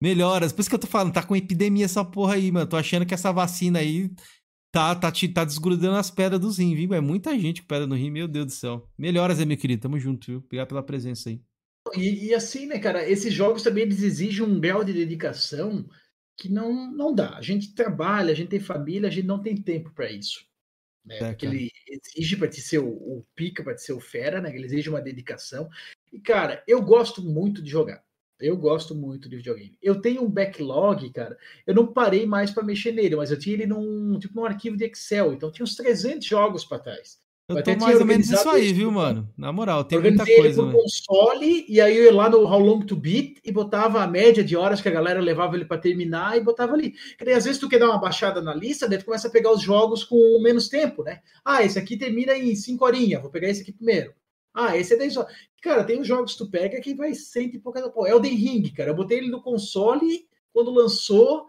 [0.00, 0.52] Melhoras.
[0.52, 2.66] Por isso que eu tô falando, tá com epidemia essa porra aí, mano.
[2.68, 4.10] Tô achando que essa vacina aí
[4.72, 6.92] tá, tá, te- tá desgrudando as pedras dos rins, viu?
[6.94, 8.88] É muita gente com pedra no rim, meu Deus do céu.
[8.98, 9.82] Melhoras aí, meu querido.
[9.82, 10.38] Tamo junto, viu?
[10.38, 11.40] Obrigado pela presença aí.
[11.96, 15.88] E, e assim, né, cara, esses jogos também eles exigem um grau de dedicação
[16.36, 17.36] que não, não dá.
[17.36, 20.44] A gente trabalha, a gente tem família, a gente não tem tempo para isso.
[21.04, 21.18] Né?
[21.18, 24.40] É, Porque ele exige para te ser o, o pica, para te ser o fera,
[24.40, 24.54] né?
[24.54, 25.68] Ele exige uma dedicação.
[26.12, 28.03] E, cara, eu gosto muito de jogar.
[28.40, 29.76] Eu gosto muito de videogame.
[29.82, 31.36] Eu tenho um backlog, cara.
[31.66, 34.76] Eu não parei mais para mexer nele, mas eu tinha ele num tipo num arquivo
[34.76, 35.32] de Excel.
[35.32, 37.22] Então tinha uns 300 jogos para trás.
[37.46, 38.94] Eu Eu tô até mais ou menos isso aí, viu, né?
[38.94, 39.30] mano?
[39.36, 40.78] Na moral, tem muita coisa, por mano.
[40.78, 44.42] console e aí eu ia lá no How Long to Beat e botava a média
[44.42, 46.94] de horas que a galera levava ele para terminar e botava ali.
[47.22, 49.52] Daí, às vezes tu quer dar uma baixada na lista, daí tu começa a pegar
[49.52, 51.20] os jogos com menos tempo, né?
[51.44, 54.14] Ah, esse aqui termina em 5 horinhas, vou pegar esse aqui primeiro.
[54.54, 55.34] Ah, esse é 10 horas.
[55.60, 57.86] Cara, tem uns jogos que tu pega que vai cento e poucas.
[57.88, 61.46] Pô, Elden Ring, cara, eu botei ele no console quando lançou.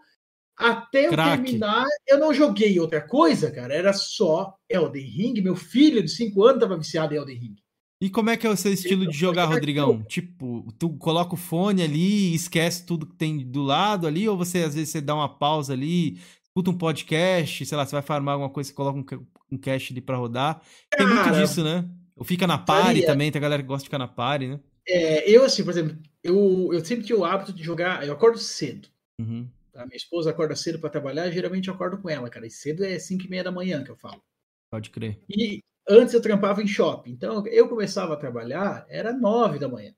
[0.58, 1.42] Até eu Craque.
[1.42, 3.74] terminar, eu não joguei outra coisa, cara.
[3.74, 5.40] Era só Elden Ring.
[5.42, 7.56] Meu filho de 5 anos tava viciado em Elden Ring.
[8.00, 10.02] E como é que é o seu estilo de jogar, Rodrigão?
[10.04, 14.36] Tipo, tu coloca o fone ali e esquece tudo que tem do lado ali, ou
[14.36, 18.02] você às vezes você dá uma pausa ali, escuta um podcast, sei lá, você vai
[18.02, 20.60] farmar alguma coisa, você coloca um, um cache ali pra rodar.
[20.90, 21.88] Tem muito Cara, disso, né?
[22.16, 23.06] Ou fica na party varia.
[23.06, 24.60] também, tem a galera que gosta de ficar na party, né?
[24.88, 28.06] É, eu, assim, por exemplo, eu, eu sempre tinha o hábito de jogar.
[28.06, 28.88] Eu acordo cedo.
[29.20, 29.48] Uhum.
[29.72, 29.84] Tá?
[29.84, 32.46] Minha esposa acorda cedo para trabalhar, geralmente eu acordo com ela, cara.
[32.46, 34.22] E cedo é 5 e meia da manhã que eu falo.
[34.70, 35.20] Pode crer.
[35.28, 37.10] E antes eu trampava em shopping.
[37.10, 39.94] Então eu começava a trabalhar, era 9 da manhã.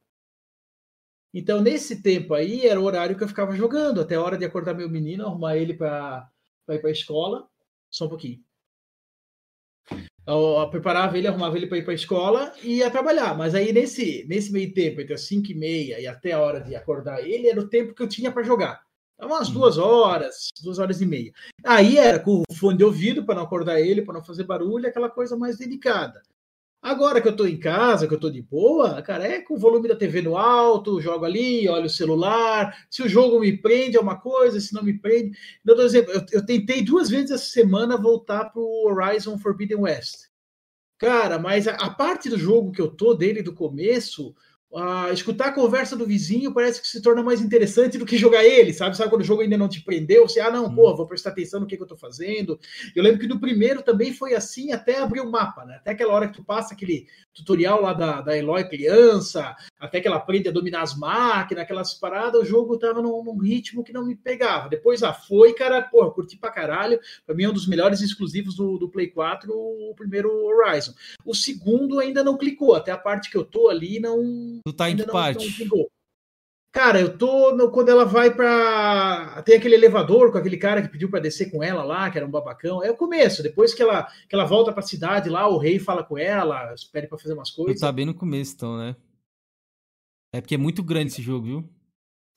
[1.33, 4.47] Então, nesse tempo aí, era o horário que eu ficava jogando, até a hora de
[4.47, 6.29] acordar meu menino, arrumar ele para
[6.71, 7.47] ir para a escola.
[7.91, 8.43] Só um pouquinho.
[10.29, 13.35] Eu, preparava ele, arrumava ele para ir para a escola e ia trabalhar.
[13.37, 16.61] Mas aí, nesse, nesse meio tempo, entre as 5 e meia e até a hora
[16.61, 18.83] de acordar ele, era o tempo que eu tinha para jogar.
[19.15, 19.55] Então, umas Uhum.
[19.55, 21.33] duas horas, duas horas e meia.
[21.65, 24.87] Aí era com o fone de ouvido para não acordar ele, para não fazer barulho,
[24.87, 26.23] aquela coisa mais dedicada.
[26.81, 29.59] Agora que eu tô em casa, que eu tô de boa, cara, é com o
[29.59, 32.87] volume da TV no alto, jogo ali, olho o celular.
[32.89, 35.37] Se o jogo me prende é uma coisa, se não me prende.
[35.61, 40.29] Então, por exemplo, eu, eu tentei duas vezes essa semana voltar pro Horizon Forbidden West.
[40.99, 44.35] Cara, mas a, a parte do jogo que eu tô dele do começo,
[44.75, 48.45] ah, escutar a conversa do vizinho parece que se torna mais interessante do que jogar
[48.45, 48.97] ele, sabe?
[48.97, 50.29] Sabe quando o jogo ainda não te prendeu?
[50.29, 52.59] Você, ah, não, pô, vou prestar atenção no que, que eu tô fazendo.
[52.95, 55.77] Eu lembro que no primeiro também foi assim até abrir o mapa, né?
[55.77, 57.07] Até aquela hora que tu passa aquele
[57.39, 61.95] tutorial lá da, da Eloy criança, até que ela aprende a dominar as máquinas, aquelas
[61.95, 64.69] paradas, o jogo tava num, num ritmo que não me pegava.
[64.69, 66.99] Depois, ah, foi, cara, eu curti pra caralho.
[67.25, 70.93] Pra mim é um dos melhores exclusivos do, do Play 4, o primeiro Horizon.
[71.25, 74.61] O segundo ainda não clicou, até a parte que eu tô ali não.
[74.65, 75.47] Tu tá em que parte?
[75.47, 75.91] não clicou.
[76.79, 79.43] Cara, eu tô no, quando ela vai pra.
[79.45, 82.25] Tem aquele elevador com aquele cara que pediu pra descer com ela lá, que era
[82.25, 82.85] um babacão.
[82.85, 83.43] É o começo.
[83.43, 87.09] Depois que ela, que ela volta pra cidade lá, o rei fala com ela, pede
[87.09, 87.81] pra fazer umas coisas.
[87.81, 88.95] tá bem no começo, então, né?
[90.33, 91.69] É porque é muito grande esse jogo, viu?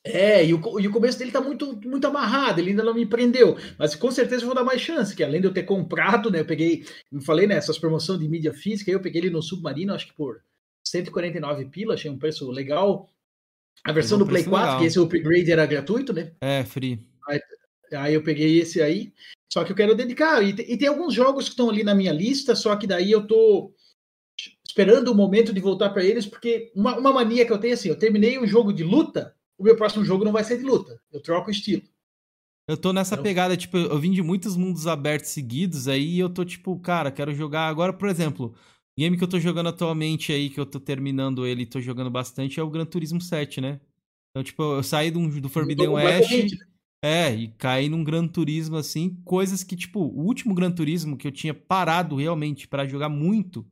[0.03, 3.05] É, e o, e o começo dele tá muito, muito amarrado, ele ainda não me
[3.05, 3.55] prendeu.
[3.77, 6.39] Mas com certeza eu vou dar mais chance, que além de eu ter comprado, né?
[6.39, 7.57] Eu peguei, eu falei, né?
[7.57, 10.41] Essas promoções de mídia física, eu peguei ele no Submarino, acho que por
[10.83, 13.07] 149 pila, achei um preço legal.
[13.83, 14.79] A versão do um Play preço 4, legal.
[14.79, 16.31] que esse upgrade era gratuito, né?
[16.41, 16.99] É, free.
[17.93, 19.11] Aí eu peguei esse aí,
[19.51, 20.41] só que eu quero dedicar.
[20.43, 23.25] E, e tem alguns jogos que estão ali na minha lista, só que daí eu
[23.27, 23.73] tô
[24.65, 27.73] esperando o momento de voltar para eles, porque uma, uma mania que eu tenho é
[27.73, 30.63] assim, eu terminei um jogo de luta, o meu próximo jogo não vai ser de
[30.63, 30.97] luta.
[31.11, 31.81] Eu troco o estilo.
[32.67, 36.29] Eu tô nessa Então- pegada, tipo, eu vim de muitos mundos abertos seguidos, aí eu
[36.29, 38.55] tô tipo, cara, quero jogar agora, por exemplo,
[38.97, 42.09] Game que eu tô jogando atualmente aí, que eu tô terminando ele e tô jogando
[42.09, 43.79] bastante, é o Gran Turismo 7, né?
[44.29, 46.55] Então, tipo, eu saí do, do Forbidden West.
[47.03, 51.27] É, e caí num Gran Turismo, assim, coisas que, tipo, o último Gran Turismo que
[51.27, 53.65] eu tinha parado realmente para jogar muito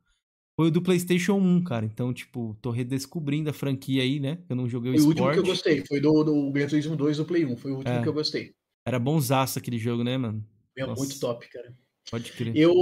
[0.60, 1.86] foi o do PlayStation 1, cara.
[1.86, 4.40] Então, tipo, tô redescobrindo a franquia aí, né?
[4.50, 6.96] Eu não joguei o Foi o último que eu gostei, foi do, do Gran Turismo
[6.96, 8.02] 2 do Play 1, foi o último é.
[8.02, 8.54] que eu gostei.
[8.86, 10.44] Era bonzaço aquele jogo, né, mano?
[10.76, 11.74] É muito top, cara.
[12.10, 12.56] Pode crer.
[12.56, 12.74] Eu,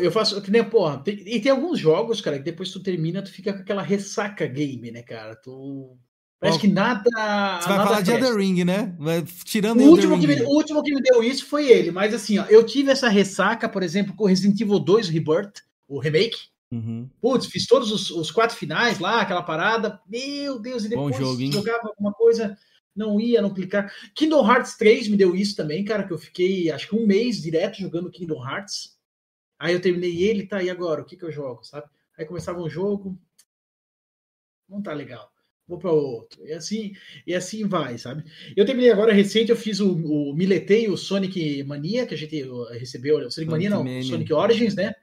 [0.00, 3.22] eu faço que nem, porra, tem, e tem alguns jogos, cara, que depois tu termina,
[3.22, 5.36] tu fica com aquela ressaca game, né, cara?
[5.36, 5.96] Tu.
[6.40, 7.02] Parece oh, que nada.
[7.04, 8.02] Você vai nada falar presta.
[8.04, 8.96] de Elden Ring, né?
[9.44, 12.38] Tirando o último, que me, o último que me deu isso foi ele, mas assim,
[12.38, 16.48] ó, eu tive essa ressaca, por exemplo, com Resident Evil 2 Rebirth, o remake.
[16.72, 17.10] Uhum.
[17.20, 20.00] Putz, fiz todos os, os, quatro finais lá, aquela parada.
[20.08, 22.56] Meu Deus, e depois jogava alguma coisa,
[23.00, 23.92] não ia, não clicar.
[24.14, 27.40] Kingdom Hearts 3 me deu isso também, cara, que eu fiquei acho que um mês
[27.40, 28.98] direto jogando Kingdom Hearts.
[29.58, 31.02] Aí eu terminei ele, tá, e agora?
[31.02, 31.86] O que, que eu jogo, sabe?
[32.16, 33.18] Aí começava um jogo,
[34.68, 35.30] não tá legal.
[35.66, 36.44] Vou para outro.
[36.46, 36.92] E assim,
[37.26, 38.24] e assim vai, sabe?
[38.56, 42.44] Eu terminei agora recente, eu fiz o, o Miletei, o Sonic Mania, que a gente
[42.72, 44.02] recebeu, o Sonic Mania não, Mania.
[44.02, 44.94] Sonic Origins, né?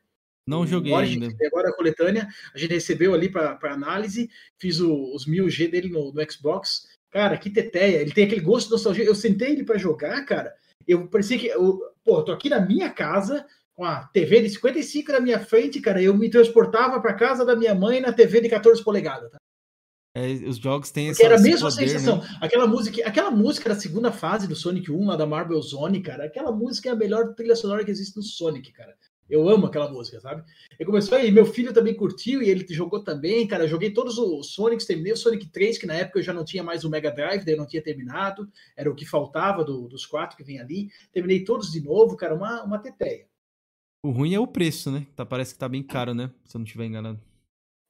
[0.48, 1.28] Não joguei ainda.
[1.46, 6.14] Agora a coletânea, a gente recebeu ali para análise, fiz o, os 1000G dele no,
[6.14, 6.88] no, Xbox.
[7.12, 9.06] Cara, que teteia, ele tem aquele gosto de nostalgia.
[9.06, 10.54] Eu sentei ele para jogar, cara.
[10.88, 13.46] Eu parecia que, eu, pô, tô aqui na minha casa
[13.76, 16.02] com a TV de 55 na minha frente, cara.
[16.02, 19.32] Eu me transportava para casa da minha mãe na TV de 14 polegadas.
[19.32, 19.38] Tá?
[20.18, 21.24] É, os jogos têm essa.
[21.24, 22.18] Era a mesma poder, sensação.
[22.18, 22.38] Né?
[22.42, 26.26] Aquela música, aquela música da segunda fase do Sonic 1, lá da Marble Zone, cara.
[26.26, 28.96] Aquela música é a melhor trilha sonora que existe no Sonic, cara.
[29.30, 30.44] Eu amo aquela música, sabe?
[30.80, 33.66] E começou aí, meu filho também curtiu e ele jogou também, cara.
[33.66, 36.46] Eu joguei todos os Sonics, terminei o Sonic 3, que na época eu já não
[36.46, 39.88] tinha mais o Mega Drive, daí eu não tinha terminado, era o que faltava do,
[39.88, 40.90] dos quatro que vem ali.
[41.12, 43.28] Terminei todos de novo, cara, uma, uma teteia.
[44.04, 45.06] O ruim é o preço, né?
[45.16, 46.32] Tá, parece que tá bem caro, né?
[46.46, 47.20] Se eu não estiver enganado.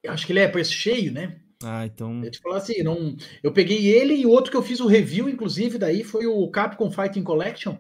[0.03, 1.39] Eu acho que ele é preço cheio, né?
[1.63, 2.23] Ah, então.
[2.23, 3.15] Eu te falar assim, não...
[3.43, 6.49] eu peguei ele e o outro que eu fiz o review, inclusive, daí foi o
[6.49, 7.77] Capcom Fighting Collection.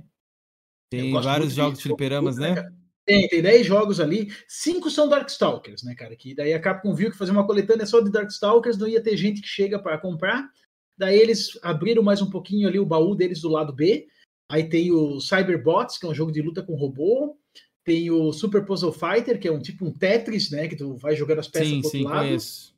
[0.89, 2.55] Tem vários jogos de fliperamas, né?
[2.55, 2.76] né
[3.07, 6.13] tem, tem 10 jogos ali, cinco são Darkstalkers, né, cara?
[6.13, 9.15] Que daí a Capcom viu que fazer uma coletânea só de Darkstalkers não ia ter
[9.15, 10.49] gente que chega para comprar.
[10.97, 14.07] Daí eles abriram mais um pouquinho ali o baú deles do lado B.
[14.51, 17.37] Aí tem o Cyberbots, que é um jogo de luta com robô.
[17.85, 20.67] Tem o Super Puzzle Fighter, que é um tipo um Tetris, né?
[20.67, 22.25] Que tu vai jogando as peças sim, pro sim, outro lado.
[22.27, 22.75] Conheço.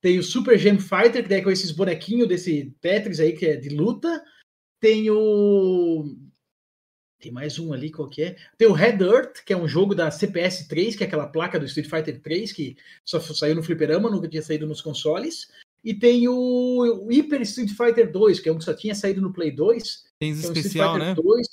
[0.00, 3.46] Tem o Super Gem Fighter, que daí é com esses bonequinhos desse Tetris aí, que
[3.46, 4.22] é de luta.
[4.80, 6.16] Tem o
[7.22, 8.36] tem mais um ali, qual que é?
[8.58, 11.58] Tem o Red Earth, que é um jogo da CPS 3, que é aquela placa
[11.58, 15.46] do Street Fighter 3, que só saiu no fliperama, nunca tinha saído nos consoles.
[15.84, 19.20] E tem o, o Hyper Street Fighter 2, que é um que só tinha saído
[19.20, 20.04] no Play 2.
[20.18, 21.14] Tem especial, né?
[21.14, 21.46] 2.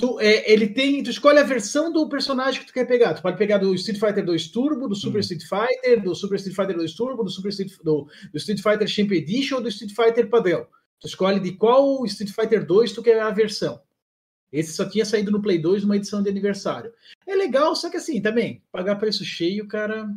[0.00, 3.14] Tu, é, ele tem, tu escolhe a versão do personagem que tu quer pegar.
[3.14, 5.20] Tu pode pegar do Street Fighter 2 Turbo, do Super hum.
[5.20, 8.86] Street Fighter, do Super Street Fighter 2 Turbo, do Super Street, do, do Street Fighter
[8.86, 10.66] Champ Edition ou do Street Fighter padrão.
[11.00, 13.80] Tu escolhe de qual Street Fighter 2 tu quer a versão.
[14.52, 16.92] Esse só tinha saído no Play 2 numa edição de aniversário.
[17.26, 20.08] É legal, só que assim, também, pagar preço cheio, cara,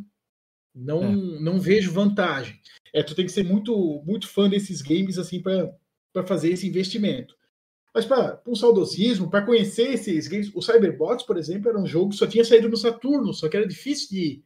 [0.74, 1.14] não, é.
[1.40, 2.58] não vejo vantagem.
[2.92, 7.36] É, tu tem que ser muito, muito fã desses games, assim, para fazer esse investimento.
[7.94, 12.10] Mas para um saudosismo, para conhecer esses games, o Cyberbots, por exemplo, era um jogo
[12.10, 14.42] que só tinha saído no Saturno, só que era difícil de,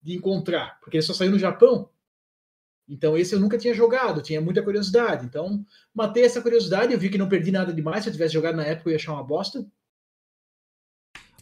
[0.00, 1.90] de encontrar, porque ele só saiu no Japão.
[2.88, 5.24] Então, esse eu nunca tinha jogado, tinha muita curiosidade.
[5.24, 5.64] Então,
[5.94, 8.02] matei essa curiosidade, eu vi que não perdi nada demais.
[8.02, 9.66] Se eu tivesse jogado na época, eu ia achar uma bosta.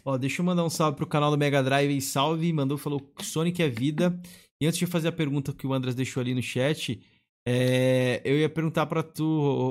[0.04, 2.52] Ó, deixa eu mandar um salve pro canal do Mega Drive salve.
[2.52, 4.18] Mandou, falou Sonic é vida.
[4.60, 7.00] E antes de fazer a pergunta que o Andras deixou ali no chat,
[7.46, 9.24] é, eu ia perguntar para tu,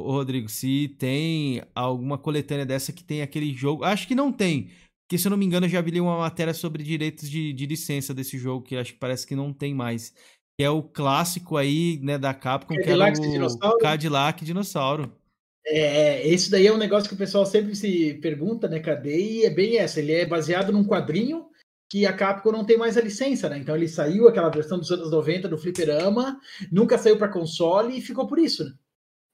[0.06, 3.84] Rodrigo, se tem alguma coletânea dessa que tem aquele jogo.
[3.84, 4.70] Acho que não tem.
[5.06, 7.66] Porque, se eu não me engano, eu já vi uma matéria sobre direitos de, de
[7.66, 10.14] licença desse jogo, que acho que parece que não tem mais
[10.62, 13.78] que é o clássico aí, né, da Capcom, Cadillac que era o dinossauro.
[13.80, 15.18] Cadillac Dinossauro.
[15.66, 19.20] É, esse daí é um negócio que o pessoal sempre se pergunta, né, cadê?
[19.20, 21.48] E é bem essa, ele é baseado num quadrinho
[21.90, 23.58] que a Capcom não tem mais a licença, né?
[23.58, 26.40] Então ele saiu aquela versão dos anos 90 do Fliperama,
[26.72, 28.72] nunca saiu para console e ficou por isso, né?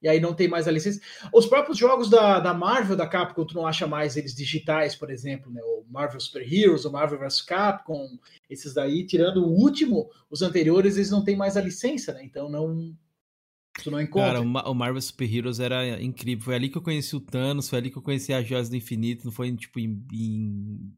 [0.07, 1.01] E aí não tem mais a licença.
[1.33, 5.09] Os próprios jogos da, da Marvel, da Capcom, tu não acha mais eles digitais, por
[5.09, 5.61] exemplo, né?
[5.61, 8.17] O Marvel Super Heroes, o Marvel vs Capcom,
[8.49, 12.23] esses daí, tirando o último, os anteriores, eles não têm mais a licença, né?
[12.23, 12.95] Então não.
[13.83, 14.41] Tu não encontra.
[14.41, 16.45] Cara, o Marvel Super Heroes era incrível.
[16.45, 18.77] Foi ali que eu conheci o Thanos, foi ali que eu conheci as Joias do
[18.77, 20.05] Infinito, não foi tipo em.
[20.13, 20.93] em...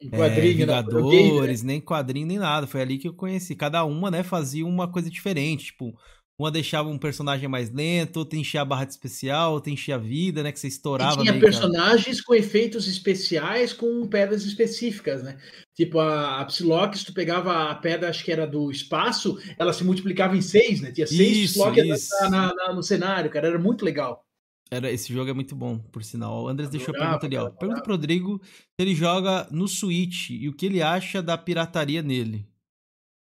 [0.00, 1.72] Em quadrinho, é, Vingadores, né?
[1.74, 2.66] nem quadrinho, nem nada.
[2.66, 3.56] Foi ali que eu conheci.
[3.56, 5.66] Cada uma, né, fazia uma coisa diferente.
[5.66, 5.92] Tipo,
[6.38, 9.98] uma deixava um personagem mais lento, outra enchia a barra de especial, outra enchia a
[9.98, 10.52] vida, né?
[10.52, 11.20] Que você estourava.
[11.20, 15.36] E tinha personagens com efeitos especiais com pedras específicas, né?
[15.74, 19.82] Tipo, a, a Psylocke, tu pegava a pedra, acho que era do espaço, ela se
[19.82, 20.92] multiplicava em seis, né?
[20.92, 21.82] Tinha seis Psylocke
[22.30, 23.48] na, na, no cenário, cara.
[23.48, 24.24] Era muito legal.
[24.70, 26.44] Era, esse jogo é muito bom, por sinal.
[26.44, 27.50] O Andrés deixou a pergunta ali, ó.
[27.50, 32.02] Pergunta pro Rodrigo se ele joga no Switch e o que ele acha da pirataria
[32.02, 32.46] nele.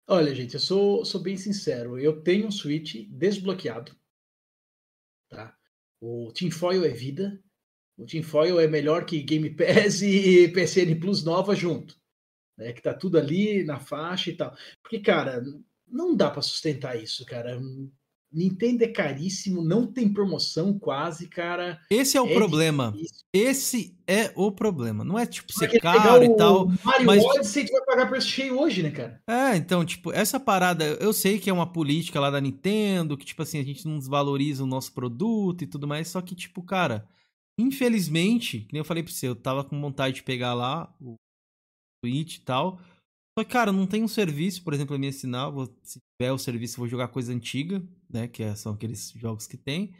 [0.07, 1.97] Olha, gente, eu sou, sou bem sincero.
[1.97, 3.95] Eu tenho um Switch desbloqueado.
[5.29, 5.57] Tá?
[5.99, 7.41] O Tinfoil é vida.
[7.97, 11.99] O Tinfoil é melhor que Game Pass e PSN Plus nova junto.
[12.57, 12.71] Né?
[12.73, 14.55] Que tá tudo ali na faixa e tal.
[14.83, 15.43] Porque, cara,
[15.87, 17.59] não dá para sustentar isso, cara.
[18.35, 21.79] Nintendo é caríssimo, não tem promoção quase, cara.
[21.89, 22.91] Esse é o é problema.
[22.91, 23.25] Difícil.
[23.33, 25.05] Esse é o problema.
[25.05, 26.67] Não é tipo ser caro e tal.
[26.83, 29.21] Mario mas Odyssey tu vai pagar preço cheio hoje, né, cara?
[29.25, 33.25] É, então, tipo, essa parada, eu sei que é uma política lá da Nintendo, que
[33.25, 36.61] tipo assim, a gente não desvaloriza o nosso produto e tudo mais, só que tipo,
[36.61, 37.07] cara,
[37.57, 41.15] infelizmente, que nem eu falei pra você, eu tava com vontade de pegar lá o
[42.03, 42.79] Switch e tal,
[43.37, 45.49] só que, cara, não tem um serviço, por exemplo, a me ensinar.
[45.49, 48.29] Vou, se tiver o serviço, vou jogar coisa antiga, né?
[48.29, 49.93] Que é, são aqueles jogos que tem.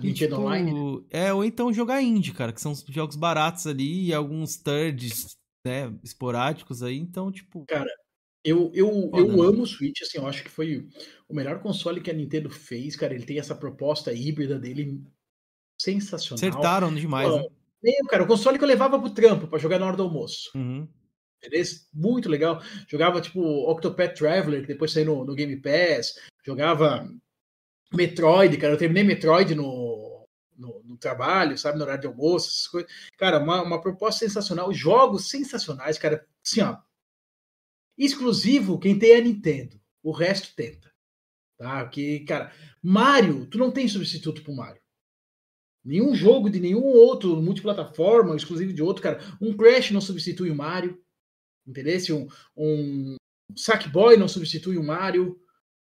[0.00, 0.72] E, tipo, online?
[0.72, 1.04] Né?
[1.10, 5.36] É, ou então jogar indie, cara, que são jogos baratos ali e alguns thirds,
[5.66, 6.96] né, esporádicos aí.
[6.96, 7.66] Então, tipo.
[7.66, 7.90] Cara,
[8.44, 9.44] eu, eu, eu né?
[9.44, 10.88] amo o Switch, assim, eu acho que foi
[11.28, 13.12] o melhor console que a Nintendo fez, cara.
[13.12, 15.02] Ele tem essa proposta híbrida dele
[15.80, 16.38] sensacional.
[16.38, 17.48] Acertaram demais, Pô, né?
[17.82, 20.52] Meu, cara, o console que eu levava pro trampo para jogar na hora do almoço.
[20.54, 20.88] Uhum.
[21.92, 22.62] Muito legal.
[22.88, 23.40] Jogava tipo
[23.70, 26.18] Octopath Traveler, que depois saiu no, no, Game Pass.
[26.44, 27.08] Jogava
[27.92, 28.74] Metroid, cara.
[28.74, 31.78] Eu terminei Metroid no, no, no, trabalho, sabe?
[31.78, 32.90] No horário de almoço, essas coisas.
[33.16, 34.72] Cara, uma, uma proposta sensacional.
[34.72, 36.26] Jogos sensacionais, cara.
[36.44, 36.76] Assim, ó.
[37.96, 39.80] Exclusivo, quem tem é a Nintendo.
[40.02, 40.92] O resto tenta.
[41.58, 41.84] Tá?
[41.84, 42.52] Porque, cara,
[42.82, 44.82] Mario, tu não tem substituto pro Mario.
[45.84, 49.20] Nenhum jogo de nenhum outro multiplataforma, exclusivo de outro, cara.
[49.40, 51.00] Um Crash não substitui o Mario.
[51.66, 52.28] Entendeu?
[52.56, 53.16] Um,
[53.50, 55.40] um Sackboy não substitui o Mario,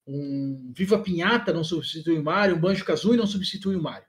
[0.07, 4.07] um Viva Pinhata não substitui o Mario, um Banjo Kazooie não substitui o Mario.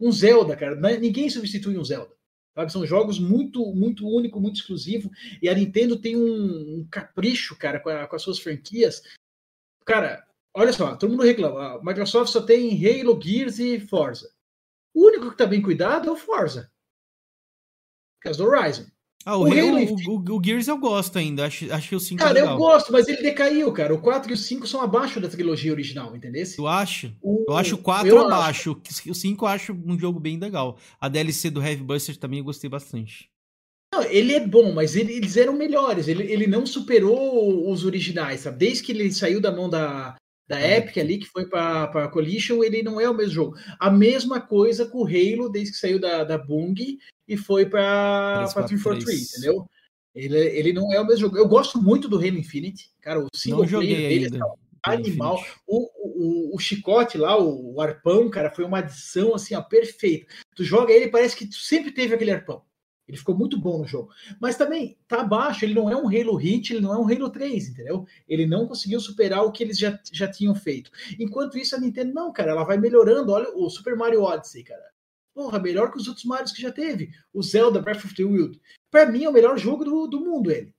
[0.00, 2.16] Um Zelda, cara, ninguém substitui um Zelda.
[2.54, 2.72] Sabe?
[2.72, 5.10] São jogos muito, muito único, muito exclusivo.
[5.40, 9.02] E a Nintendo tem um, um capricho, cara, com, a, com, as suas franquias.
[9.84, 11.76] Cara, olha só, todo mundo reclama.
[11.76, 14.32] A Microsoft só tem Halo, Gears e Forza.
[14.92, 16.70] O único que tá bem cuidado é o Forza.
[18.16, 18.86] Por causa do Horizon.
[19.24, 22.00] Ah, o, o, Halo, o, o, o, Gears eu gosto ainda, acho, acho que o
[22.00, 23.92] 5 é Cara, é eu gosto, mas ele decaiu, cara.
[23.92, 26.44] O 4 e o 5 são abaixo da trilogia original, entendeu?
[26.56, 27.12] Eu acho.
[27.20, 27.44] O...
[27.48, 28.80] Eu acho o 4 eu abaixo.
[28.80, 29.10] Acho.
[29.10, 30.78] O 5 eu acho um jogo bem legal.
[31.00, 33.28] A DLC do Heavy Buster também eu gostei bastante.
[33.92, 36.08] Não, ele é bom, mas ele, eles eram melhores.
[36.08, 38.58] Ele, ele não superou os originais, sabe?
[38.58, 40.16] Desde que ele saiu da mão da,
[40.48, 40.78] da é.
[40.78, 43.56] Epic ali, que foi para a Collision, ele não é o mesmo jogo.
[43.78, 46.98] A mesma coisa com o Halo, desde que saiu da, da Bung
[47.28, 49.68] e foi para 343, entendeu?
[50.14, 51.36] Ele, ele não é o mesmo jogo.
[51.36, 54.40] Eu gosto muito do Halo Infinite, cara, o single não player dele é
[54.82, 55.40] animal.
[55.66, 60.26] O, o, o, chicote lá, o, o, arpão, cara, foi uma adição assim, ó, perfeita.
[60.56, 62.62] Tu joga ele, parece que tu sempre teve aquele arpão.
[63.06, 64.10] Ele ficou muito bom no jogo.
[64.38, 67.30] Mas também tá abaixo, ele não é um Halo Hit, ele não é um Halo
[67.30, 68.06] 3, entendeu?
[68.28, 70.90] Ele não conseguiu superar o que eles já, já tinham feito.
[71.18, 73.32] Enquanto isso, a Nintendo, não, cara, ela vai melhorando.
[73.32, 74.82] Olha o Super Mario Odyssey, cara.
[75.38, 77.10] Porra, melhor que os outros Marios que já teve.
[77.32, 78.60] O Zelda Breath of the Wild.
[78.90, 80.74] Pra mim é o melhor jogo do, do mundo, ele.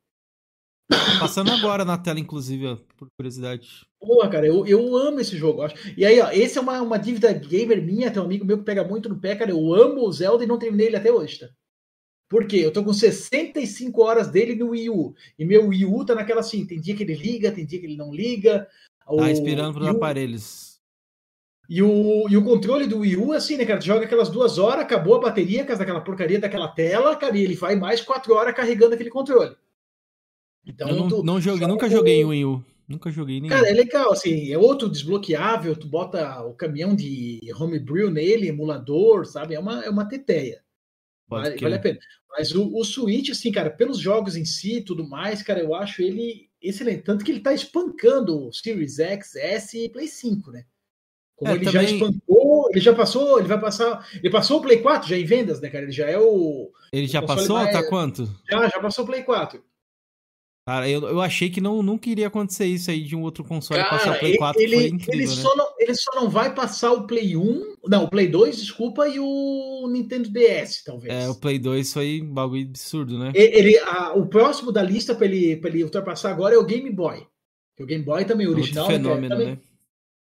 [1.17, 3.87] Passando agora na tela, inclusive, por curiosidade.
[4.01, 5.61] Porra, cara, eu, eu amo esse jogo.
[5.61, 5.75] Acho.
[5.97, 8.65] E aí, ó, esse é uma, uma dívida gamer minha, tem um amigo meu que
[8.65, 9.49] pega muito no pé, cara.
[9.49, 11.47] Eu amo o Zelda e não terminei ele até hoje, tá?
[12.27, 12.57] Por quê?
[12.57, 15.15] Eu tô com 65 horas dele no Wii U.
[15.37, 17.85] E meu Wii U tá naquela assim, tem dia que ele liga, tem dia que
[17.85, 18.67] ele não liga.
[19.05, 20.68] Tá o, esperando para os aparelhos.
[21.69, 23.79] E o, e o controle do Wii U, assim, né, cara?
[23.79, 27.43] Tu joga aquelas duas horas, acabou a bateria, casa daquela porcaria daquela tela, cara, e
[27.43, 29.55] ele vai mais quatro horas carregando aquele controle.
[30.65, 32.65] Então, eu não, tu, não joguei, nunca joguei em Wii U.
[32.87, 33.53] Nunca joguei nenhum.
[33.53, 39.27] Cara, é legal, assim, é outro desbloqueável, tu bota o caminhão de homebrew nele, emulador,
[39.27, 39.53] sabe?
[39.53, 40.63] É uma, é uma teteia.
[41.27, 41.99] Vale, vale, a pena.
[42.31, 45.75] Mas o, o Switch, assim, cara, pelos jogos em si e tudo mais, cara, eu
[45.75, 47.03] acho ele excelente.
[47.03, 50.65] Tanto que ele tá espancando o Series X, S e Play 5, né?
[51.39, 51.87] Como é, ele também...
[51.87, 54.05] já espancou, ele já passou, ele vai passar.
[54.13, 55.85] Ele passou o Play 4 já em vendas, né, cara?
[55.85, 56.69] Ele já é o.
[56.91, 57.55] Ele já passou?
[57.55, 57.71] Mais...
[57.71, 58.29] Tá quanto?
[58.49, 59.63] Já, já passou o Play 4.
[60.67, 63.81] Cara, eu, eu achei que não, nunca iria acontecer isso aí de um outro console
[63.81, 64.61] Cara, passar o Play 4.
[64.61, 65.33] Ele, incrível, ele, né?
[65.33, 69.07] só não, ele só não vai passar o Play 1, não, o Play 2, desculpa,
[69.07, 71.13] e o Nintendo DS, talvez.
[71.13, 73.31] É, o Play 2 foi um bagulho absurdo, né?
[73.33, 77.25] Ele, a, o próximo da lista para ele, ele ultrapassar agora é o Game Boy.
[77.79, 78.83] O Game Boy também, o original.
[78.83, 79.57] Outro fenômeno, também, né?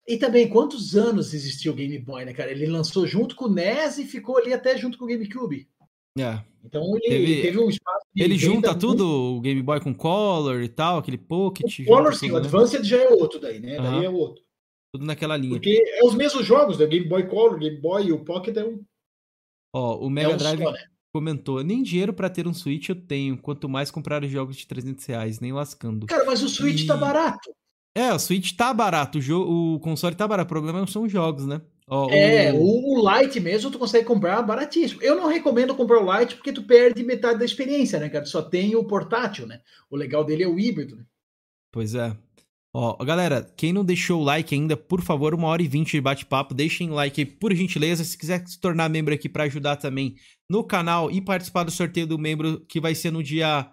[0.08, 2.52] E também, quantos anos existiu o Game Boy, né, cara?
[2.52, 5.68] Ele lançou junto com o NES e ficou ali até junto com o GameCube.
[6.18, 6.40] É.
[6.64, 8.06] Então ele teve, teve um espaço.
[8.16, 9.38] Ele junta tudo, muito...
[9.38, 11.80] o Game Boy com Color e tal, aquele Pocket.
[11.80, 12.40] O Color, sim, o né?
[12.40, 13.78] Advanced já é outro daí, né?
[13.78, 13.84] Uhum.
[13.84, 14.44] Daí é outro.
[14.94, 15.54] Tudo naquela linha.
[15.56, 16.86] Porque é os mesmos jogos, né?
[16.86, 18.82] Game Boy Color, Game Boy e o Pocket é um.
[19.74, 20.80] Ó, o Mega é um Drive só, né?
[21.12, 24.68] comentou: nem dinheiro para ter um Switch eu tenho, quanto mais comprar os jogos de
[24.68, 26.08] 300 reais, nem lascando.
[26.08, 26.88] Cara, mas o Switch tá e...
[26.88, 27.56] tá barato.
[27.96, 31.12] É, o Switch tá barato, o, jogo, o console tá barato, o problema são os
[31.12, 31.62] jogos, né?
[31.88, 32.58] Ó, é, o...
[32.58, 35.02] o Lite mesmo tu consegue comprar baratíssimo.
[35.02, 38.26] Eu não recomendo comprar o Lite porque tu perde metade da experiência, né, cara?
[38.26, 39.62] Só tem o portátil, né?
[39.90, 41.04] O legal dele é o híbrido, né?
[41.72, 42.16] Pois é.
[42.74, 46.02] Ó, galera, quem não deixou o like ainda, por favor, uma hora e vinte de
[46.02, 48.04] bate-papo, deixem like aí, por gentileza.
[48.04, 50.16] Se quiser se tornar membro aqui para ajudar também
[50.50, 53.70] no canal e participar do sorteio do membro, que vai ser no dia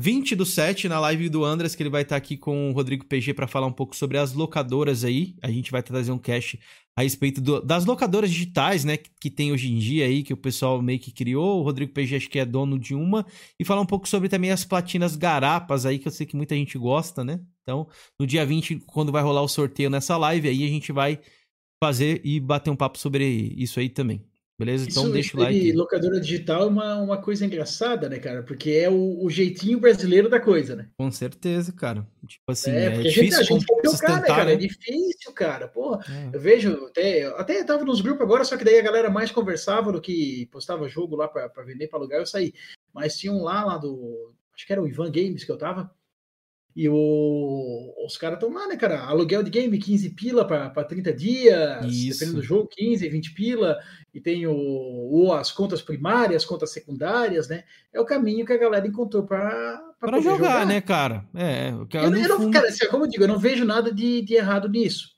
[0.00, 3.04] 20 do 7, na live do Andras, que ele vai estar aqui com o Rodrigo
[3.04, 5.34] PG para falar um pouco sobre as locadoras aí.
[5.42, 6.56] A gente vai trazer um cast
[6.96, 10.32] a respeito do, das locadoras digitais, né, que, que, tem hoje em dia aí, que
[10.32, 11.58] o pessoal meio que criou.
[11.58, 13.26] O Rodrigo PG acho que é dono de uma.
[13.58, 16.54] E falar um pouco sobre também as platinas garapas aí, que eu sei que muita
[16.54, 17.40] gente gosta, né?
[17.64, 17.88] Então,
[18.20, 21.18] no dia 20, quando vai rolar o sorteio nessa live, aí a gente vai
[21.82, 23.24] fazer e bater um papo sobre
[23.56, 24.27] isso aí também.
[24.58, 24.88] Beleza?
[24.90, 25.72] Então Isso, deixa o like.
[25.72, 28.42] locadora digital é uma, uma coisa engraçada, né, cara?
[28.42, 30.88] Porque é o, o, jeitinho brasileiro da coisa, né?
[30.98, 32.04] Com certeza, cara.
[32.26, 34.52] Tipo assim, é, é difícil a gente, a gente cara, né, cara?
[34.52, 35.68] É difícil, cara.
[35.68, 36.30] Pô, é.
[36.32, 39.92] eu vejo, até, até tava nos grupos agora, só que daí a galera mais conversava
[39.92, 42.52] do que postava jogo lá para vender, para alugar, eu saí.
[42.92, 44.34] Mas tinha um lá, lá do.
[44.52, 45.88] Acho que era o Ivan Games que eu tava.
[46.76, 49.00] E o, os caras estão lá, né, cara?
[49.00, 52.20] Aluguel de game, 15 pila para 30 dias, Isso.
[52.20, 53.78] dependendo do jogo, 15, 20 pila.
[54.14, 57.64] E tem o, o, as contas primárias, contas secundárias, né?
[57.92, 61.24] É o caminho que a galera encontrou para para jogar, jogar, né, cara?
[61.34, 64.34] É, eu, eu não, cara, assim, como eu digo, eu não vejo nada de, de
[64.34, 65.17] errado nisso.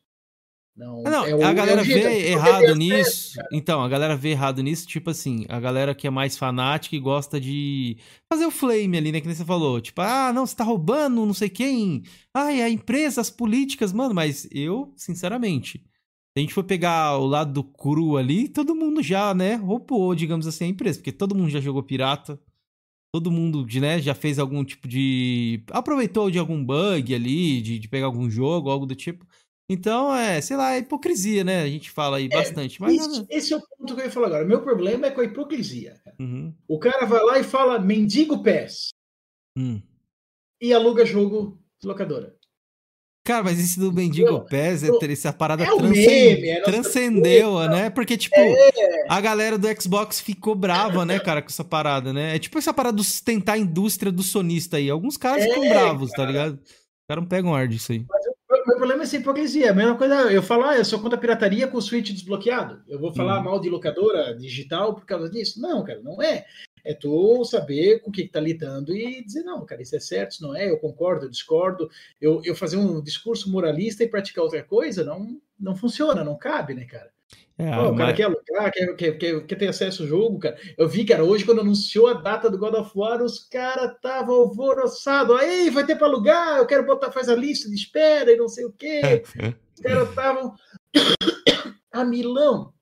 [0.77, 3.39] Não, não é o, a galera é vê errado nisso.
[3.53, 7.01] então, a galera vê errado nisso, tipo assim, a galera que é mais fanática e
[7.01, 7.99] gosta de
[8.33, 9.21] fazer o flame ali, né?
[9.21, 9.81] Que nem você falou.
[9.81, 12.03] Tipo, ah, não, você tá roubando não sei quem.
[12.35, 14.15] Ai, a empresa, as políticas, mano.
[14.15, 19.03] Mas eu, sinceramente, se a gente for pegar o lado do cru ali, todo mundo
[19.03, 20.99] já, né, roubou, digamos assim, a empresa.
[20.99, 22.41] Porque todo mundo já jogou pirata.
[23.13, 25.65] Todo mundo, né, já fez algum tipo de.
[25.73, 29.27] Aproveitou de algum bug ali, de, de pegar algum jogo, algo do tipo.
[29.73, 31.63] Então, é, sei lá, é hipocrisia, né?
[31.63, 32.81] A gente fala aí é, bastante.
[32.81, 34.45] Mas esse, esse, é o ponto que eu ia falar agora.
[34.45, 35.95] Meu problema é com a hipocrisia.
[36.19, 36.53] Uhum.
[36.67, 38.89] O cara vai lá e fala mendigo pés.
[39.57, 39.81] Hum.
[40.61, 42.35] E aluga jogo de locadora.
[43.23, 45.95] Cara, mas esse do Mendigo Pés, é, essa parada é transcend...
[45.95, 47.69] meme, é transcendeu, coisa.
[47.69, 47.91] né?
[47.91, 49.07] Porque, tipo, é.
[49.09, 52.35] a galera do Xbox ficou brava, né, cara, com essa parada, né?
[52.35, 54.91] É tipo essa parada do sustentar a indústria do sonista aí.
[54.91, 56.27] Alguns caras ficam é, bravos, tá cara.
[56.27, 56.55] tá ligado?
[56.55, 58.05] Os caras não pegam ar disso aí.
[58.09, 58.33] Mas eu
[58.67, 59.71] meu problema é essa hipocrisia.
[59.71, 62.83] A mesma coisa, eu falo, ah, eu sou contra a pirataria com o Switch desbloqueado.
[62.89, 63.45] Eu vou falar uhum.
[63.45, 65.61] mal de locadora digital por causa disso?
[65.61, 66.45] Não, cara, não é.
[66.85, 70.33] É tu saber com o que está lidando e dizer, não, cara, isso é certo,
[70.33, 71.91] isso não é, eu concordo, eu discordo.
[72.21, 76.75] Eu, eu fazer um discurso moralista e praticar outra coisa não, não funciona, não cabe,
[76.75, 77.11] né, cara?
[77.61, 78.17] É, Pô, o cara mas...
[78.17, 80.57] quer alugar, quer, quer, quer, quer ter acesso ao jogo, cara.
[80.79, 84.35] Eu vi, cara, hoje quando anunciou a data do God of War, os caras estavam
[84.35, 85.39] alvoroçados.
[85.39, 88.49] Aí, vai ter para alugar, eu quero botar, faz a lista de espera e não
[88.49, 89.23] sei o quê.
[89.77, 90.55] os caras estavam
[91.93, 92.73] a milão.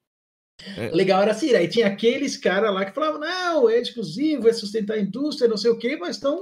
[0.77, 0.91] É.
[0.91, 4.95] Legal era assim, aí tinha aqueles caras lá que falavam, não, é exclusivo, é sustentar
[4.95, 6.41] a indústria, não sei o quê, mas estão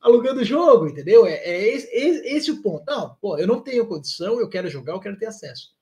[0.00, 1.26] alugando o jogo, entendeu?
[1.26, 2.84] É, é esse, esse, esse, o ponto.
[2.86, 5.73] Não, pô, eu não tenho condição, eu quero jogar, eu quero ter acesso.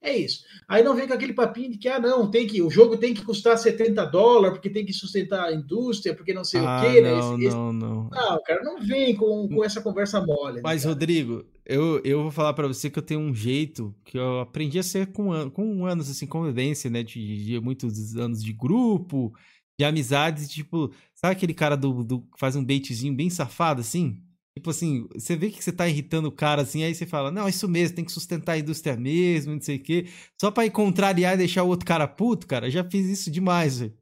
[0.00, 0.44] É isso.
[0.68, 3.12] Aí não vem com aquele papinho de que, ah, não, tem que, o jogo tem
[3.12, 6.80] que custar 70 dólares, porque tem que sustentar a indústria, porque não sei ah, o
[6.80, 7.10] quê, né?
[7.10, 8.10] Não, esse, não, não.
[8.10, 10.56] Não, cara, não vem com, com essa conversa mole.
[10.56, 13.92] Né, Mas, né, Rodrigo, eu, eu vou falar para você que eu tenho um jeito
[14.04, 17.02] que eu aprendi a ser com, com anos, assim, convivência, né?
[17.02, 19.34] De, de muitos anos de grupo,
[19.76, 24.22] de amizades, tipo, sabe aquele cara do, do que faz um baitzinho bem safado, assim?
[24.58, 27.46] Tipo assim, você vê que você tá irritando o cara assim, aí você fala, não,
[27.46, 30.06] é isso mesmo, tem que sustentar a indústria mesmo, não sei o quê.
[30.40, 33.78] Só pra ir contrariar e deixar o outro cara puto, cara, já fiz isso demais,
[33.78, 33.94] velho.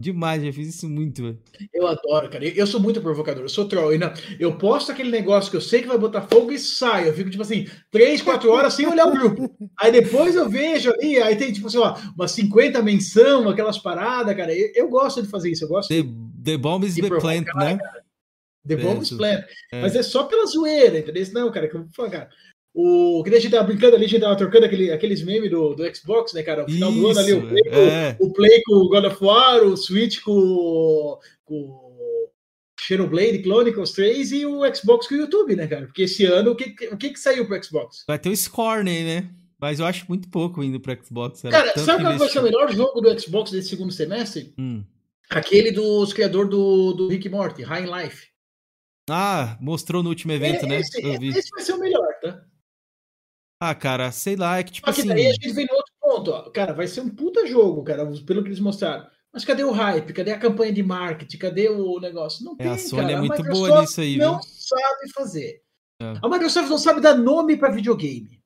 [0.00, 1.38] Demais, já fiz isso muito, velho.
[1.72, 2.44] Eu adoro, cara.
[2.46, 3.90] Eu sou muito provocador, eu sou troll.
[4.38, 7.06] Eu posto aquele negócio que eu sei que vai botar fogo e saio.
[7.06, 9.50] Eu fico, tipo assim, três, quatro horas sem olhar o grupo.
[9.80, 14.36] Aí depois eu vejo ali, aí tem, tipo assim, ó, umas 50 menção, aquelas paradas,
[14.36, 14.54] cara.
[14.54, 16.08] Eu, eu, gosto de fazer isso, eu gosto The,
[16.44, 17.78] the bomb is the plant, né?
[17.78, 18.07] Cara.
[18.68, 19.42] The Bombs Plan.
[19.72, 19.80] É.
[19.80, 21.26] Mas é só pela zoeira, entendeu?
[21.32, 22.30] Não, cara, que eu vou falar, cara.
[22.74, 25.74] O que a gente tava brincando ali, a gente tava trocando aquele, aqueles memes do,
[25.74, 26.62] do Xbox, né, cara?
[26.62, 28.12] No final Isso, do ano ali, o Play, é.
[28.14, 31.88] com, o Play com o God of War, o Switch com, com
[32.78, 35.86] Xenoblade Chronicles 3 e o Xbox com o YouTube, né, cara?
[35.86, 38.04] Porque esse ano, o que, o que, que saiu pro Xbox?
[38.06, 39.30] Vai ter o Scorn aí, né?
[39.60, 41.42] Mas eu acho muito pouco indo pro Xbox.
[41.42, 44.54] Cara, sabe qual vai ser o melhor jogo do Xbox desse segundo semestre?
[44.56, 44.84] Hum.
[45.28, 48.28] Aquele dos criador do, do Rick Morty, High Life.
[49.08, 50.80] Ah, mostrou no último evento, é, né?
[50.80, 52.44] Esse, esse, vai ser o melhor, tá?
[53.60, 55.08] Ah, cara, sei lá, é que tipo Só que assim...
[55.08, 56.50] daí a gente vem no outro ponto, ó.
[56.50, 59.06] Cara, vai ser um puta jogo, cara, pelo que eles mostraram.
[59.32, 60.12] Mas cadê o hype?
[60.12, 61.38] Cadê a campanha de marketing?
[61.38, 62.44] Cadê o negócio?
[62.44, 63.12] Não tem, é, a Sony cara.
[63.14, 64.42] é muito boa nisso aí, não viu?
[64.42, 65.62] sabe fazer.
[66.00, 66.14] É.
[66.22, 68.42] A Microsoft não sabe dar nome para videogame.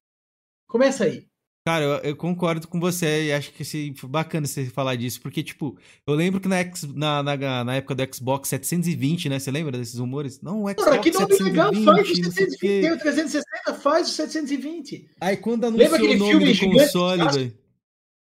[0.67, 1.29] Começa aí.
[1.65, 5.21] Cara, eu, eu, concordo com você e acho que assim, foi bacana você falar disso,
[5.21, 9.39] porque, tipo, eu lembro que na, X, na, na, na, época do Xbox 720, né?
[9.39, 10.41] Você lembra desses rumores?
[10.43, 14.11] Não, o Xbox Cara, que nome legal, faz o 720, tem o 360, faz o
[14.11, 15.09] 720.
[15.21, 17.63] Aí quando anunciou o nome do console, velho.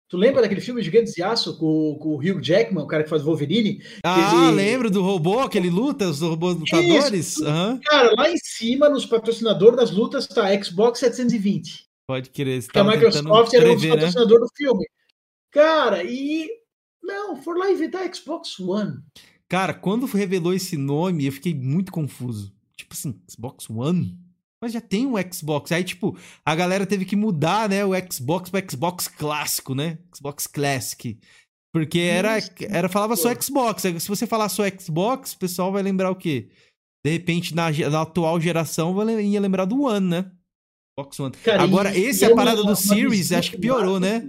[0.09, 3.11] Tu lembra daquele filme Gigantes de Aço com, com o Hugh Jackman, o cara que
[3.11, 3.83] faz Wolverine?
[4.05, 4.55] Ah, ele...
[4.55, 7.39] lembro do robô que ele luta, os robôs lutadores?
[7.39, 7.81] Uhum.
[7.81, 11.87] Cara, lá em cima, nos patrocinadores das lutas, tá Xbox 720.
[12.07, 12.63] Pode querer.
[12.67, 14.47] Que a Microsoft era o patrocinador né?
[14.47, 14.87] do filme.
[15.51, 16.49] Cara, e.
[17.03, 18.99] Não, for lá inventar Xbox One.
[19.49, 22.53] Cara, quando revelou esse nome, eu fiquei muito confuso.
[22.77, 24.19] Tipo assim, Xbox One?
[24.61, 25.71] Mas já tem um Xbox.
[25.71, 29.99] Aí, tipo, a galera teve que mudar, né, o Xbox para Xbox clássico, né?
[30.15, 31.19] Xbox Classic.
[31.73, 32.39] Porque era,
[32.69, 33.83] era falava só Xbox.
[33.83, 36.49] Se você falar só Xbox, o pessoal vai lembrar o quê?
[37.05, 40.33] De repente, na, na atual geração, ia lembrar do One, né?
[40.97, 41.33] Xbox One.
[41.45, 44.29] Cara, Agora, e, esse, e a parada do Series, acho que piorou, né?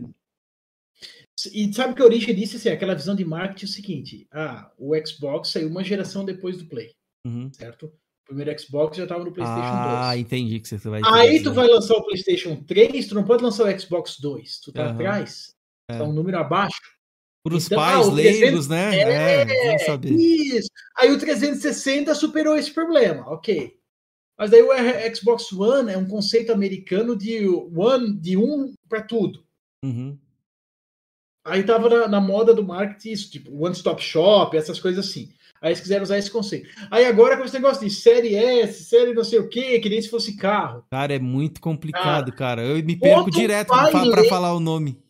[1.54, 4.72] E sabe que a origem disso assim, aquela visão de marketing é o seguinte: ah,
[4.78, 6.92] o Xbox saiu uma geração depois do Play,
[7.26, 7.50] uhum.
[7.54, 7.86] certo?
[7.86, 10.06] O primeiro Xbox já estava no PlayStation ah, 2.
[10.06, 11.02] Ah, entendi que você vai.
[11.06, 14.72] Aí tu vai lançar o PlayStation 3, tu não pode lançar o Xbox 2, tu
[14.74, 14.90] tá uhum.
[14.90, 15.54] atrás,
[15.90, 15.98] é.
[15.98, 16.82] tá um número abaixo.
[17.44, 18.98] Para os então, pais ah, leigos, né?
[18.98, 20.12] É, é saber.
[20.12, 20.70] Isso.
[20.98, 23.78] Aí o 360 superou esse problema, ok.
[24.38, 29.44] Mas daí o Xbox One é um conceito americano de one, de um para tudo.
[29.84, 30.18] Uhum.
[31.44, 35.32] Aí tava na, na, moda do marketing isso, tipo one stop shop, essas coisas assim.
[35.62, 36.70] Aí eles quiseram usar esse conceito.
[36.92, 40.02] Aí agora com esse negócio de série S, série não sei o que, que nem
[40.02, 40.84] se fosse carro.
[40.92, 42.64] Cara, é muito complicado, cara.
[42.64, 45.02] Eu me perco direto para falar o nome.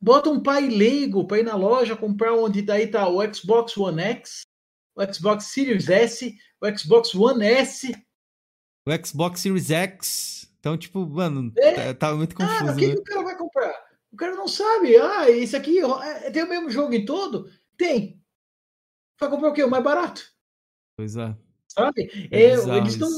[0.00, 4.02] Bota um pai leigo para ir na loja comprar onde daí tá o Xbox One
[4.02, 4.42] X,
[4.94, 7.92] o Xbox Series S, o Xbox One S,
[8.86, 10.52] o Xbox Series X.
[10.58, 11.92] Então, tipo, mano, é?
[11.92, 12.70] tá, tá muito confuso.
[12.70, 12.94] Ah, o que, né?
[12.94, 13.74] que o cara vai comprar?
[14.12, 14.96] O cara não sabe.
[14.96, 17.50] Ah, isso aqui é, tem o mesmo jogo em todo?
[17.76, 18.20] Tem.
[19.18, 19.64] Vai comprar o quê?
[19.64, 20.22] O mais barato.
[20.96, 21.36] Pois é.
[21.68, 22.28] Sabe?
[22.30, 23.08] É, é eles estão.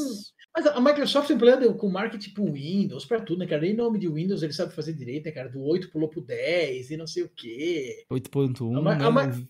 [0.57, 3.63] Mas a Microsoft um problema com marketing pro Windows, para tudo, né, cara?
[3.63, 5.49] Nem nome de Windows ele sabe fazer direito, né, cara?
[5.49, 8.05] Do 8 pulou pro 10 e não sei o quê.
[8.09, 9.47] 8.1, né?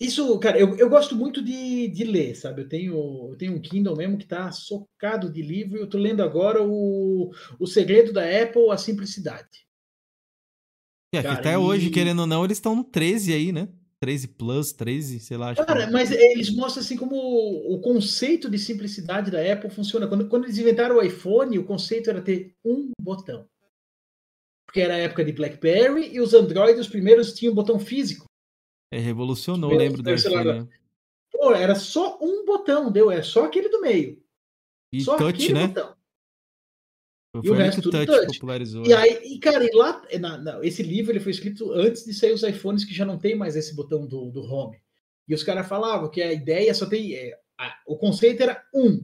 [0.00, 2.62] Isso, cara, eu, eu gosto muito de, de ler, sabe?
[2.62, 5.96] Eu tenho, eu tenho um Kindle mesmo que tá socado de livro e eu tô
[5.96, 9.66] lendo agora o, o Segredo da Apple, A Simplicidade.
[11.14, 11.56] É, cara, até e...
[11.56, 13.68] hoje, querendo ou não, eles estão no 13 aí, né?
[14.02, 15.54] 13 Plus, 13, sei lá.
[15.54, 15.92] Cara, que...
[15.92, 20.08] mas eles mostram assim como o, conceito de simplicidade da Apple funciona.
[20.08, 23.46] Quando, quando eles inventaram o iPhone, o conceito era ter um botão.
[24.66, 28.24] Porque era a época de BlackBerry e os Android, os primeiros, tinham botão físico.
[28.92, 30.68] É, revolucionou, lembro desse né?
[31.30, 34.22] Pô, era só um botão, deu, é só aquele do meio.
[34.92, 35.68] E só touch, né?
[35.68, 35.96] Botão.
[37.34, 38.26] Foi e o resto touch, touch.
[38.34, 38.84] popularizou.
[38.84, 38.94] E né?
[38.94, 42.32] aí, e cara, e lá, na, na, esse livro ele foi escrito antes de sair
[42.32, 44.76] os iPhones que já não tem mais esse botão do, do home.
[45.26, 47.14] E os caras falavam que a ideia só tem.
[47.14, 49.02] É, a, o conceito era um.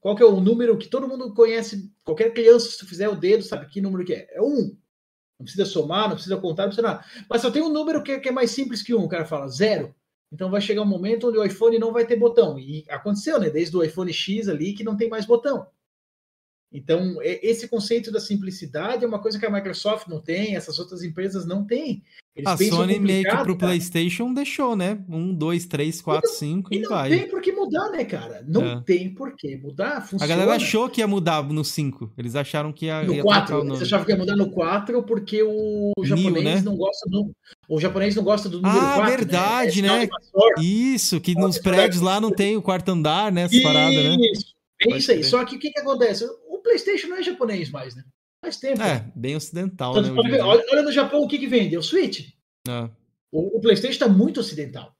[0.00, 1.88] Qual que é o número que todo mundo conhece?
[2.02, 4.26] Qualquer criança, se tu fizer o dedo, sabe que número que é?
[4.32, 4.76] É um.
[5.42, 7.04] Não precisa somar, não precisa contar, não precisa nada.
[7.28, 9.02] Mas só tem um número que, que é mais simples que um.
[9.02, 9.92] O cara fala zero.
[10.30, 12.56] Então vai chegar um momento onde o iPhone não vai ter botão.
[12.58, 13.50] E aconteceu, né?
[13.50, 15.66] Desde o iPhone X ali que não tem mais botão.
[16.72, 21.02] Então, esse conceito da simplicidade é uma coisa que a Microsoft não tem, essas outras
[21.02, 22.02] empresas não têm.
[22.34, 23.72] Eles a Sony meio que pro cara.
[23.72, 24.98] PlayStation deixou, né?
[25.06, 27.10] Um, dois, três, quatro, e cinco e, vai.
[27.10, 28.42] Não tem por que mudar, né, cara?
[28.48, 28.80] Não é.
[28.80, 30.00] tem por que mudar.
[30.00, 30.24] Funciona.
[30.24, 32.14] A galera achou que ia mudar no 5.
[32.16, 33.02] Eles acharam que ia.
[33.02, 33.66] No 4.
[33.66, 36.62] Eles achavam que ia mudar no 4 porque o japonês né?
[36.62, 37.30] não gosta do.
[37.68, 39.02] O japonês não gosta do número ah, 4.
[39.02, 40.04] Ah, verdade, né?
[40.04, 40.08] É né?
[40.58, 43.42] Isso, que nos prédios lá não tem o quarto andar, né?
[43.42, 44.16] Essa parada, né?
[44.32, 44.52] Isso.
[44.90, 45.22] É isso aí.
[45.22, 46.24] Só que o que, que acontece?
[46.62, 48.04] PlayStation não é japonês mais, né?
[48.42, 48.82] Faz tempo.
[48.82, 50.40] É, bem ocidental, então, né?
[50.40, 52.30] Olha, olha, no Japão o que, que vende, é o Switch.
[52.68, 52.90] É.
[53.30, 54.94] O, o, PlayStation está muito ocidental.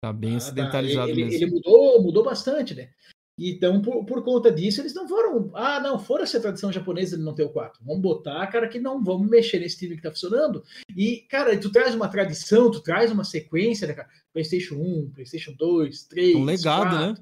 [0.00, 1.44] Tá bem ah, ocidentalizado tá, ele, mesmo.
[1.44, 2.90] Ele mudou, mudou bastante, né?
[3.38, 5.50] Então, por, por conta disso, eles não foram.
[5.52, 7.84] Ah, não, fora essa tradição japonesa de não ter o 4.
[7.84, 10.64] Vamos botar, cara, que não vamos mexer nesse time que tá funcionando.
[10.96, 14.08] E, cara, tu traz uma tradição, tu traz uma sequência, né, cara?
[14.32, 16.36] PlayStation 1, PlayStation 2, 3.
[16.36, 16.98] Um legado, 4.
[16.98, 17.14] né?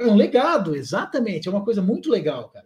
[0.00, 1.48] É um legado, exatamente.
[1.48, 2.63] É uma coisa muito legal, cara.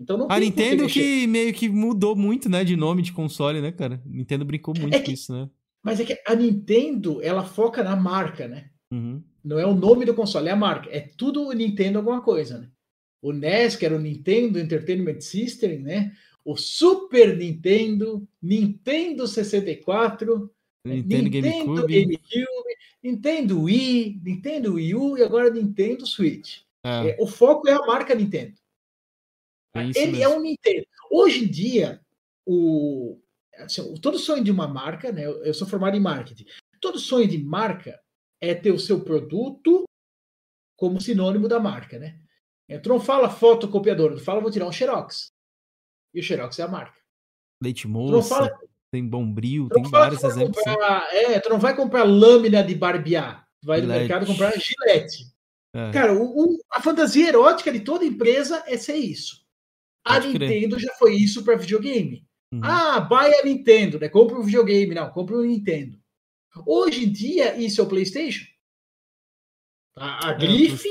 [0.00, 3.60] Então não A que Nintendo que meio que mudou muito, né, de nome de console,
[3.60, 4.00] né, cara?
[4.06, 5.48] Nintendo brincou muito É com que- isso, né?
[5.82, 8.70] Mas é que a Nintendo, ela foca na marca, né?
[8.92, 9.22] Uhum.
[9.44, 10.88] Não é o nome do console, é a marca.
[10.90, 12.68] É tudo o Nintendo alguma coisa, né?
[13.22, 16.12] O NES, que era o Nintendo Entertainment System, né?
[16.44, 20.50] O Super Nintendo, Nintendo 64,
[20.86, 21.92] Nintendo, GameCube.
[21.92, 26.60] GameCube, Nintendo Wii, Nintendo Wii U e agora Nintendo Switch.
[26.84, 28.54] É, É, o foco é a marca Nintendo.
[29.74, 30.22] É Ele mesmo.
[30.24, 30.86] é um Nintendo.
[31.10, 32.00] Hoje em dia,
[32.46, 33.20] o,
[33.58, 35.24] assim, todo sonho de uma marca, né?
[35.26, 36.46] Eu sou formado em marketing.
[36.80, 38.00] Todo sonho de marca
[38.40, 39.84] é ter o seu produto
[40.76, 42.18] como sinônimo da marca, né?
[42.68, 45.28] É, Tu não fala fotocopiador, tu fala vou tirar um Xerox.
[46.14, 46.98] E o Xerox é a marca.
[47.62, 48.58] Leite moça, fala,
[48.90, 50.62] tem Bombril, tem vários exemplos.
[50.64, 53.46] comprar, é, tu não vai comprar lâmina de barbear.
[53.60, 55.24] Tu vai no mercado comprar gilete.
[55.74, 59.39] É, Cara, o- o- a fantasia erótica de toda empresa é ser isso.
[60.04, 60.48] A Pode crer.
[60.48, 62.24] Nintendo já foi isso para videogame.
[62.52, 62.60] uhum.
[62.62, 64.08] Ah, buy a Nintendo, né?
[64.08, 64.94] Compra um videogame.
[64.94, 65.98] Não, compra um Nintendo.
[66.66, 68.46] Hoje em dia, isso é o PlayStation.
[69.96, 70.88] A, a grife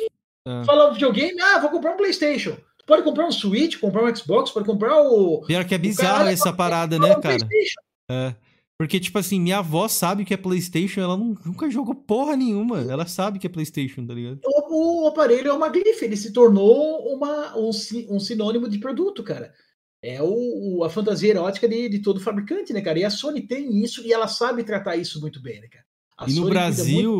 [0.48, 0.64] é.
[0.64, 2.56] fala videogame, ah, vou comprar um PlayStation.
[2.78, 5.42] Tu pode comprar um Switch, comprar um Xbox, pode comprar o.
[5.42, 7.38] Pior que é bizarro cara essa parada, né, cara?
[8.10, 8.36] É.
[8.80, 12.80] Porque, tipo assim, minha avó sabe que é PlayStation, ela nu- nunca jogou porra nenhuma.
[12.80, 14.40] Ela sabe que é PlayStation, tá ligado?
[14.46, 17.72] O, o aparelho é uma grife, ele se tornou uma, um,
[18.10, 19.54] um sinônimo de produto, cara.
[20.02, 22.98] É o, o- a fantasia erótica de, de todo fabricante, né, cara?
[22.98, 25.84] E a Sony tem isso e ela sabe tratar isso muito bem, né, cara?
[26.18, 27.20] A E no Sony Brasil,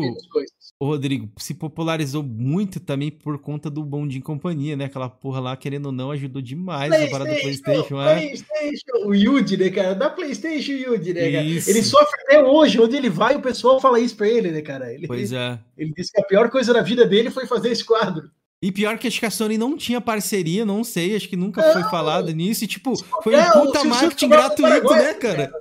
[0.82, 4.86] Ô, Rodrigo, se popularizou muito também por conta do Bondinho Companhia, né?
[4.86, 8.14] Aquela porra lá, querendo ou não, ajudou demais a parada do PlayStation, é.
[8.14, 9.94] PlayStation, o Yuji, né, cara?
[9.94, 11.44] Da PlayStation Yuji, né, cara?
[11.44, 11.68] Isso.
[11.68, 14.90] Ele sofre até hoje, onde ele vai, o pessoal fala isso pra ele, né, cara?
[14.90, 15.58] Ele, Pois é.
[15.76, 18.30] ele disse que a pior coisa da vida dele foi fazer esse quadro.
[18.62, 21.62] E pior que acho que a Sony não tinha parceria, não sei, acho que nunca
[21.74, 21.90] foi Não.
[21.90, 22.64] falado nisso.
[22.64, 25.52] E, tipo, foi É, um o puta marketing gratuito, né, cara?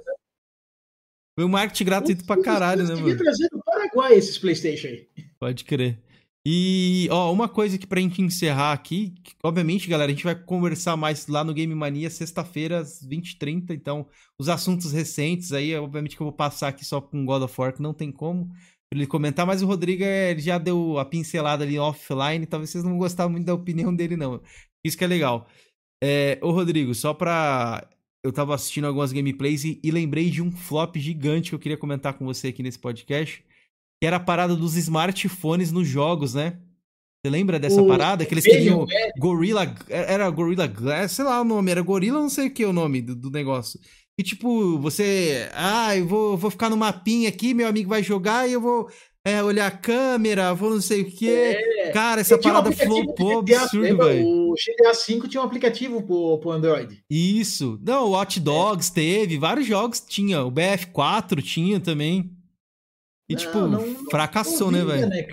[1.38, 3.18] Foi um marketing gratuito pra caralho, né, mano?
[3.18, 3.48] trazer
[3.90, 5.08] Paraguai esses PlayStation aí.
[5.40, 5.98] Pode crer.
[6.46, 9.14] E, ó, uma coisa que pra gente encerrar aqui,
[9.44, 14.08] obviamente, galera, a gente vai conversar mais lá no Game Mania sexta-feira às 20h30, então
[14.40, 17.74] os assuntos recentes aí, obviamente que eu vou passar aqui só com God of War,
[17.74, 18.50] que não tem como
[18.92, 22.84] ele comentar, mas o Rodrigo é, ele já deu a pincelada ali offline, talvez vocês
[22.84, 24.42] não vão gostar muito da opinião dele, não.
[24.84, 25.48] Isso que é legal.
[26.02, 27.88] É, ô, Rodrigo, só pra...
[28.24, 31.78] Eu tava assistindo algumas gameplays e, e lembrei de um flop gigante que eu queria
[31.78, 33.44] comentar com você aqui nesse podcast,
[34.00, 36.58] que era a parada dos smartphones nos jogos, né?
[37.22, 38.26] Você lembra dessa O parada?
[38.26, 38.86] Que eles queriam
[39.18, 39.76] Gorilla.
[39.90, 42.74] Era Gorilla Glass, sei lá o nome, era Gorilla, não sei o que é o
[42.74, 43.80] nome do, do negócio.
[44.18, 45.50] E tipo, você.
[45.54, 48.90] Ah, eu vou, vou ficar no mapinha aqui, meu amigo vai jogar e eu vou
[49.26, 51.30] é, olhar a câmera, vou não sei o que.
[51.30, 51.92] É.
[51.92, 54.26] Cara, essa um parada aplicativo flopou GTA, absurdo, velho.
[54.26, 57.04] O GTA V tinha um aplicativo pro, pro Android.
[57.10, 57.80] Isso.
[57.82, 60.44] Não, o Hot Dogs teve, vários jogos tinha.
[60.44, 62.32] O BF4 tinha também.
[63.30, 65.08] E, Não, tipo, não- fracassou, não né, velho?
[65.08, 65.28] né?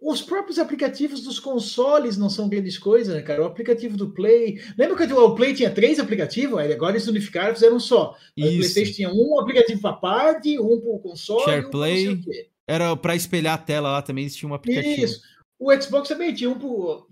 [0.00, 3.42] Os próprios aplicativos dos consoles não são grandes coisas, né, cara?
[3.42, 4.60] O aplicativo do Play.
[4.76, 6.58] Lembra que o Play tinha três aplicativos?
[6.58, 8.14] Aí agora eles unificaram e fizeram um só.
[8.38, 8.42] O.
[8.42, 12.20] PlayStation tinha um aplicativo para party, um para o console, Share um.
[12.68, 15.02] Era pra espelhar a tela lá também, eles tinham um aplicativo.
[15.02, 15.22] Isso.
[15.58, 17.08] O Xbox também tinha um pro,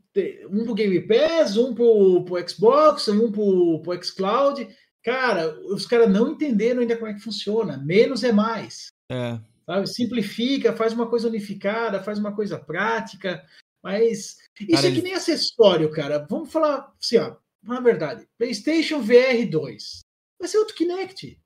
[0.51, 4.69] um pro Game Pass, um pro, pro Xbox, um pro, pro xCloud.
[5.03, 7.79] Cara, os caras não entenderam ainda como é que funciona.
[7.79, 8.89] Menos é mais.
[9.11, 9.39] É.
[9.67, 9.87] Sabe?
[9.89, 13.45] Simplifica, faz uma coisa unificada, faz uma coisa prática.
[13.83, 16.27] Mas isso Cara, é que nem acessório, cara.
[16.29, 17.37] Vamos falar assim, ó.
[17.63, 20.01] Na verdade, PlayStation VR 2
[20.39, 21.39] vai ser outro Kinect.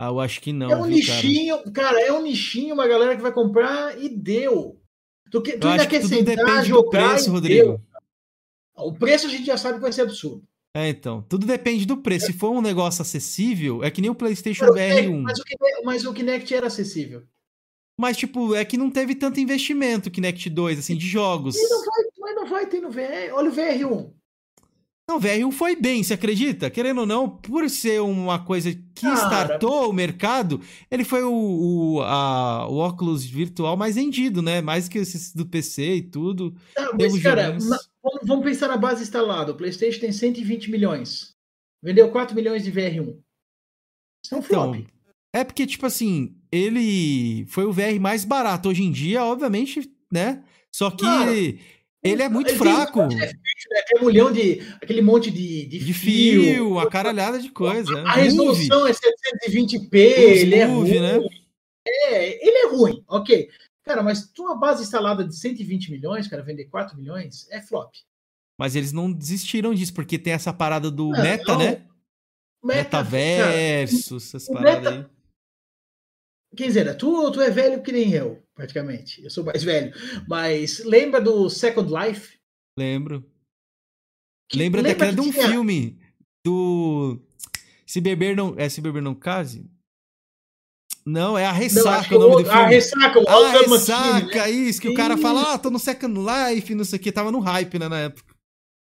[0.00, 1.22] Ah, eu acho que não, é um viu, cara?
[1.22, 2.00] nichinho, cara?
[2.00, 4.80] é um nichinho, uma galera que vai comprar e deu.
[5.30, 7.68] Tu, que, tu ainda que quer tudo sentar, depende do jogar preço, e Rodrigo.
[7.68, 7.80] deu.
[8.76, 10.42] O preço a gente já sabe que vai ser absurdo.
[10.74, 11.22] É, então.
[11.28, 12.26] Tudo depende do preço.
[12.26, 15.22] Se for um negócio acessível, é que nem o PlayStation VR Kinect- 1.
[15.22, 17.24] Mas o, Kinect, mas o Kinect era acessível.
[18.00, 21.54] Mas, tipo, é que não teve tanto investimento Kinect 2, assim, de jogos.
[21.56, 23.32] E não vai, mas não vai ter no VR.
[23.34, 24.10] Olha o VR1.
[25.08, 26.70] Não, o VR1 foi bem, você acredita?
[26.70, 29.16] Querendo ou não, por ser uma coisa que Cara.
[29.16, 30.60] startou o mercado,
[30.90, 31.32] ele foi o,
[31.96, 34.60] o, a- o óculos virtual mais vendido, né?
[34.62, 36.54] Mais que esses do PC e tudo.
[36.74, 37.78] Tá, mas, cara, na-
[38.22, 39.50] vamos, pensar na base instalada.
[39.52, 41.34] O PlayStation tem 120 milhões.
[41.82, 43.18] Vendeu 4 milhões de VR1.
[44.24, 44.86] Isso é um Então, flop.
[45.34, 48.68] É porque, tipo assim, ele foi o VR mais barato.
[48.68, 50.42] Hoje em dia, obviamente, né?
[50.72, 51.04] Só que
[52.02, 53.00] ele é muito Ele tem fraco.
[53.00, 53.78] um monte de efeito, né?
[53.80, 54.60] Aquele mulhão de.
[54.82, 56.42] Aquele monte de, de, De fio.
[56.42, 57.92] fio, uma caralhada de coisa.
[58.00, 58.22] A Movie.
[58.22, 61.00] resolução é 720p, Os ele é movie, ruim.
[61.00, 61.18] né?
[61.86, 63.48] É, ele é ruim, ok.
[63.84, 67.92] Cara, mas tu uma base instalada de 120 milhões, cara, vender 4 milhões, é flop.
[68.58, 71.58] Mas eles não desistiram disso, porque tem essa parada do não, meta, não.
[71.58, 71.82] né?
[72.62, 74.90] Meta, Metaverso, essas paradas meta...
[74.96, 75.19] aí.
[76.56, 79.22] Quer dizer, tu, tu é velho que nem eu, praticamente.
[79.22, 79.92] Eu sou mais velho.
[80.26, 82.38] Mas lembra do Second Life?
[82.78, 83.24] Lembro.
[84.48, 85.48] Que, lembra, lembra de um tinha...
[85.48, 85.98] filme
[86.44, 87.20] do.
[87.86, 88.54] Se beber não.
[88.58, 89.70] É Se beber não case?
[91.06, 92.64] Não, é a ressaca não, o nome do filme.
[92.64, 94.50] A ressaca, o A ressaca, né?
[94.50, 94.94] isso, que isso.
[94.94, 97.78] o cara fala, ah, tô no Second Life, não sei o que, tava no hype,
[97.78, 98.29] né, na época.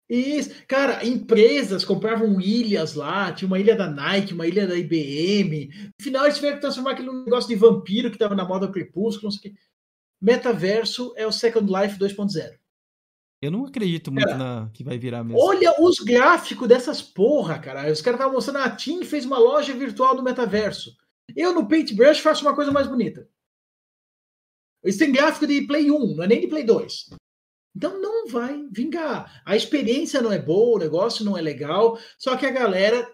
[0.08, 5.68] Isso, cara, empresas compravam ilhas lá, tinha uma ilha da Nike, uma ilha da IBM.
[5.68, 9.24] No final eles tiveram que transformar aquele negócio de vampiro que tava na moda crepúsculo,
[9.24, 9.60] não sei o que.
[10.20, 12.58] Metaverso é o Second Life 2.0.
[13.40, 15.40] Eu não acredito muito cara, na que vai virar mesmo.
[15.40, 17.90] Olha os gráficos dessas porra, cara.
[17.92, 20.96] Os caras estavam mostrando a TIM fez uma loja virtual do metaverso.
[21.36, 23.28] Eu no Paintbrush faço uma coisa mais bonita.
[24.82, 27.10] Eles têm gráfico de Play 1, não é nem de Play 2.
[27.78, 29.40] Então não vai vingar.
[29.46, 33.08] A experiência não é boa, o negócio não é legal, só que a galera,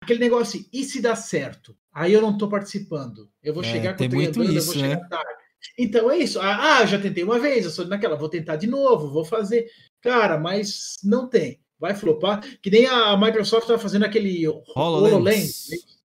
[0.00, 1.76] aquele negócio, e se dá certo?
[1.92, 3.28] Aí eu não estou participando.
[3.42, 5.08] Eu vou é, chegar com o isso, eu vou chegar né?
[5.10, 5.40] tarde.
[5.76, 6.38] Então é isso.
[6.38, 9.66] Ah, ah, já tentei uma vez, eu sou naquela, vou tentar de novo, vou fazer.
[10.00, 11.60] Cara, mas não tem.
[11.76, 12.44] Vai flopar.
[12.62, 14.70] Que nem a Microsoft estava fazendo aquele HoloLens.
[14.76, 15.99] HoloLens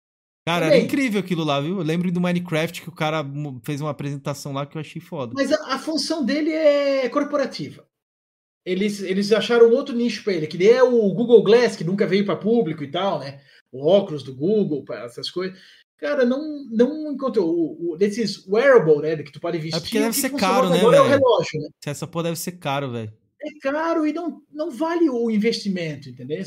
[0.45, 0.79] Cara, Também.
[0.79, 1.77] era incrível aquilo lá, viu?
[1.77, 3.23] Eu lembro do Minecraft que o cara
[3.63, 5.33] fez uma apresentação lá que eu achei foda.
[5.35, 7.85] Mas a, a função dele é corporativa.
[8.65, 12.25] Eles, eles acharam outro nicho para ele, que é o Google Glass, que nunca veio
[12.25, 13.39] para público e tal, né?
[13.71, 15.57] O óculos do Google, essas coisas.
[15.97, 17.47] Cara, não, não encontrou.
[17.47, 19.17] O, o, desses wearable, né?
[19.17, 19.77] Que tu pode vestir.
[19.77, 20.79] É porque deve ser caro, né?
[20.79, 21.69] Agora é o relógio, né?
[21.85, 23.13] Essa porra deve ser caro, velho.
[23.39, 26.43] É caro e não, não vale o investimento, entendeu?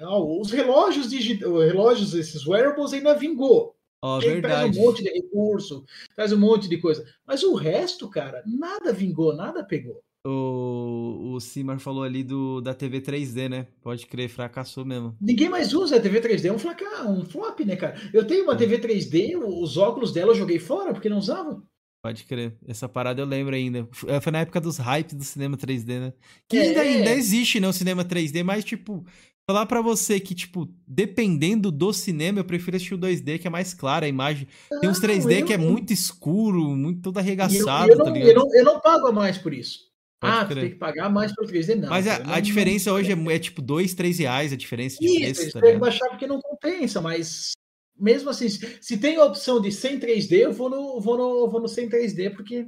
[0.00, 3.74] Os relógios digitais, relógios, esses wearables ainda vingou.
[4.02, 4.42] Oh, verdade.
[4.42, 7.04] Traz um monte de recurso, traz um monte de coisa.
[7.26, 10.02] Mas o resto, cara, nada vingou, nada pegou.
[10.26, 13.68] O, o Simar falou ali do, da TV 3D, né?
[13.80, 15.16] Pode crer, fracassou mesmo.
[15.20, 17.96] Ninguém mais usa a TV 3D, é um, flaca, um flop, né, cara?
[18.12, 18.56] Eu tenho uma é.
[18.56, 21.62] TV 3D, os óculos dela eu joguei fora porque não usava.
[22.02, 22.56] Pode crer.
[22.66, 23.88] Essa parada eu lembro ainda.
[23.92, 26.12] Foi na época dos hypes do cinema 3D, né?
[26.48, 26.62] Que é.
[26.62, 27.68] ainda, ainda existe, né?
[27.68, 29.04] O cinema 3D, mas, tipo,
[29.48, 33.50] falar para você que, tipo, dependendo do cinema, eu prefiro assistir o 2D, que é
[33.50, 34.48] mais claro a imagem.
[34.80, 38.28] Tem uns 3D que é muito escuro, muito todo arregaçado, eu, eu tá ligado?
[38.30, 39.86] Eu não, eu não pago mais por isso.
[40.18, 41.88] Pode ah, tem que pagar mais para o 3D, não.
[41.90, 42.96] Mas a, a não, diferença não...
[42.96, 45.42] hoje é, é, tipo 2, 3 reais a diferença de isso, preço.
[45.42, 47.52] Isso, tá tem que baixar porque não compensa, mas
[47.98, 51.60] mesmo assim, se tem a opção de 100 3D, eu vou no, vou no, vou
[51.60, 52.66] no 100 3D, porque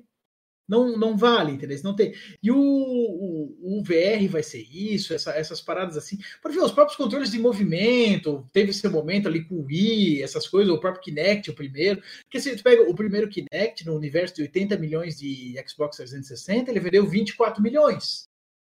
[0.69, 1.79] não, não vale, entendeu?
[1.83, 2.15] Não tem.
[2.43, 6.19] E o, o, o VR vai ser isso, essa, essas paradas assim.
[6.43, 10.47] Para ver, os próprios controles de movimento, teve esse momento ali com o Wii, essas
[10.47, 12.03] coisas, o próprio Kinect, o primeiro.
[12.25, 16.71] Porque se tu pega o primeiro Kinect no universo de 80 milhões de Xbox 360,
[16.71, 18.29] ele vendeu 24 milhões.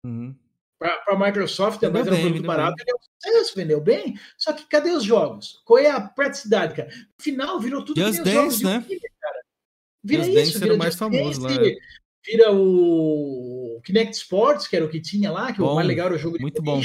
[0.05, 0.35] Uhum.
[0.77, 4.19] Para a Microsoft, também era um produto barato, vendeu sucesso, vendeu bem.
[4.37, 5.61] Só que cadê os jogos?
[5.63, 6.89] Qual é a praticidade, cara?
[6.89, 8.85] No final, virou tudo Just Dance, né?
[10.05, 11.49] Vira Just isso, vira mais famoso lá.
[12.25, 16.07] Vira o Kinect Sports, que era o que tinha lá, que bom, o mais legal
[16.07, 16.79] era o jogo de muito bom.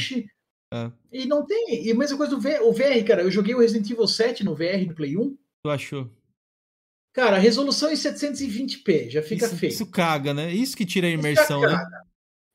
[0.72, 0.90] É.
[1.12, 1.84] E não tem.
[1.84, 3.22] E a mesma coisa do VR, o VR, cara.
[3.22, 5.36] Eu joguei o Resident Evil 7 no VR no Play 1.
[5.64, 6.10] Tu achou?
[7.12, 9.72] Cara, resolução em 720p, já fica isso, feio.
[9.72, 10.54] Isso caga, né?
[10.54, 11.76] Isso que tira a imersão, né?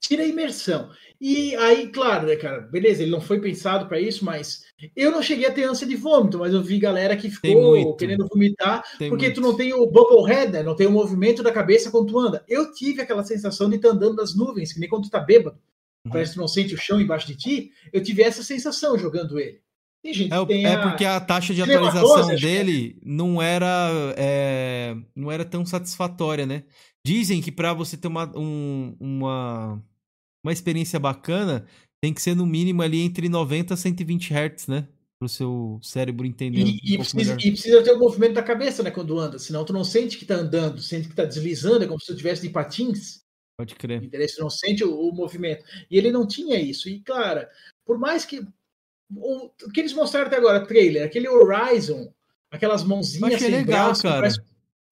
[0.08, 0.90] Tira a imersão.
[1.20, 4.66] E aí, claro, né, cara, beleza, ele não foi pensado para isso, mas
[4.96, 8.28] eu não cheguei a ter ânsia de vômito, mas eu vi galera que ficou querendo
[8.28, 9.42] vomitar, tem porque muito.
[9.42, 10.62] tu não tem o bubble head, né?
[10.62, 12.46] Não tem o movimento da cabeça quando tu anda.
[12.48, 15.20] Eu tive aquela sensação de estar tá andando nas nuvens, que nem quando tu tá
[15.20, 15.58] bêbado,
[16.06, 16.12] uhum.
[16.12, 17.72] parece que tu não sente o chão embaixo de ti.
[17.92, 19.60] Eu tive essa sensação jogando ele.
[20.04, 20.90] Tem gente é, tem é a...
[20.90, 26.64] porque a taxa de atualização dele não era, é, não era tão satisfatória, né?
[27.04, 29.82] Dizem que para você ter uma, um, uma
[30.46, 31.66] uma experiência bacana,
[32.00, 34.88] tem que ser no mínimo ali entre 90 e 120 Hz, né?
[35.18, 36.60] Para o seu cérebro entender.
[36.60, 38.92] E, um e, precisa, e, precisa, ter o movimento da cabeça, né?
[38.92, 42.00] Quando anda, senão tu não sente que está andando, sente que está deslizando, é como
[42.00, 43.24] se tu tivesse de patins.
[43.58, 44.04] Pode crer.
[44.04, 44.28] Entendeu?
[44.28, 45.64] Tu não sente o, o, movimento.
[45.90, 46.90] E ele não tinha isso.
[46.90, 47.50] E, cara,
[47.84, 48.46] por mais que.
[49.16, 52.12] O, o que eles mostraram até agora, trailer, aquele Horizon,
[52.52, 54.18] aquelas mãozinhas sem legal, braço, cara.
[54.18, 54.42] Parece,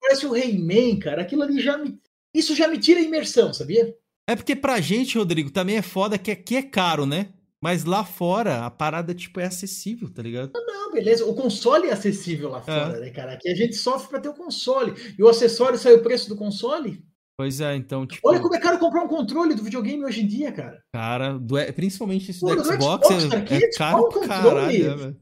[0.00, 1.22] parece o Rayman, cara.
[1.22, 1.96] Aquilo ali já me.
[2.34, 3.94] Isso já me tira a imersão, sabia?
[4.28, 7.28] É porque pra gente, Rodrigo, também é foda que aqui é caro, né?
[7.62, 10.50] Mas lá fora, a parada, tipo, é acessível, tá ligado?
[10.52, 11.24] Não, não, beleza.
[11.24, 12.62] O console é acessível lá é.
[12.62, 13.00] fora, é.
[13.00, 13.32] né, cara?
[13.32, 14.94] Aqui a gente sofre pra ter o console.
[15.18, 17.02] E o acessório sai o preço do console?
[17.36, 18.28] Pois é, então, tipo...
[18.28, 20.78] Olha como é caro comprar um controle do videogame hoje em dia, cara.
[20.92, 25.20] Cara, do, principalmente esse do, do Xbox, Xbox é, é, caro pra caralho, né, velho?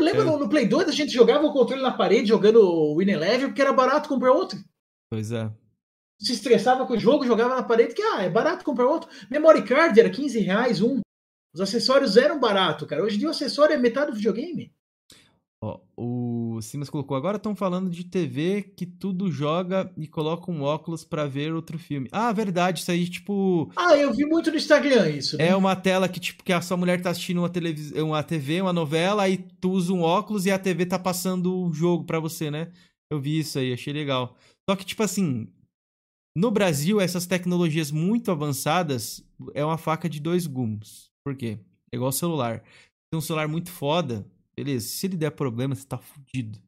[0.00, 0.24] Lembra é.
[0.24, 3.48] no, no, Play 2 a gente jogava o controle na parede jogando o Win Eleven
[3.48, 4.58] porque era barato comprar outro.
[5.10, 5.50] Pois é
[6.18, 9.10] se estressava com o jogo, jogava na parede, que ah, é barato comprar outro.
[9.30, 11.00] Memory card era 15 reais um.
[11.54, 13.02] Os acessórios eram baratos, cara.
[13.02, 14.72] Hoje em dia o acessório é metade do videogame.
[15.62, 20.62] Ó, o Simas colocou, agora estão falando de TV que tudo joga e coloca um
[20.62, 22.08] óculos para ver outro filme.
[22.12, 23.70] Ah, verdade, isso aí, tipo...
[23.74, 25.38] Ah, eu vi muito no Instagram isso.
[25.38, 25.48] Né?
[25.48, 28.60] É uma tela que, tipo, que a sua mulher tá assistindo uma, televisão, uma TV,
[28.60, 32.20] uma novela, aí tu usa um óculos e a TV tá passando o jogo para
[32.20, 32.70] você, né?
[33.10, 34.36] Eu vi isso aí, achei legal.
[34.68, 35.48] Só que, tipo assim,
[36.36, 41.10] no Brasil, essas tecnologias muito avançadas é uma faca de dois gumes.
[41.24, 41.58] Por quê?
[41.90, 42.62] É igual celular.
[43.10, 44.86] Tem um celular muito foda, beleza.
[44.86, 46.58] Se ele der problema, você tá fudido.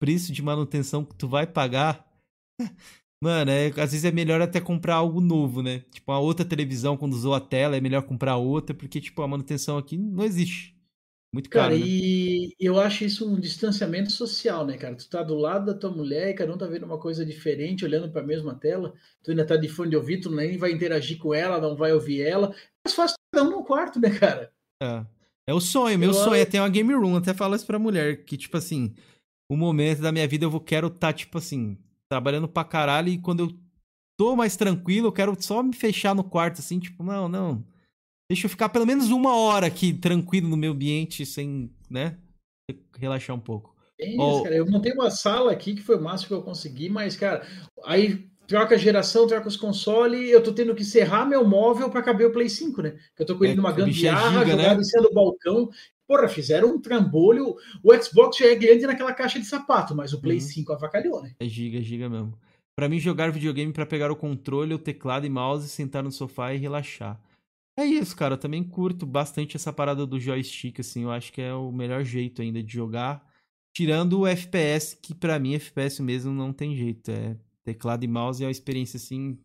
[0.00, 2.06] Preço de manutenção que tu vai pagar.
[3.20, 5.80] Mano, é, às vezes é melhor até comprar algo novo, né?
[5.90, 9.26] Tipo, a outra televisão, quando usou a tela, é melhor comprar outra, porque, tipo, a
[9.26, 10.75] manutenção aqui não existe.
[11.32, 11.74] Muito caro.
[11.74, 11.86] Cara, né?
[11.86, 14.94] e eu acho isso um distanciamento social, né, cara?
[14.94, 17.84] Tu tá do lado da tua mulher e cada um tá vendo uma coisa diferente,
[17.84, 18.94] olhando para a mesma tela.
[19.22, 21.92] Tu ainda tá de fone de ouvido, tu nem vai interagir com ela, não vai
[21.92, 22.54] ouvir ela.
[22.84, 24.52] Mas faz cada um no quarto, né, cara?
[24.82, 25.04] É.
[25.48, 27.16] É o sonho, meu eu sonho é ter uma game room.
[27.16, 28.94] Até falo isso pra mulher, que, tipo assim,
[29.48, 31.78] o momento da minha vida eu vou, quero estar, tá, tipo assim,
[32.08, 33.56] trabalhando pra caralho e quando eu
[34.18, 37.64] tô mais tranquilo, eu quero só me fechar no quarto, assim, tipo, não, não
[38.28, 42.18] Deixa eu ficar pelo menos uma hora aqui tranquilo no meu ambiente, sem, né?
[42.98, 43.74] Relaxar um pouco.
[43.98, 44.56] É isso, oh, cara.
[44.56, 47.46] Eu montei uma sala aqui que foi o máximo que eu consegui, mas, cara,
[47.84, 52.02] aí troca a geração, troca os consoles, eu tô tendo que serrar meu móvel para
[52.02, 52.96] caber o Play 5, né?
[53.18, 54.80] Eu tô com ele é, numa é gambiarra, é jogado né?
[54.80, 55.70] em cima do balcão.
[56.06, 57.56] Porra, fizeram um trambolho.
[57.82, 60.42] O Xbox já é grande naquela caixa de sapato, mas o Play uhum.
[60.42, 61.34] 5 avacalhou, né?
[61.40, 62.38] É giga, giga mesmo.
[62.76, 66.52] Para mim, jogar videogame para pegar o controle, o teclado e mouse, sentar no sofá
[66.52, 67.18] e relaxar.
[67.78, 68.34] É isso, cara.
[68.34, 71.02] Eu também curto bastante essa parada do joystick, assim.
[71.02, 73.24] Eu acho que é o melhor jeito ainda de jogar.
[73.74, 77.10] Tirando o FPS, que para mim, FPS mesmo não tem jeito.
[77.10, 79.38] É teclado e mouse é uma experiência, assim,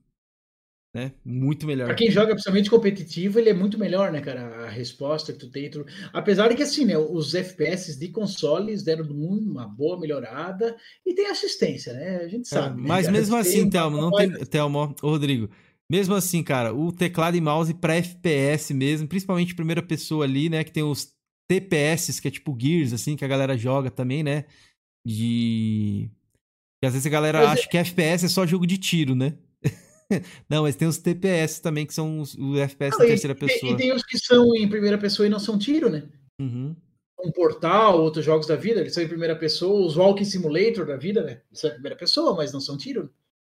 [0.93, 1.13] né?
[1.23, 1.87] Muito melhor.
[1.87, 4.65] Pra quem joga principalmente competitivo, ele é muito melhor, né, cara?
[4.65, 5.69] A resposta que tu tem.
[5.69, 5.85] Tu...
[6.13, 10.75] Apesar de que, assim, né, os FPS de consoles deram uma boa melhorada
[11.05, 12.17] e tem assistência, né?
[12.17, 12.81] A gente é, sabe.
[12.81, 13.13] É, mas né?
[13.13, 14.31] mesmo assim, Thelmo, não tem.
[14.45, 15.49] Thelmo, Rodrigo,
[15.91, 20.63] mesmo assim, cara, o teclado e mouse para FPS mesmo, principalmente primeira pessoa ali, né,
[20.63, 21.11] que tem os
[21.49, 24.45] TPS, que é tipo Gears, assim, que a galera joga também, né?
[25.05, 26.09] De.
[26.81, 27.67] E às vezes a galera mas acha é...
[27.67, 29.37] que FPS é só jogo de tiro, né?
[30.49, 33.39] não, mas tem os TPS também, que são os, os FPS não, em terceira e,
[33.39, 33.73] pessoa.
[33.73, 36.07] E tem os que são em primeira pessoa e não são tiro, né?
[36.39, 36.73] Uhum.
[37.19, 40.95] Um portal, outros jogos da vida, eles são em primeira pessoa, os Walking Simulator da
[40.95, 41.41] vida, né?
[41.49, 43.03] Eles são em primeira pessoa, mas não são tiro.
[43.03, 43.09] Né?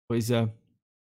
[0.07, 0.47] Pois é.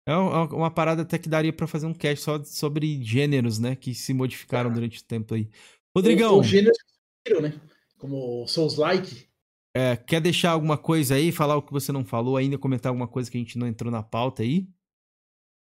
[0.07, 3.77] É uma parada até que daria para fazer um cast só sobre gêneros, né?
[3.77, 4.75] Que se modificaram é.
[4.75, 5.49] durante o tempo aí.
[5.97, 6.41] Rodrigão.
[6.41, 6.77] Os gêneros
[7.25, 7.61] que né?
[7.99, 9.29] Como Souls-like.
[9.75, 13.09] É, quer deixar alguma coisa aí, falar o que você não falou ainda, comentar alguma
[13.09, 14.69] coisa que a gente não entrou na pauta aí?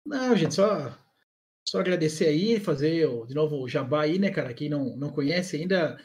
[0.04, 0.94] Não, gente, só,
[1.66, 4.52] só agradecer aí, fazer de novo o jabá aí, né, cara?
[4.52, 5.98] Quem não, não conhece ainda,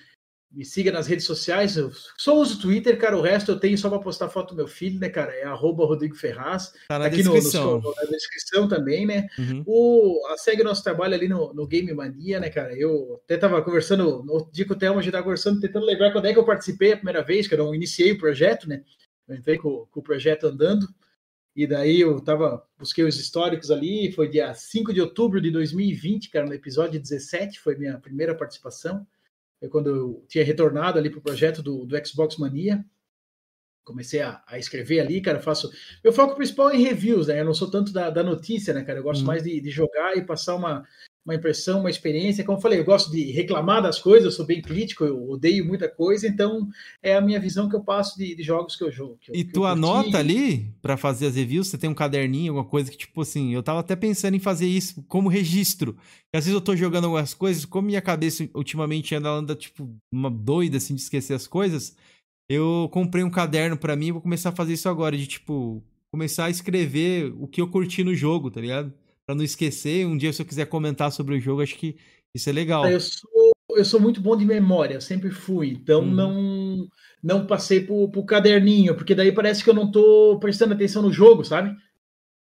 [0.52, 1.78] me siga nas redes sociais.
[1.78, 3.18] Eu só uso o Twitter, cara.
[3.18, 5.32] O resto eu tenho só para postar foto do meu filho, né, cara?
[5.34, 6.73] É arroba Rodrigo Ferraz.
[6.90, 7.80] Tá na aqui descrição.
[7.80, 9.28] No, no, na descrição também, né?
[9.40, 9.64] Uhum.
[9.65, 12.76] O, a, segue nosso trabalho ali no, no Game Mania, né, cara?
[12.76, 16.11] Eu até tava conversando, no dia que o Thelma a gente tava conversando, tentando lembrar
[16.11, 18.84] quando é que eu participei a primeira vez, que eu não iniciei o projeto, né?
[19.28, 20.86] Eu entrei com, com o projeto andando.
[21.56, 26.30] E daí eu tava, busquei os históricos ali, foi dia 5 de outubro de 2020,
[26.30, 29.06] cara, no episódio 17, foi minha primeira participação.
[29.70, 32.84] Quando eu tinha retornado ali para o projeto do, do Xbox Mania.
[33.84, 35.40] Comecei a, a, escrever ali, cara.
[35.40, 35.72] Faço.
[36.04, 37.40] Meu foco principal é em reviews, né?
[37.40, 39.00] Eu não sou tanto da, da notícia, né, cara?
[39.00, 39.28] Eu gosto uhum.
[39.28, 40.88] mais de, de, jogar e passar uma,
[41.26, 42.43] uma impressão, uma experiência.
[42.43, 45.65] Como eu falei, eu gosto de reclamar das coisas, eu sou bem crítico, eu odeio
[45.65, 46.68] muita coisa, então
[47.02, 49.18] é a minha visão que eu passo de, de jogos que eu jogo.
[49.22, 51.68] Que e que tu anota ali para fazer as reviews?
[51.68, 54.68] Você tem um caderninho, alguma coisa que, tipo assim, eu tava até pensando em fazer
[54.68, 55.95] isso como registro.
[56.34, 59.95] E às vezes eu tô jogando algumas coisas, como minha cabeça ultimamente anda, anda tipo,
[60.11, 61.95] uma doida assim de esquecer as coisas.
[62.49, 65.84] Eu comprei um caderno para mim e vou começar a fazer isso agora, de tipo,
[66.11, 68.93] começar a escrever o que eu curti no jogo, tá ligado?
[69.32, 70.06] Para não esquecer.
[70.06, 71.95] Um dia, se eu quiser comentar sobre o jogo, acho que
[72.36, 72.86] isso é legal.
[72.86, 75.70] Eu sou, eu sou muito bom de memória, sempre fui.
[75.70, 76.12] Então, hum.
[76.12, 76.90] não
[77.24, 81.14] não passei pro, pro caderninho, porque daí parece que eu não tô prestando atenção no
[81.14, 81.76] jogo, sabe?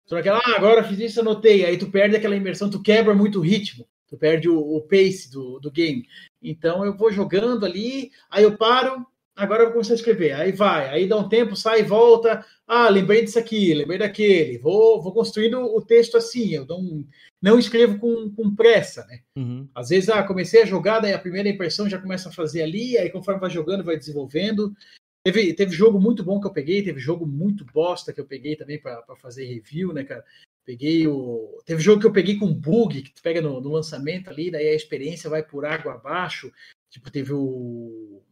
[0.04, 1.64] Só aquela, ah, agora fiz isso, anotei.
[1.64, 5.30] Aí tu perde aquela imersão, tu quebra muito o ritmo, tu perde o, o pace
[5.30, 6.06] do, do game.
[6.42, 9.06] Então eu vou jogando ali, aí eu paro,
[9.36, 10.32] agora eu vou começar a escrever.
[10.32, 12.44] Aí vai, aí dá um tempo, sai, volta.
[12.66, 14.58] Ah, lembrei disso aqui, lembrei daquele.
[14.58, 16.54] Vou, vou construindo o texto assim.
[16.54, 17.04] Eu não,
[17.40, 19.20] não escrevo com, com pressa, né?
[19.36, 19.68] Uhum.
[19.74, 22.96] Às vezes, ah, comecei a jogar, daí a primeira impressão já começa a fazer ali,
[22.96, 24.74] aí conforme vai jogando, vai desenvolvendo.
[25.22, 28.56] Teve, teve jogo muito bom que eu peguei, teve jogo muito bosta que eu peguei
[28.56, 30.24] também para fazer review, né, cara?
[30.64, 31.60] Peguei o.
[31.64, 34.68] Teve jogo que eu peguei com bug, que tu pega no, no lançamento ali, daí
[34.68, 36.52] a experiência vai por água abaixo.
[36.90, 38.22] Tipo, teve o.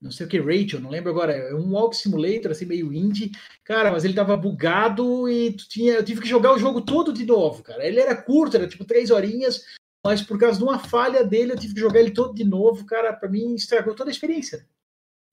[0.00, 1.32] Não sei o que, Rachel, não lembro agora.
[1.32, 3.32] É um Walk Simulator, assim, meio indie.
[3.64, 7.12] Cara, mas ele tava bugado e tu tinha, eu tive que jogar o jogo todo
[7.12, 7.86] de novo, cara.
[7.86, 9.64] Ele era curto, era tipo três horinhas,
[10.04, 12.84] mas por causa de uma falha dele, eu tive que jogar ele todo de novo,
[12.84, 13.12] cara.
[13.12, 14.66] Para mim, estragou toda a experiência.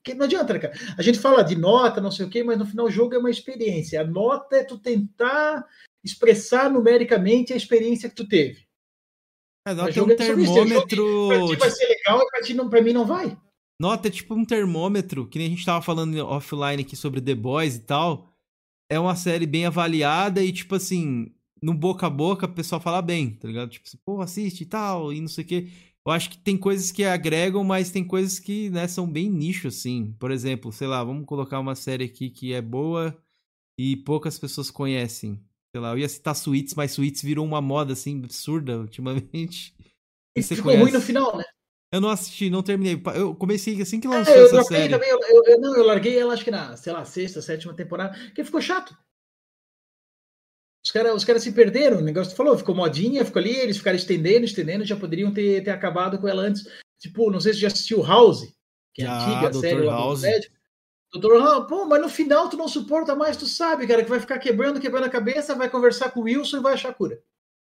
[0.03, 0.73] Porque não adianta, né, cara?
[0.97, 3.17] A gente fala de nota, não sei o quê, mas no final o jogo é
[3.17, 4.01] uma experiência.
[4.01, 5.65] A nota é tu tentar
[6.03, 8.65] expressar numericamente a experiência que tu teve.
[9.65, 11.27] É, nota é um termômetro.
[11.29, 13.37] Pra ti vai ser legal e pra, ti não, pra mim não vai.
[13.79, 17.35] Nota é tipo um termômetro, que nem a gente tava falando offline aqui sobre The
[17.35, 18.29] Boys e tal.
[18.89, 23.01] É uma série bem avaliada e, tipo assim, no boca a boca, o pessoal fala
[23.01, 23.69] bem, tá ligado?
[23.69, 25.67] Tipo assim, pô, assiste e tal, e não sei o quê.
[26.05, 29.69] Eu acho que tem coisas que agregam, mas tem coisas que, né, são bem nicho,
[29.69, 30.13] assim.
[30.19, 33.17] Por exemplo, sei lá, vamos colocar uma série aqui que é boa
[33.79, 35.41] e poucas pessoas conhecem.
[35.73, 39.73] Sei lá, eu ia citar Suítes, mas Suítes virou uma moda, assim, absurda ultimamente.
[40.35, 40.81] E ficou conhece.
[40.81, 41.43] ruim no final, né?
[41.93, 42.99] Eu não assisti, não terminei.
[43.13, 44.91] Eu comecei assim que lançou é, eu essa série.
[44.91, 47.71] Também, eu, eu, eu, não, eu larguei ela acho que na, sei lá, sexta, sétima
[47.75, 48.97] temporada, que ficou chato.
[50.83, 53.77] Os caras os cara se perderam, o negócio que falou, ficou modinha, ficou ali, eles
[53.77, 56.67] ficaram estendendo, estendendo, já poderiam ter, ter acabado com ela antes.
[56.99, 58.51] Tipo, não sei se já assistiu House,
[58.91, 59.59] que é ah, antiga, Dr.
[59.59, 60.23] série House.
[61.13, 64.19] Doutor House, pô, mas no final tu não suporta mais, tu sabe, cara, que vai
[64.19, 67.21] ficar quebrando, quebrando a cabeça, vai conversar com o Wilson e vai achar cura.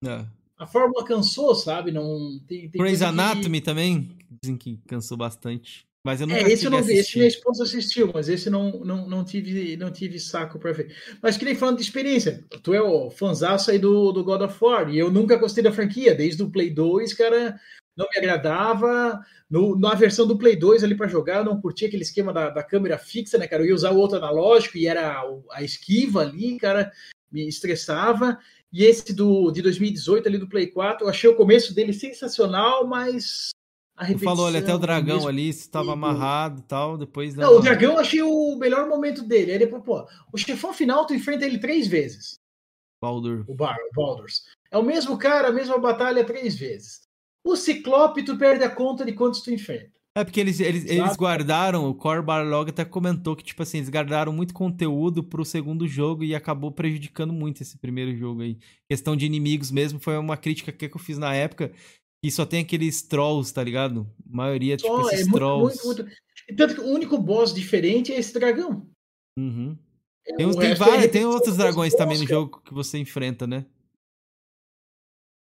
[0.06, 0.26] É
[0.64, 1.92] a fórmula cansou, sabe?
[1.92, 3.66] Não tem, tem Grey's Anatomy que...
[3.66, 5.86] também dizem que cansou bastante.
[6.06, 8.72] Mas eu não é, esse eu não vi, esse minha esposa assistiu, mas esse não,
[8.84, 10.94] não, não, tive, não tive saco para ver.
[11.22, 14.58] Mas que nem falando de experiência, tu é o fanzaço aí do, do God of
[14.62, 17.58] War, e eu nunca gostei da franquia, desde o Play 2, cara,
[17.96, 19.22] não me agradava.
[19.50, 22.50] No, na versão do Play 2 ali para jogar, eu não curtia aquele esquema da,
[22.50, 23.64] da câmera fixa, né, cara?
[23.64, 26.92] Eu ia usar o outro analógico e era a, a esquiva ali, cara,
[27.32, 28.38] me estressava.
[28.74, 32.88] E esse do, de 2018 ali do Play 4, eu achei o começo dele sensacional,
[32.88, 33.52] mas
[33.96, 34.36] repetição...
[34.36, 37.36] falou, olha, até o dragão ali estava amarrado e tal, depois...
[37.36, 39.52] Não, o dragão eu achei o melhor momento dele.
[39.52, 42.40] Aí depois, pô, o chefão final tu enfrenta ele três vezes.
[43.00, 43.46] Baldur.
[43.48, 44.46] O, Bar, o Baldur's.
[44.72, 47.02] É o mesmo cara, a mesma batalha três vezes.
[47.44, 49.92] O Ciclope tu perde a conta de quantos tu enfrenta.
[50.16, 53.90] É porque eles, eles, eles guardaram, o Core Barlog até comentou que, tipo assim, eles
[53.90, 58.60] guardaram muito conteúdo pro segundo jogo e acabou prejudicando muito esse primeiro jogo aí.
[58.88, 61.72] Questão de inimigos mesmo, foi uma crítica que eu fiz na época,
[62.24, 64.08] que só tem aqueles trolls, tá ligado?
[64.32, 65.84] A maioria, tipo, oh, esses é trolls.
[65.84, 66.16] Muito, muito...
[66.56, 68.88] Tanto que o único boss diferente é esse dragão.
[69.38, 69.76] Uhum.
[70.28, 73.66] É, tem, tem, vários, é tem outros dragões também no jogo que você enfrenta, né?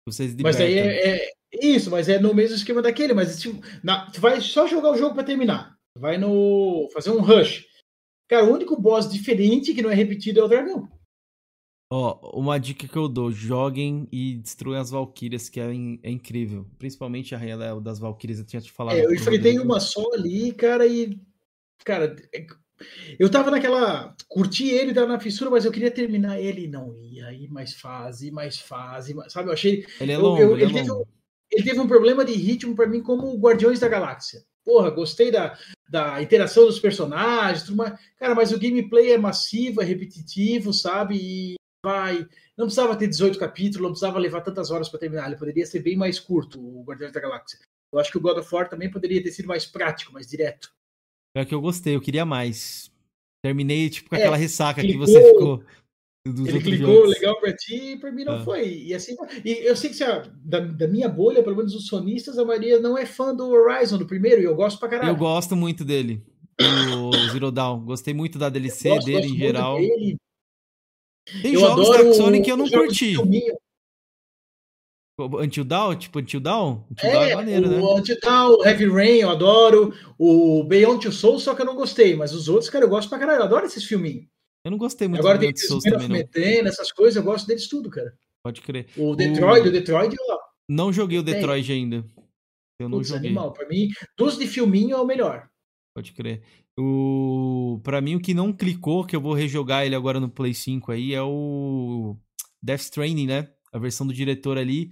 [0.08, 4.10] Vocês Mas aí é, é isso, mas é no mesmo esquema daquele, mas tipo, na,
[4.10, 5.78] tu vai só jogar o jogo para terminar.
[5.98, 6.90] Vai no.
[6.94, 7.66] fazer um rush.
[8.30, 10.90] Cara, o único boss diferente que não é repetido é o dragão.
[11.92, 16.00] Ó, oh, uma dica que eu dou: joguem e destruam as Valkyrias, que é, in,
[16.02, 16.66] é incrível.
[16.80, 18.96] Principalmente a Rainha das Valkyrias, eu tinha te falado.
[18.96, 21.20] É, eu enfrentei uma só ali, cara, e.
[21.84, 22.46] Cara, é,
[23.20, 24.16] eu tava naquela.
[24.28, 27.28] Curti ele, tava na fissura, mas eu queria terminar ele e não ia.
[27.28, 29.50] Aí mais fase, mais fase, mais, sabe?
[29.50, 29.86] Eu achei.
[30.00, 31.06] Ele é longo, eu, eu, ele, ele é longo.
[31.06, 31.12] Teve,
[31.52, 34.44] ele teve um problema de ritmo para mim como Guardiões da Galáxia.
[34.64, 35.58] Porra, gostei da,
[35.90, 38.00] da interação dos personagens, tudo mais.
[38.18, 41.16] Cara, mas o gameplay é massivo, é repetitivo, sabe?
[41.16, 42.28] E vai.
[42.58, 45.28] Não precisava ter 18 capítulos, não precisava levar tantas horas para terminar.
[45.28, 47.60] Ele poderia ser bem mais curto, o Guardiões da Galáxia.
[47.92, 50.72] Eu acho que o God of War também poderia ter sido mais prático, mais direto.
[51.36, 52.92] É que eu gostei, eu queria mais.
[53.44, 55.64] Terminei, tipo, com é, aquela ressaca que você ficou
[56.24, 57.10] ele clicou jogos.
[57.10, 58.44] legal para ti e para mim não ah.
[58.44, 58.68] foi.
[58.70, 62.38] E assim, e eu sei que a, da, da, minha bolha, pelo menos os sonistas,
[62.38, 65.10] a maioria não é fã do Horizon, do primeiro, e eu gosto pra caralho.
[65.10, 66.24] Eu gosto muito dele,
[66.60, 67.84] o Zero Dawn.
[67.84, 69.78] Gostei muito da DLC gosto, dele gosto em geral.
[69.78, 70.18] Dele.
[71.42, 73.16] Tem eu jogos da Sony que eu não curti.
[75.20, 75.96] Until Dawn?
[75.96, 76.84] Tipo Until Dawn?
[76.90, 78.00] Until é, Dawn é maneiro, o né?
[78.00, 79.94] Until Dawn, Heavy Rain, eu adoro.
[80.18, 82.16] O Beyond Two Souls, só que eu não gostei.
[82.16, 83.40] Mas os outros, cara, eu gosto pra caralho.
[83.40, 84.26] Eu adoro esses filminhos.
[84.64, 86.70] Eu não gostei muito Agora tem Souls também, não.
[86.70, 88.14] essas coisas, eu gosto deles tudo, cara.
[88.44, 88.88] Pode crer.
[88.98, 90.38] O Detroit, o, o Detroit, ó.
[90.70, 91.76] Não joguei o Detroit tem.
[91.76, 92.06] ainda.
[92.80, 93.30] Eu não Putz, joguei.
[93.30, 93.52] Animal.
[93.54, 95.48] Pra mim, dos de filminho é o melhor.
[95.96, 96.42] Pode crer.
[96.80, 97.80] O...
[97.84, 100.92] Pra mim, o que não clicou, que eu vou rejogar ele agora no Play 5
[100.92, 102.16] aí, é o
[102.62, 103.50] Death Stranding, né?
[103.72, 104.92] A versão do diretor ali.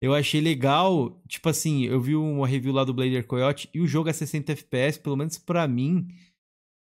[0.00, 1.20] Eu achei legal.
[1.28, 4.52] Tipo assim, eu vi uma review lá do Blader Coyote e o jogo é 60
[4.52, 6.08] FPS, pelo menos para mim,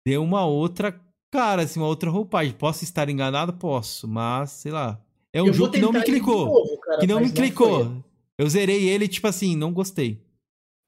[0.05, 0.99] deu uma outra
[1.31, 2.53] cara, assim, uma outra roupagem.
[2.53, 3.53] Posso estar enganado?
[3.53, 5.01] Posso, mas sei lá.
[5.33, 6.45] É um eu jogo que não me clicou.
[6.45, 7.85] Novo, cara, que não me não clicou.
[7.85, 8.03] Foi.
[8.37, 10.21] Eu zerei ele, tipo assim, não gostei.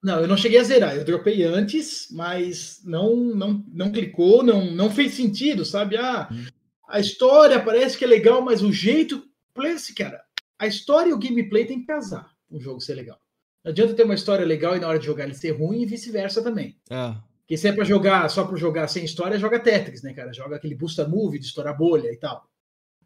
[0.02, 0.94] Não, eu não cheguei a zerar.
[0.94, 5.96] Eu dropei antes, mas não não, não clicou, não, não fez sentido, sabe?
[5.96, 6.44] Ah, hum.
[6.88, 9.22] a história parece que é legal, mas o jeito
[9.54, 10.23] Place, cara,
[10.58, 13.18] a história e o gameplay tem que casar um jogo ser legal.
[13.64, 15.86] Não adianta ter uma história legal e na hora de jogar ele ser ruim e
[15.86, 16.76] vice-versa também.
[16.90, 17.14] É.
[17.40, 20.32] Porque se é pra jogar só pra jogar sem história, joga Tetris, né, cara?
[20.32, 22.46] Joga aquele Busta Move de estourar bolha e tal.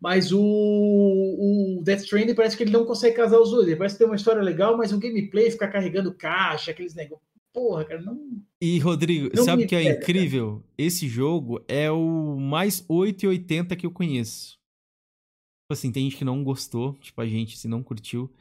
[0.01, 3.67] Mas o, o Death Stranding parece que ele não consegue casar os dois.
[3.67, 7.27] Ele parece ter uma história legal, mas o gameplay ficar carregando caixa, aqueles negócios.
[7.53, 8.17] Porra, cara, não.
[8.61, 10.63] E, Rodrigo, Não sabe o que é pega, incrível?
[10.77, 14.58] Esse jogo é o mais 880 que eu conheço.
[15.69, 18.33] Tipo assim, tem gente que não gostou, tipo a gente, se não curtiu.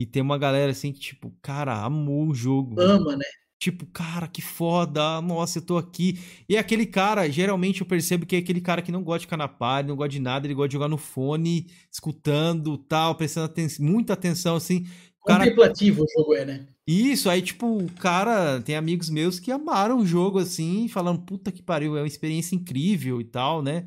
[0.00, 2.80] E tem uma galera assim que, tipo, cara, amou o jogo.
[2.80, 3.26] ama, né?
[3.58, 6.18] Tipo, cara, que foda, nossa, eu tô aqui.
[6.48, 9.26] E é aquele cara, geralmente eu percebo que é aquele cara que não gosta de
[9.26, 13.14] ficar na party, não gosta de nada, ele gosta de jogar no fone, escutando, tal,
[13.14, 14.86] prestando aten muita atenção, assim.
[15.20, 16.66] O cara Contemplativo o jogo é, né?
[16.86, 21.52] isso, aí, tipo, o cara tem amigos meus que amaram o jogo assim, falando, puta
[21.52, 23.86] que pariu, é uma experiência incrível e tal, né?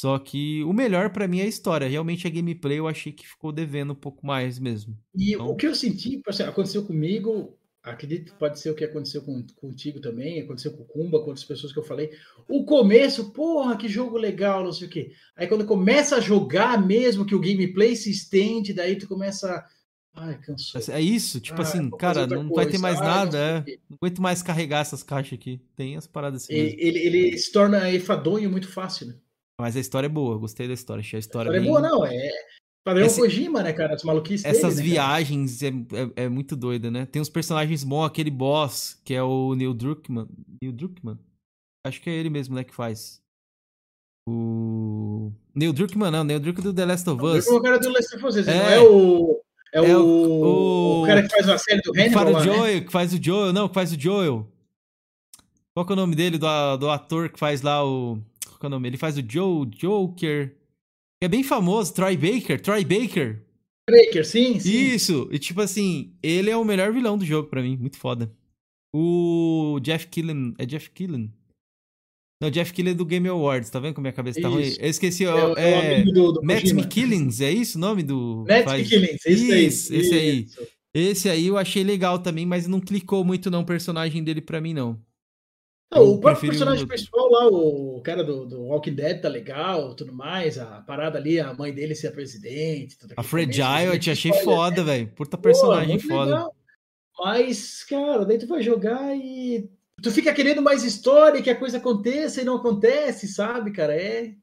[0.00, 1.88] Só que o melhor pra mim é a história.
[1.88, 4.96] Realmente a gameplay eu achei que ficou devendo um pouco mais mesmo.
[5.12, 8.84] E Então- o que eu senti, assim, aconteceu comigo, acredito que pode ser o que
[8.84, 12.10] aconteceu com, contigo também, aconteceu com o Kumba, com outras pessoas que eu falei.
[12.48, 15.10] O começo, porra, que jogo legal, não sei o quê.
[15.36, 19.64] Aí quando começa a jogar mesmo, que o gameplay se estende, daí tu começa.
[20.14, 20.80] Ai, cansou.
[20.94, 22.82] É isso, tipo Ah, assim, cara, não vai ter coisa.
[22.82, 23.76] mais Ah, nada, não é.
[23.90, 25.60] Não aguento mais carregar essas caixas aqui.
[25.74, 26.52] Tem as paradas assim.
[26.54, 26.78] mesmo.
[26.78, 29.14] E- Ele, ele se torna enfadonho muito fácil, né?
[29.60, 31.00] Mas a história é boa, gostei da história.
[31.00, 31.68] Achei a história História é bem...
[31.70, 32.04] boa, não.
[32.06, 32.30] É
[32.84, 33.94] padrão Esse- Kojima, né, cara?
[33.94, 37.04] As maluquices Essas dele, né, viagens é, é, é muito doida, né?
[37.06, 40.28] Tem uns personagens bons, aquele boss, que é o Neil Druckmann.
[40.62, 41.18] Neil Druckmann?
[41.86, 43.20] Acho que é ele mesmo, né, que faz.
[44.28, 45.32] O.
[45.54, 47.46] Neil Druckmann, não, Neil Druckmann do The Last of Us.
[47.48, 48.42] O cara do Last of Us, É.
[48.54, 49.40] não é o.
[49.72, 52.40] É, É o, o- o cara que faz a série do Que Hannibal faz lá,
[52.40, 52.56] o né?
[52.58, 54.46] Joel, que faz o Joel, não, que faz o Joel.
[55.76, 58.18] Qual que é o nome dele, do, do ator que faz lá o.
[58.58, 58.88] Qual é o nome?
[58.88, 60.56] Ele faz o Joe, Joker.
[61.22, 63.44] É bem famoso, Troy Baker, Troy Baker.
[63.90, 64.70] Breaker, sim, sim.
[64.70, 68.30] Isso, e tipo assim, ele é o melhor vilão do jogo pra mim, muito foda.
[68.94, 71.32] O Jeff Killen, é Jeff Killen?
[72.40, 74.62] Não, Jeff Killen é do Game Awards, tá vendo como minha cabeça tá ruim?
[74.78, 76.64] Eu esqueci, É, ó, o- é é, do, do Matt.
[76.70, 78.44] McKillens, é isso o nome do...
[78.46, 79.66] Matt faz- McKillens, esse aí.
[79.66, 80.46] Isso, esse aí.
[80.94, 84.60] Esse aí eu achei legal também, mas não clicou muito não o personagem dele pra
[84.60, 84.98] mim, não.
[85.90, 89.28] Não, Eu o próprio personagem o- principal lá, o cara do, do Walking Dead tá
[89.28, 92.98] legal, tudo mais, a parada ali, a mãe dele ser a presidente.
[92.98, 95.08] tudo A começo, Fragile eu gente, te achei foda, velho.
[95.16, 96.24] Puta Pô, personagem muito foda.
[96.32, 96.54] legal.
[97.18, 99.68] Mas, cara, daí tu vai jogar e
[100.02, 103.94] tu fica querendo mais história, que a coisa aconteça e não acontece, sabe, cara?
[103.96, 104.34] É.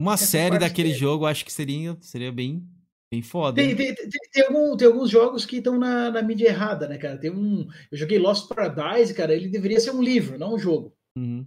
[0.00, 2.64] Uma essa série daquele é- jogo eu acho que seria, seria bem,
[3.12, 3.54] bem foda.
[3.54, 6.96] Tem, tem, tem, tem algum- tem alguns jogos que estão na, na mídia errada, né,
[6.96, 7.18] cara?
[7.18, 7.68] Tem um.
[7.90, 10.96] Eu joguei Lost Paradise, cara, ele deveria ser um livro, não um jogo.
[11.16, 11.46] Uhum.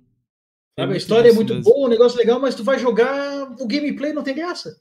[0.80, 0.94] Sabe?
[0.94, 1.72] A história é muito mesmo.
[1.72, 4.80] boa, o negócio é legal, mas tu vai jogar, o gameplay não tem graça.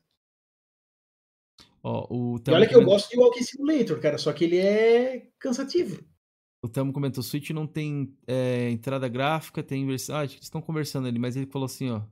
[1.82, 5.28] Ó, o E olha que eu gosto de Walking Simulator, cara, só que ele é
[5.38, 6.04] cansativo.
[6.62, 10.16] O Tamo comentou, Switch não tem é, entrada gráfica, tem versão...
[10.16, 12.02] Ah, acho que eles estão conversando ali, mas ele falou assim, ó.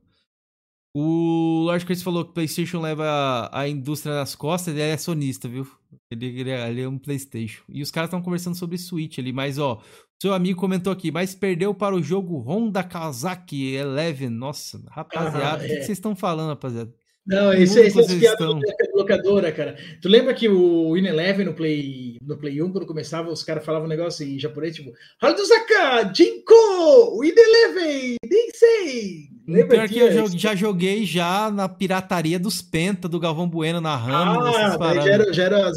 [0.95, 3.03] O Lord Chris falou que o PlayStation leva
[3.51, 5.67] a, a indústria nas costas, ele é sonista, viu?
[6.11, 7.63] Ele, ele, é, ele é um PlayStation.
[7.67, 9.81] E os caras estão conversando sobre Switch ali, mas ó,
[10.21, 14.29] seu amigo comentou aqui, mas perdeu para o jogo Honda Kawasaki Eleven.
[14.29, 15.79] Nossa, rapaziada, Ah, o que é.
[15.79, 16.93] que vocês estão falando, rapaziada?
[17.25, 19.77] Não, isso, mundo isso é piada de locadora, cara.
[20.01, 23.63] Tu lembra que o Win Eleven no Play, no Play 1, quando começava, os caras
[23.63, 24.91] falavam um negócio em japonês, tipo,
[25.21, 29.29] Haruzaka, Jinko, Win Eleven, Ninsei.
[29.47, 33.81] Lembra Pior que eu jo- já joguei já na pirataria dos Penta, do Galvão Bueno
[33.81, 35.71] narrando Ah, já era, já era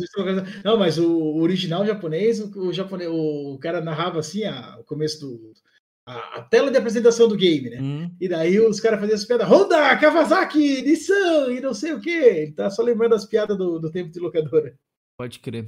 [0.64, 5.20] Não, mas o original japonês, o, o japonês, o cara narrava assim a, o começo
[5.20, 5.52] do.
[6.06, 7.80] A, a tela de apresentação do game, né?
[7.80, 12.00] Hum, E daí os caras faziam as piadas, Honda, Kawasaki, Nissan e não sei o
[12.00, 12.10] quê.
[12.10, 14.78] Ele tá só lembrando as piadas do, do tempo de locadora.
[15.18, 15.66] pode crer.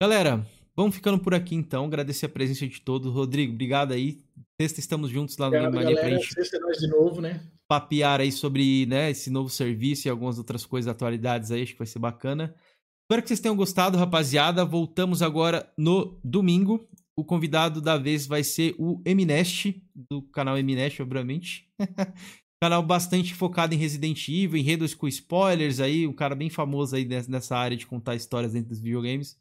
[0.00, 1.84] Galera, vamos ficando por aqui então.
[1.86, 3.12] Agradecer a presença de todos.
[3.12, 4.20] Rodrigo, obrigado aí.
[4.60, 7.40] Sexta estamos juntos lá no Game Mania pra gente Sexta é nós de novo, né?
[7.68, 11.62] papear aí sobre né, esse novo serviço e algumas outras coisas, atualidades aí.
[11.62, 12.54] Acho que vai ser bacana.
[13.02, 14.64] Espero que vocês tenham gostado, rapaziada.
[14.64, 16.88] Voltamos agora no domingo.
[17.18, 21.70] O convidado da vez vai ser o Eminest, do canal Eminest, obviamente.
[22.62, 27.04] canal bastante focado em Resident Evil, enredos com spoilers aí, um cara bem famoso aí
[27.04, 29.38] nes- nessa área de contar histórias dentro dos videogames.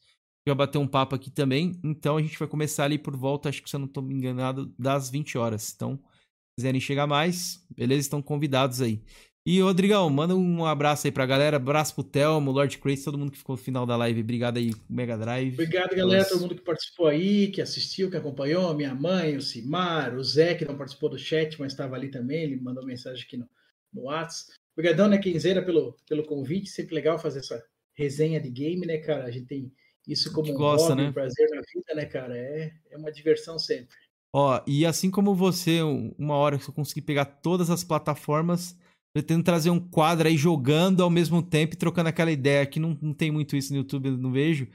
[0.48, 1.80] Já bateu um papo aqui também.
[1.84, 4.14] Então a gente vai começar ali por volta, acho que se eu não tô me
[4.14, 5.74] enganado, das 20 horas.
[5.76, 8.02] Então, se quiserem chegar mais, beleza?
[8.02, 9.04] Estão convidados aí.
[9.46, 11.58] E, Rodrigão, manda um abraço aí pra galera.
[11.58, 14.22] Abraço pro Thelmo, Lord Crazy, todo mundo que ficou no final da live.
[14.22, 15.54] Obrigado aí, Mega Drive.
[15.54, 16.32] Obrigado, galera, Nossa.
[16.32, 20.56] todo mundo que participou aí, que assistiu, que acompanhou, minha mãe, o Simar, o Zé,
[20.56, 23.48] que não participou do chat, mas estava ali também, ele mandou mensagem aqui no,
[23.94, 24.52] no WhatsApp.
[24.76, 27.64] Obrigadão, né, Kenzeira, pelo, pelo convite, sempre legal fazer essa,
[27.96, 29.26] resenha de game, né, cara?
[29.26, 29.72] A gente tem
[30.08, 31.10] isso como um gosta, hobby, né?
[31.10, 32.38] um prazer na vida, né, cara?
[32.38, 33.96] É, é uma diversão sempre.
[34.32, 38.78] Ó, e assim como você, uma hora que eu consegui pegar todas as plataformas,
[39.16, 42.66] pretendo trazer um quadro aí jogando ao mesmo tempo e trocando aquela ideia.
[42.66, 44.68] que não, não tem muito isso no YouTube, eu não vejo.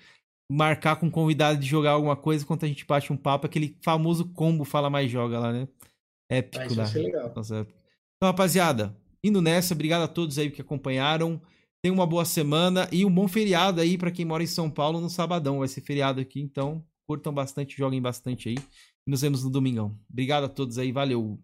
[0.51, 3.77] Marcar com um convidado de jogar alguma coisa enquanto a gente bate um papo, aquele
[3.83, 5.69] famoso combo Fala Mais Joga lá, né?
[6.31, 7.31] Épico Ah, isso ser legal.
[7.37, 7.67] Nossa.
[8.17, 11.39] Então, rapaziada, indo nessa, obrigado a todos aí que acompanharam.
[11.85, 15.03] Tenham uma boa semana e um bom feriado aí para quem mora em São Paulo
[15.03, 15.59] no sabadão.
[15.59, 18.57] Vai ser feriado aqui, então curtam bastante, joguem bastante aí.
[19.07, 19.95] E nos vemos no domingão.
[20.11, 21.39] Obrigado a todos aí, valeu.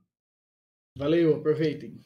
[0.96, 2.00] Valeu, aproveitem.